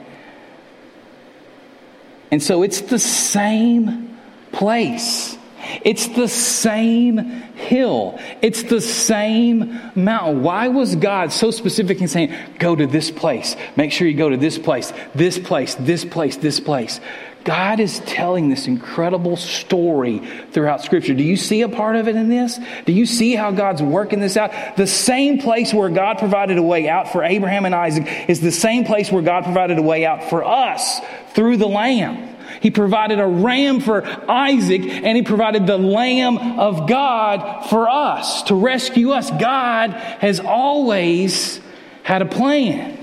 And 2.31 2.41
so 2.41 2.63
it's 2.63 2.81
the 2.81 2.99
same 2.99 4.17
place. 4.51 5.37
It's 5.83 6.07
the 6.09 6.27
same 6.27 7.17
hill. 7.17 8.19
It's 8.41 8.63
the 8.63 8.79
same 8.79 9.79
mountain. 9.95 10.43
Why 10.43 10.69
was 10.69 10.95
God 10.95 11.31
so 11.31 11.51
specific 11.51 12.01
in 12.01 12.07
saying, 12.07 12.33
go 12.59 12.75
to 12.75 12.87
this 12.87 13.11
place? 13.11 13.55
Make 13.75 13.91
sure 13.91 14.07
you 14.07 14.17
go 14.17 14.29
to 14.29 14.37
this 14.37 14.57
place, 14.57 14.93
this 15.13 15.37
place, 15.37 15.75
this 15.75 16.05
place, 16.05 16.37
this 16.37 16.59
place. 16.59 16.99
God 17.47 17.79
is 17.79 17.99
telling 18.01 18.49
this 18.49 18.67
incredible 18.67 19.37
story 19.37 20.19
throughout 20.51 20.81
Scripture. 20.81 21.13
Do 21.13 21.23
you 21.23 21.37
see 21.37 21.61
a 21.61 21.69
part 21.69 21.95
of 21.95 22.09
it 22.09 22.17
in 22.17 22.27
this? 22.27 22.59
Do 22.85 22.91
you 22.91 23.05
see 23.05 23.35
how 23.35 23.51
God's 23.51 23.81
working 23.81 24.19
this 24.19 24.35
out? 24.35 24.75
The 24.75 24.85
same 24.85 25.39
place 25.39 25.73
where 25.73 25.87
God 25.87 26.17
provided 26.17 26.57
a 26.57 26.61
way 26.61 26.89
out 26.89 27.13
for 27.13 27.23
Abraham 27.23 27.63
and 27.63 27.73
Isaac 27.73 28.05
is 28.29 28.41
the 28.41 28.51
same 28.51 28.83
place 28.83 29.09
where 29.09 29.21
God 29.21 29.45
provided 29.45 29.77
a 29.77 29.81
way 29.81 30.05
out 30.05 30.25
for 30.25 30.43
us 30.43 30.99
through 31.35 31.55
the 31.55 31.69
Lamb. 31.69 32.35
He 32.59 32.69
provided 32.69 33.17
a 33.17 33.25
ram 33.25 33.79
for 33.79 34.05
Isaac, 34.29 34.81
and 34.81 35.15
he 35.15 35.23
provided 35.23 35.65
the 35.67 35.77
Lamb 35.77 36.59
of 36.59 36.89
God 36.89 37.69
for 37.69 37.87
us 37.87 38.43
to 38.43 38.55
rescue 38.55 39.11
us. 39.11 39.31
God 39.31 39.91
has 39.91 40.41
always 40.41 41.61
had 42.03 42.21
a 42.21 42.25
plan 42.25 42.97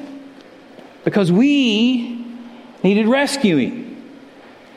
because 1.02 1.32
we 1.32 2.26
needed 2.82 3.08
rescuing. 3.08 3.83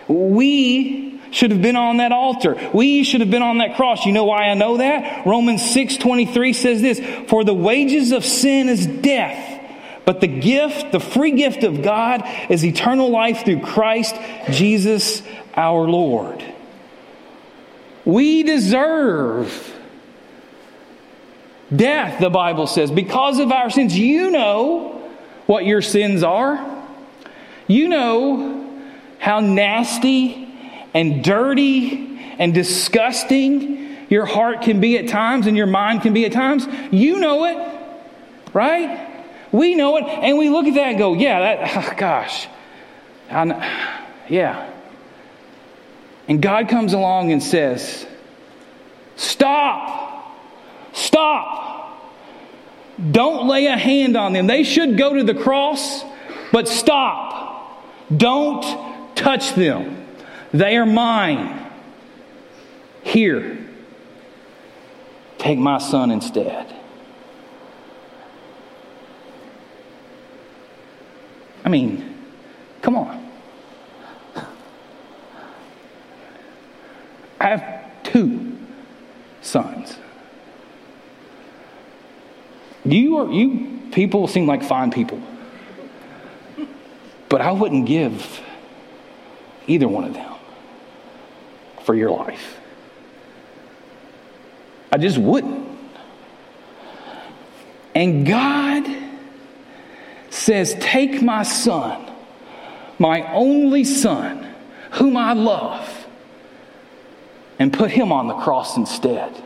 We 0.08 1.20
should 1.32 1.52
have 1.52 1.62
been 1.62 1.76
on 1.76 1.98
that 1.98 2.12
altar. 2.12 2.58
We 2.74 3.04
should 3.04 3.22
have 3.22 3.30
been 3.30 3.42
on 3.42 3.58
that 3.58 3.76
cross. 3.76 4.06
You 4.06 4.14
know 4.14 4.26
why 4.26 4.44
I 4.44 4.54
know 4.54 4.78
that? 4.78 5.26
Romans 5.26 5.62
6:23 5.62 6.54
says 6.54 6.82
this, 6.82 7.02
"For 7.28 7.44
the 7.44 7.54
wages 7.54 8.12
of 8.12 8.24
sin 8.24 8.70
is 8.70 8.86
death." 8.86 9.60
But 10.06 10.22
the 10.22 10.28
gift, 10.28 10.94
the 10.94 11.02
free 11.02 11.32
gift 11.32 11.66
of 11.66 11.82
God 11.82 12.24
is 12.48 12.64
eternal 12.64 13.10
life 13.10 13.44
through 13.44 13.60
Christ 13.60 14.16
Jesus 14.52 15.22
our 15.54 15.86
Lord. 15.86 16.42
We 18.06 18.44
deserve 18.44 19.74
death, 21.76 22.20
the 22.22 22.30
Bible 22.30 22.68
says, 22.68 22.90
because 22.90 23.40
of 23.40 23.52
our 23.52 23.70
sins. 23.70 24.00
You 24.00 24.32
know 24.32 25.02
what 25.46 25.66
your 25.66 25.82
sins 25.82 26.24
are. 26.24 26.66
You 27.68 27.90
know 27.90 28.57
how 29.20 29.40
nasty 29.40 30.48
and 30.94 31.24
dirty 31.24 32.20
and 32.40 32.54
disgusting 32.54 34.08
your 34.10 34.26
heart 34.26 34.62
can 34.62 34.80
be 34.80 34.98
at 34.98 35.08
times 35.08 35.48
and 35.48 35.58
your 35.58 35.68
mind 35.68 36.02
can 36.02 36.14
be 36.14 36.26
at 36.26 36.32
times. 36.32 36.68
You 36.92 37.20
know 37.20 37.46
it, 37.46 38.54
right? 38.54 39.08
We 39.52 39.76
know 39.76 39.98
it, 39.98 40.04
and 40.04 40.38
we 40.38 40.50
look 40.50 40.66
at 40.66 40.76
that 40.76 40.88
and 40.90 40.98
go, 40.98 41.14
yeah, 41.14 41.40
that, 41.40 41.78
oh, 41.94 41.94
gosh, 41.98 42.48
yeah. 44.30 44.72
And 46.28 46.42
God 46.42 46.68
comes 46.68 46.94
along 46.94 47.32
and 47.32 47.42
says, 47.42 48.06
stop, 49.16 50.36
stop. 50.94 51.76
Don't 53.12 53.48
lay 53.48 53.68
a 53.68 53.78
hand 53.78 54.18
on 54.18 54.34
them. 54.34 54.48
They 54.48 54.64
should 54.64 54.98
go 54.98 55.14
to 55.14 55.24
the 55.24 55.36
cross, 55.36 56.04
but 56.52 56.68
stop. 56.68 57.84
Don't 58.16 58.64
touch 59.18 59.54
them. 59.56 60.06
They 60.54 60.78
are 60.78 60.86
mine. 60.86 61.66
Here, 63.04 63.58
take 65.38 65.58
my 65.60 65.78
son 65.78 66.12
instead. 66.12 66.74
I 71.66 71.70
mean, 71.70 72.16
come 72.82 72.96
on. 72.96 73.32
I 77.40 77.50
have 77.50 78.04
two 78.04 78.58
sons. 79.42 79.98
You 82.86 83.18
are 83.18 83.32
you 83.32 83.90
people 83.92 84.28
seem 84.28 84.48
like 84.48 84.64
fine 84.64 84.92
people. 84.92 85.22
But 87.30 87.42
I 87.42 87.52
wouldn't 87.52 87.86
give 87.86 88.42
either 89.68 89.88
one 89.88 90.06
of 90.06 90.14
them 90.14 90.34
for 91.84 91.96
your 91.96 92.12
life. 92.12 92.58
I 94.92 94.98
just 94.98 95.18
wouldn't. 95.18 95.68
And 97.94 98.26
God 98.26 98.86
says, 100.30 100.76
Take 100.80 101.22
my 101.22 101.44
son, 101.44 102.12
my 103.00 103.32
only 103.34 103.84
son, 103.84 104.48
whom 104.92 105.18
I 105.18 105.34
love, 105.34 106.08
and 107.60 107.74
put 107.74 107.92
him 107.92 108.12
on 108.12 108.28
the 108.28 108.36
cross 108.36 108.78
instead. 108.78 109.44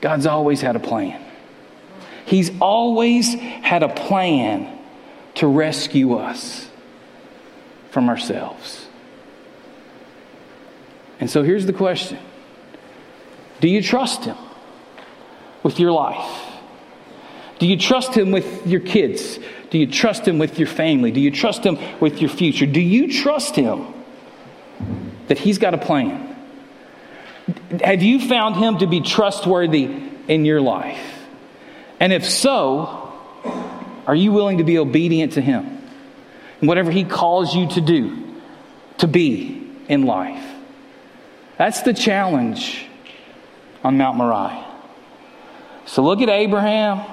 God's 0.00 0.26
always 0.26 0.60
had 0.60 0.76
a 0.76 0.80
plan. 0.80 1.24
He's 2.26 2.50
always 2.60 3.32
had 3.34 3.82
a 3.82 3.88
plan 3.88 4.73
to 5.34 5.46
rescue 5.46 6.14
us 6.14 6.68
from 7.90 8.08
ourselves. 8.08 8.86
And 11.20 11.30
so 11.30 11.42
here's 11.42 11.66
the 11.66 11.72
question 11.72 12.18
Do 13.60 13.68
you 13.68 13.82
trust 13.82 14.24
Him? 14.24 14.36
with 15.64 15.80
your 15.80 15.90
life? 15.90 16.52
Do 17.58 17.66
you 17.66 17.76
trust 17.76 18.14
Him 18.14 18.30
with 18.30 18.64
your 18.66 18.80
kids? 18.80 19.40
Do 19.70 19.78
you 19.78 19.88
trust 19.88 20.28
Him 20.28 20.38
with 20.38 20.58
your 20.60 20.68
family? 20.68 21.10
Do 21.10 21.20
you 21.20 21.32
trust 21.32 21.64
Him 21.64 21.78
with 21.98 22.20
your 22.20 22.30
future? 22.30 22.66
Do 22.66 22.80
you 22.80 23.12
trust 23.12 23.56
Him 23.56 23.86
that 25.26 25.38
He's 25.38 25.58
got 25.58 25.74
a 25.74 25.78
plan? 25.78 26.36
Have 27.82 28.02
you 28.02 28.20
found 28.28 28.56
Him 28.56 28.78
to 28.78 28.86
be 28.86 29.00
trustworthy 29.00 29.84
in 30.28 30.44
your 30.44 30.60
life? 30.60 31.02
And 31.98 32.12
if 32.12 32.28
so, 32.28 33.03
are 34.06 34.14
you 34.14 34.32
willing 34.32 34.58
to 34.58 34.64
be 34.64 34.78
obedient 34.78 35.32
to 35.34 35.40
Him? 35.40 35.80
And 36.60 36.68
whatever 36.68 36.90
He 36.90 37.04
calls 37.04 37.54
you 37.54 37.68
to 37.70 37.80
do, 37.80 38.40
to 38.98 39.06
be 39.06 39.70
in 39.88 40.04
life. 40.04 40.44
That's 41.58 41.82
the 41.82 41.94
challenge 41.94 42.86
on 43.82 43.96
Mount 43.96 44.16
Moriah. 44.16 44.64
So 45.86 46.02
look 46.02 46.20
at 46.20 46.28
Abraham 46.28 47.04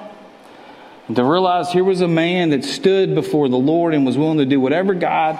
and 1.08 1.16
to 1.16 1.24
realize 1.24 1.70
here 1.70 1.84
was 1.84 2.00
a 2.00 2.08
man 2.08 2.50
that 2.50 2.64
stood 2.64 3.14
before 3.14 3.48
the 3.48 3.58
Lord 3.58 3.92
and 3.92 4.06
was 4.06 4.16
willing 4.16 4.38
to 4.38 4.46
do 4.46 4.60
whatever 4.60 4.94
God 4.94 5.38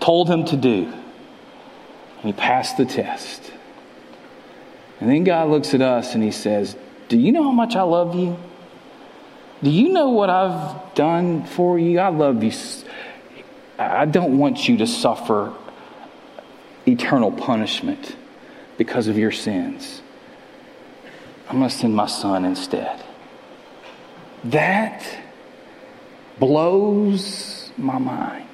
told 0.00 0.28
him 0.28 0.44
to 0.46 0.56
do. 0.56 0.84
And 2.22 2.22
he 2.22 2.32
passed 2.32 2.76
the 2.76 2.86
test. 2.86 3.52
And 5.00 5.10
then 5.10 5.24
God 5.24 5.50
looks 5.50 5.74
at 5.74 5.82
us 5.82 6.14
and 6.14 6.22
he 6.22 6.30
says, 6.30 6.76
Do 7.08 7.18
you 7.18 7.32
know 7.32 7.42
how 7.42 7.52
much 7.52 7.76
I 7.76 7.82
love 7.82 8.14
you? 8.14 8.38
Do 9.64 9.70
you 9.70 9.88
know 9.88 10.10
what 10.10 10.28
I've 10.28 10.94
done 10.94 11.46
for 11.46 11.78
you? 11.78 11.98
I 11.98 12.08
love 12.08 12.44
you. 12.44 12.52
I 13.78 14.04
don't 14.04 14.36
want 14.36 14.68
you 14.68 14.76
to 14.76 14.86
suffer 14.86 15.54
eternal 16.86 17.32
punishment 17.32 18.14
because 18.76 19.08
of 19.08 19.16
your 19.16 19.32
sins. 19.32 20.02
I'm 21.48 21.60
going 21.60 21.70
to 21.70 21.74
send 21.74 21.96
my 21.96 22.04
son 22.04 22.44
instead. 22.44 23.02
That 24.44 25.02
blows 26.38 27.72
my 27.78 27.96
mind. 27.96 28.48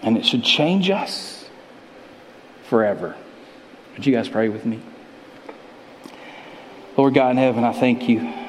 And 0.00 0.16
it 0.16 0.24
should 0.24 0.42
change 0.42 0.88
us 0.88 1.50
forever. 2.70 3.14
Would 3.92 4.06
you 4.06 4.14
guys 4.14 4.30
pray 4.30 4.48
with 4.48 4.64
me? 4.64 4.80
Lord 6.96 7.12
God 7.12 7.32
in 7.32 7.36
heaven, 7.36 7.62
I 7.62 7.74
thank 7.74 8.08
you. 8.08 8.39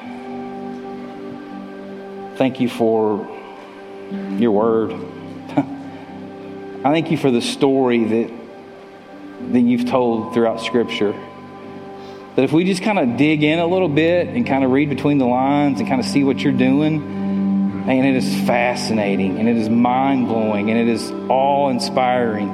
Thank 2.42 2.58
you 2.58 2.68
for 2.68 3.24
your 4.10 4.50
word. 4.50 4.90
I 5.50 6.90
thank 6.90 7.12
you 7.12 7.16
for 7.16 7.30
the 7.30 7.40
story 7.40 8.02
that, 8.02 8.34
that 9.52 9.60
you've 9.60 9.88
told 9.88 10.34
throughout 10.34 10.60
Scripture. 10.60 11.12
That 12.34 12.42
if 12.42 12.50
we 12.50 12.64
just 12.64 12.82
kind 12.82 12.98
of 12.98 13.16
dig 13.16 13.44
in 13.44 13.60
a 13.60 13.66
little 13.68 13.88
bit 13.88 14.26
and 14.26 14.44
kind 14.44 14.64
of 14.64 14.72
read 14.72 14.88
between 14.88 15.18
the 15.18 15.24
lines 15.24 15.78
and 15.78 15.88
kind 15.88 16.00
of 16.00 16.06
see 16.08 16.24
what 16.24 16.40
you're 16.40 16.52
doing, 16.52 17.84
and 17.88 18.06
it 18.06 18.16
is 18.16 18.34
fascinating 18.44 19.38
and 19.38 19.48
it 19.48 19.56
is 19.56 19.68
mind 19.68 20.26
blowing 20.26 20.68
and 20.68 20.80
it 20.80 20.88
is 20.88 21.12
awe 21.28 21.68
inspiring. 21.68 22.48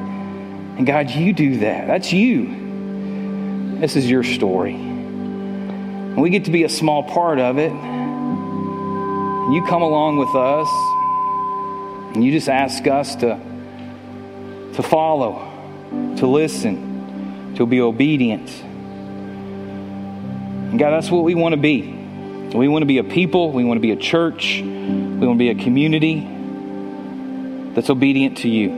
And 0.77 0.87
God, 0.87 1.09
you 1.09 1.33
do 1.33 1.61
that. 1.61 1.87
That's 1.87 2.13
you. 2.13 3.79
This 3.81 3.97
is 3.97 4.11
your 4.11 4.23
story. 4.23 4.75
And 4.75 6.21
we 6.21 6.29
get 6.29 6.45
to 6.45 6.51
be 6.51 6.65
a 6.65 6.69
small 6.69 7.05
part 7.05 7.39
of 7.39 7.57
it. 7.57 7.73
You 9.51 9.65
come 9.67 9.81
along 9.81 10.19
with 10.19 10.35
us 10.35 10.69
and 12.15 12.23
you 12.23 12.31
just 12.33 12.51
ask 12.51 12.87
us 12.87 13.17
to, 13.17 13.41
to 14.75 14.83
follow, 14.83 16.15
to 16.19 16.27
listen, 16.27 17.55
to 17.57 17.65
be 17.65 17.81
obedient. 17.81 18.51
And 20.71 20.79
God, 20.79 20.91
that's 20.91 21.11
what 21.11 21.25
we 21.25 21.35
want 21.35 21.55
to 21.55 21.61
be. 21.61 21.81
We 22.55 22.69
want 22.69 22.83
to 22.83 22.87
be 22.87 22.99
a 22.99 23.05
people, 23.05 23.53
we 23.53 23.65
want 23.65 23.79
to 23.79 23.83
be 23.83 23.93
a 23.93 23.97
church, 23.97 24.61
we 24.61 25.27
want 25.27 25.39
to 25.39 25.39
be 25.39 25.49
a 25.49 25.55
community 25.55 26.21
that's 27.75 27.89
obedient 27.89 28.39
to 28.39 28.49
you. 28.49 28.69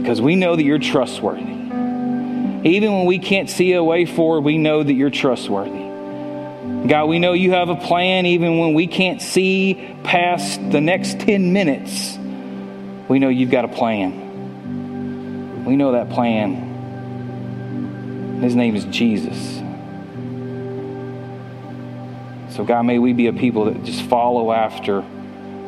Because 0.00 0.22
we 0.22 0.36
know 0.36 0.56
that 0.56 0.62
you're 0.62 0.78
trustworthy. 0.78 1.42
Even 1.42 2.92
when 2.92 3.04
we 3.04 3.18
can't 3.18 3.50
see 3.50 3.74
a 3.74 3.84
way 3.84 4.06
forward, 4.06 4.40
we 4.40 4.56
know 4.56 4.82
that 4.82 4.92
you're 4.92 5.10
trustworthy. 5.10 5.85
God, 6.88 7.06
we 7.06 7.18
know 7.18 7.32
you 7.32 7.52
have 7.52 7.68
a 7.68 7.76
plan 7.76 8.26
even 8.26 8.58
when 8.58 8.74
we 8.74 8.86
can't 8.86 9.22
see 9.22 9.96
past 10.04 10.60
the 10.70 10.80
next 10.80 11.20
10 11.20 11.52
minutes. 11.52 12.18
We 13.08 13.18
know 13.18 13.28
you've 13.28 13.50
got 13.50 13.64
a 13.64 13.68
plan. 13.68 15.64
We 15.64 15.76
know 15.76 15.92
that 15.92 16.10
plan. 16.10 16.74
His 18.40 18.54
name 18.54 18.76
is 18.76 18.84
Jesus. 18.84 19.56
So, 22.54 22.64
God, 22.64 22.82
may 22.82 22.98
we 22.98 23.12
be 23.12 23.26
a 23.26 23.32
people 23.32 23.64
that 23.66 23.82
just 23.84 24.02
follow 24.02 24.52
after 24.52 25.04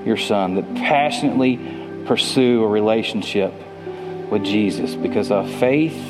your 0.05 0.17
Son, 0.17 0.55
that 0.55 0.75
passionately 0.75 1.59
pursue 2.07 2.63
a 2.65 2.69
relationship 2.69 3.53
with 4.31 4.45
Jesus 4.45 4.95
because 4.95 5.31
a 5.31 5.47
faith 5.59 6.01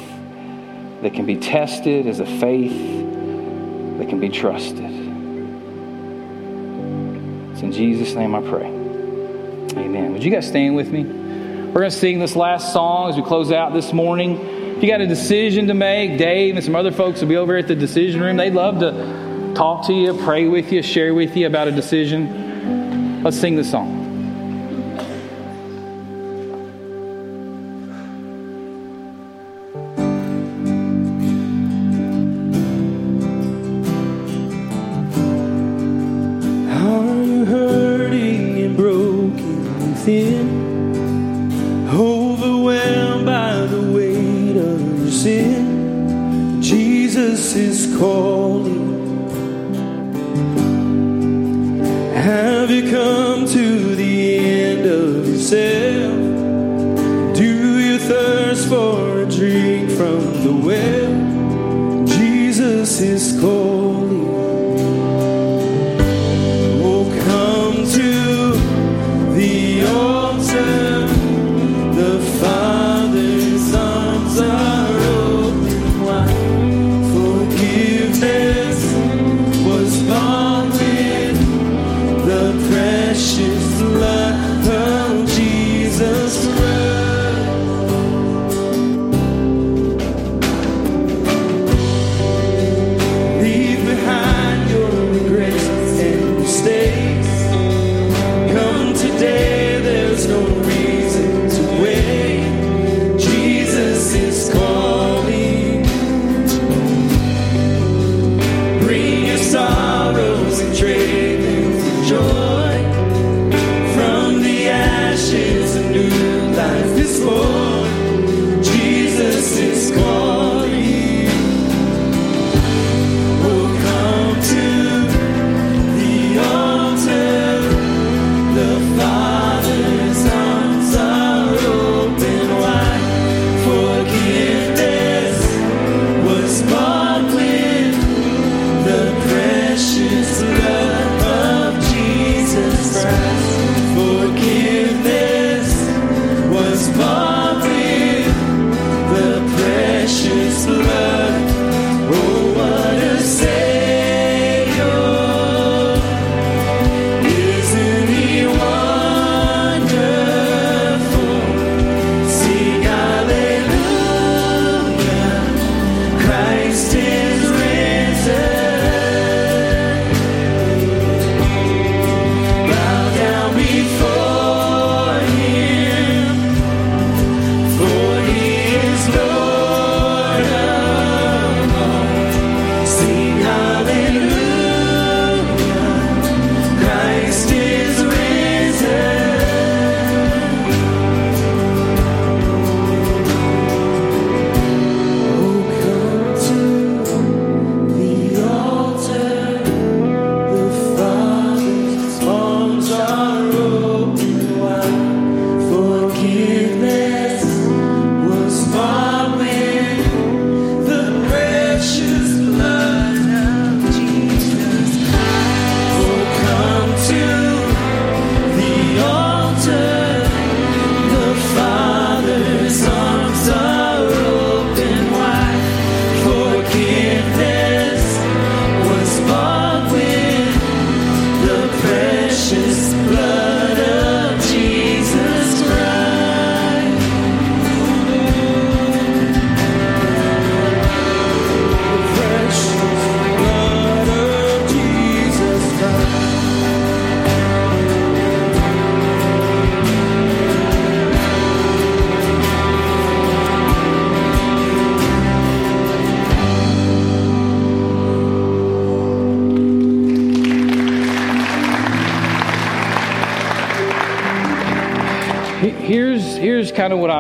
that 1.02 1.14
can 1.14 1.26
be 1.26 1.36
tested 1.36 2.06
is 2.06 2.20
a 2.20 2.26
faith 2.26 2.98
that 3.98 4.08
can 4.08 4.20
be 4.20 4.28
trusted. 4.28 4.97
It's 7.58 7.64
in 7.64 7.72
Jesus' 7.72 8.14
name 8.14 8.36
I 8.36 8.40
pray. 8.40 8.66
Amen. 8.66 10.12
Would 10.12 10.22
you 10.22 10.30
guys 10.30 10.46
stand 10.46 10.76
with 10.76 10.92
me? 10.92 11.02
We're 11.02 11.80
going 11.80 11.90
to 11.90 11.96
sing 11.96 12.20
this 12.20 12.36
last 12.36 12.72
song 12.72 13.10
as 13.10 13.16
we 13.16 13.22
close 13.24 13.50
out 13.50 13.72
this 13.72 13.92
morning. 13.92 14.76
If 14.76 14.84
you 14.84 14.88
got 14.88 15.00
a 15.00 15.08
decision 15.08 15.66
to 15.66 15.74
make, 15.74 16.18
Dave 16.18 16.54
and 16.54 16.64
some 16.64 16.76
other 16.76 16.92
folks 16.92 17.20
will 17.20 17.26
be 17.26 17.36
over 17.36 17.56
at 17.56 17.66
the 17.66 17.74
decision 17.74 18.20
room. 18.20 18.36
They'd 18.36 18.54
love 18.54 18.78
to 18.78 19.54
talk 19.56 19.88
to 19.88 19.92
you, 19.92 20.16
pray 20.18 20.46
with 20.46 20.72
you, 20.72 20.84
share 20.84 21.12
with 21.12 21.36
you 21.36 21.48
about 21.48 21.66
a 21.66 21.72
decision. 21.72 23.24
Let's 23.24 23.40
sing 23.40 23.56
the 23.56 23.64
song. 23.64 23.97
Have 52.14 52.70
you 52.70 52.90
come 52.90 53.46
to 53.46 53.94
the 53.94 54.38
end 54.38 54.86
of 54.86 55.28
yourself? 55.28 56.16
Do 57.36 57.78
you 57.78 57.98
thirst 57.98 58.68
for 58.68 59.22
a 59.22 59.26
drink 59.30 59.67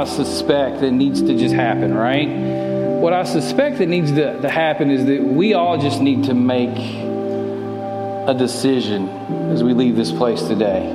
suspect 0.08 0.80
that 0.80 0.90
needs 0.90 1.22
to 1.22 1.36
just 1.36 1.54
happen, 1.54 1.94
right? 1.94 2.28
What 2.28 3.12
I 3.12 3.24
suspect 3.24 3.78
that 3.78 3.86
needs 3.86 4.10
to, 4.12 4.40
to 4.40 4.48
happen 4.48 4.90
is 4.90 5.06
that 5.06 5.22
we 5.22 5.54
all 5.54 5.78
just 5.78 6.00
need 6.00 6.24
to 6.24 6.34
make 6.34 6.76
a 8.28 8.34
decision 8.34 9.08
as 9.52 9.62
we 9.62 9.72
leave 9.72 9.96
this 9.96 10.10
place 10.10 10.42
today. 10.42 10.86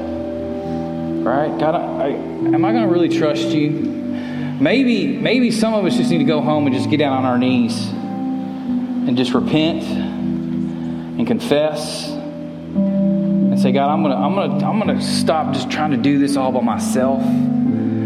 Right? 1.24 1.58
God, 1.58 1.76
I, 1.76 2.08
I, 2.08 2.08
am 2.10 2.66
I 2.66 2.72
going 2.72 2.84
to 2.84 2.90
really 2.94 3.10
trust 3.10 3.48
you? 3.48 3.70
Maybe, 3.70 5.18
maybe 5.18 5.50
some 5.50 5.74
of 5.74 5.86
us 5.86 5.96
just 5.96 6.12
need 6.12 6.18
to 6.20 6.26
go 6.26 6.42
home 6.42 6.68
and 6.68 6.76
just 6.76 6.90
get 6.90 6.98
down 6.98 7.18
on 7.18 7.26
our 7.26 7.38
knees 7.38 7.88
and 7.88 9.18
just 9.18 9.34
repent 9.34 9.84
and 9.84 11.26
confess 11.26 12.10
and 12.10 13.60
say, 13.60 13.72
God, 13.72 13.90
I'm 13.90 14.04
gonna, 14.04 14.16
I'm 14.16 14.36
gonna, 14.36 14.66
I'm 14.66 14.80
gonna 14.80 15.02
stop 15.02 15.54
just 15.54 15.72
trying 15.72 15.92
to 15.92 15.98
do 15.98 16.20
this 16.20 16.36
all 16.36 16.52
by 16.52 16.62
myself. 16.62 17.22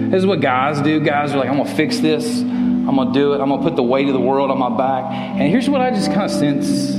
This 0.10 0.20
is 0.20 0.26
what 0.26 0.40
guys 0.40 0.82
do. 0.82 1.02
Guys 1.02 1.34
are 1.34 1.38
like, 1.38 1.50
I'm 1.50 1.58
gonna 1.58 1.76
fix 1.76 2.00
this. 2.00 2.40
I'm 2.40 2.96
gonna 2.96 3.12
do 3.12 3.34
it. 3.34 3.42
I'm 3.42 3.50
gonna 3.50 3.62
put 3.62 3.76
the 3.76 3.84
weight 3.84 4.08
of 4.08 4.14
the 4.14 4.22
world 4.22 4.50
on 4.50 4.58
my 4.58 4.70
back. 4.70 5.04
And 5.12 5.52
here's 5.52 5.70
what 5.70 5.82
I 5.82 5.90
just 5.90 6.14
kind 6.14 6.24
of 6.24 6.32
sense 6.32 6.92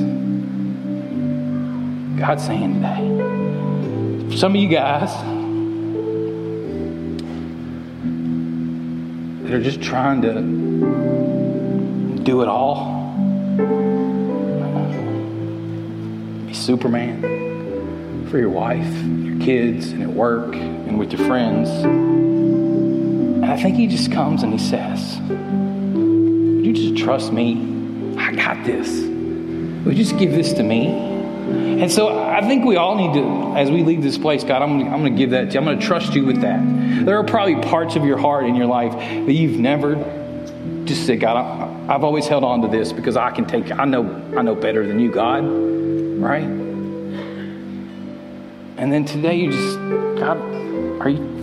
God's 2.20 2.44
saying 2.44 2.74
today. 2.74 4.36
Some 4.36 4.54
of 4.54 4.60
you 4.60 4.68
guys 4.68 5.10
that 9.42 9.54
are 9.54 9.62
just 9.62 9.80
trying 9.80 10.20
to 10.22 10.42
do 12.22 12.42
it 12.42 12.48
all. 12.48 12.98
Be 16.46 16.52
Superman 16.52 18.26
for 18.30 18.38
your 18.38 18.50
wife, 18.50 18.92
your 19.24 19.38
kids, 19.40 19.92
and 19.92 20.02
at 20.02 20.10
work, 20.10 20.54
and 20.54 20.98
with 20.98 21.14
your 21.14 21.26
friends. 21.26 21.70
And 23.42 23.46
I 23.46 23.56
think 23.56 23.76
he 23.76 23.86
just 23.86 24.10
comes 24.10 24.42
and 24.42 24.52
he 24.52 24.58
says, 24.58 25.20
Would 25.28 26.66
you 26.66 26.72
just 26.72 26.96
trust 27.02 27.32
me? 27.32 28.16
I 28.18 28.32
got 28.34 28.64
this. 28.66 28.88
Would 29.84 29.96
you 29.96 30.04
just 30.04 30.18
give 30.18 30.32
this 30.32 30.52
to 30.54 30.62
me? 30.62 30.88
And 31.48 31.90
so 31.90 32.18
I 32.18 32.40
think 32.42 32.64
we 32.64 32.76
all 32.76 32.94
need 32.96 33.14
to, 33.14 33.56
as 33.56 33.70
we 33.70 33.82
leave 33.84 34.02
this 34.02 34.18
place, 34.18 34.44
God, 34.44 34.60
I'm, 34.60 34.82
I'm 34.82 35.00
going 35.00 35.14
to 35.14 35.18
give 35.18 35.30
that 35.30 35.46
to 35.46 35.52
you. 35.52 35.60
I'm 35.60 35.64
going 35.64 35.78
to 35.78 35.86
trust 35.86 36.14
you 36.14 36.26
with 36.26 36.42
that. 36.42 36.60
There 37.06 37.16
are 37.16 37.24
probably 37.24 37.56
parts 37.62 37.96
of 37.96 38.04
your 38.04 38.18
heart 38.18 38.44
in 38.44 38.54
your 38.54 38.66
life 38.66 38.92
that 38.92 39.32
you've 39.32 39.58
never 39.58 39.94
just 40.84 41.06
said, 41.06 41.20
God, 41.20 41.36
I, 41.36 41.94
I've 41.94 42.04
always 42.04 42.26
held 42.26 42.44
on 42.44 42.60
to 42.62 42.68
this 42.68 42.92
because 42.92 43.16
I 43.16 43.30
can 43.30 43.46
take, 43.46 43.70
I 43.70 43.84
know, 43.84 44.04
I 44.36 44.42
know 44.42 44.54
better 44.54 44.86
than 44.86 45.00
you, 45.00 45.10
God, 45.10 45.44
right? 46.20 46.42
And 48.76 48.92
then 48.92 49.04
today 49.04 49.36
you 49.36 49.52
just, 49.52 49.76
God, 50.18 50.38
are 51.00 51.08
you, 51.08 51.37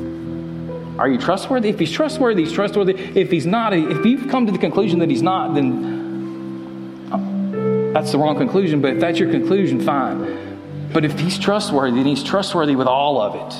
are 0.97 1.09
you 1.09 1.17
trustworthy? 1.17 1.69
If 1.69 1.79
he's 1.79 1.91
trustworthy, 1.91 2.43
he's 2.43 2.53
trustworthy. 2.53 2.93
If 2.93 3.29
he's 3.29 3.45
not, 3.45 3.73
if 3.73 4.05
you've 4.05 4.29
come 4.29 4.45
to 4.45 4.51
the 4.51 4.57
conclusion 4.57 4.99
that 4.99 5.09
he's 5.09 5.21
not, 5.21 5.53
then 5.53 7.09
oh, 7.11 7.91
that's 7.93 8.13
the 8.13 8.17
wrong 8.17 8.37
conclusion, 8.37 8.81
but 8.81 8.93
if 8.93 8.99
that's 9.01 9.19
your 9.19 9.29
conclusion, 9.29 9.81
fine. 9.81 10.89
But 10.93 11.03
if 11.03 11.19
he's 11.19 11.37
trustworthy, 11.37 11.97
then 11.97 12.05
he's 12.05 12.23
trustworthy 12.23 12.77
with 12.77 12.87
all 12.87 13.19
of 13.21 13.35
it. 13.35 13.51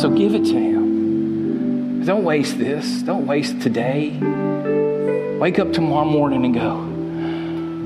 So 0.00 0.10
give 0.10 0.34
it 0.34 0.44
to 0.46 0.54
him. 0.54 2.04
Don't 2.04 2.24
waste 2.24 2.58
this. 2.58 3.02
Don't 3.02 3.26
waste 3.26 3.60
today. 3.60 4.18
Wake 5.38 5.60
up 5.60 5.72
tomorrow 5.72 6.04
morning 6.04 6.44
and 6.44 6.54
go, 6.54 6.76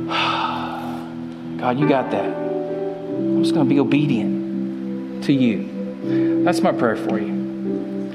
God, 1.60 1.78
you 1.78 1.86
got 1.86 2.10
that. 2.12 2.24
I'm 2.24 3.42
just 3.42 3.54
going 3.54 3.68
to 3.68 3.74
be 3.74 3.80
obedient 3.80 5.24
to 5.24 5.32
you. 5.34 6.44
That's 6.44 6.60
my 6.60 6.72
prayer 6.72 6.96
for 6.96 7.18
you. 7.18 7.41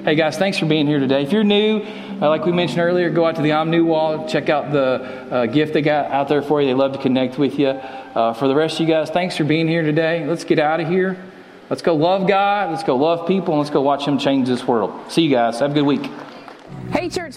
Hey 0.07 0.15
guys, 0.15 0.37
thanks 0.37 0.57
for 0.57 0.65
being 0.65 0.87
here 0.87 0.99
today. 0.99 1.23
If 1.23 1.33
you're 1.33 1.43
new, 1.43 1.81
uh, 1.81 2.29
like 2.29 2.45
we 2.45 2.53
mentioned 2.53 2.79
earlier, 2.79 3.09
go 3.09 3.25
out 3.25 3.35
to 3.35 3.41
the 3.41 3.65
New 3.65 3.83
wall, 3.83 4.25
check 4.25 4.47
out 4.47 4.71
the 4.71 4.79
uh, 5.29 5.45
gift 5.47 5.73
they 5.73 5.81
got 5.81 6.09
out 6.11 6.29
there 6.29 6.41
for 6.41 6.61
you. 6.61 6.67
They 6.69 6.73
love 6.73 6.93
to 6.93 6.97
connect 6.97 7.37
with 7.37 7.59
you. 7.59 7.67
Uh, 7.67 8.33
for 8.33 8.47
the 8.47 8.55
rest 8.55 8.75
of 8.75 8.87
you 8.87 8.93
guys, 8.93 9.09
thanks 9.09 9.35
for 9.35 9.43
being 9.43 9.67
here 9.67 9.81
today. 9.81 10.25
Let's 10.25 10.45
get 10.45 10.59
out 10.59 10.79
of 10.79 10.87
here. 10.87 11.21
Let's 11.69 11.81
go 11.81 11.93
love 11.93 12.25
God. 12.25 12.71
Let's 12.71 12.85
go 12.85 12.95
love 12.95 13.27
people, 13.27 13.55
and 13.55 13.59
let's 13.59 13.69
go 13.69 13.81
watch 13.81 14.05
Him 14.05 14.17
change 14.17 14.47
this 14.47 14.63
world. 14.63 15.11
See 15.11 15.23
you 15.23 15.29
guys. 15.29 15.59
Have 15.59 15.71
a 15.71 15.73
good 15.73 15.85
week. 15.85 16.09
Hey, 16.89 17.09
church. 17.09 17.35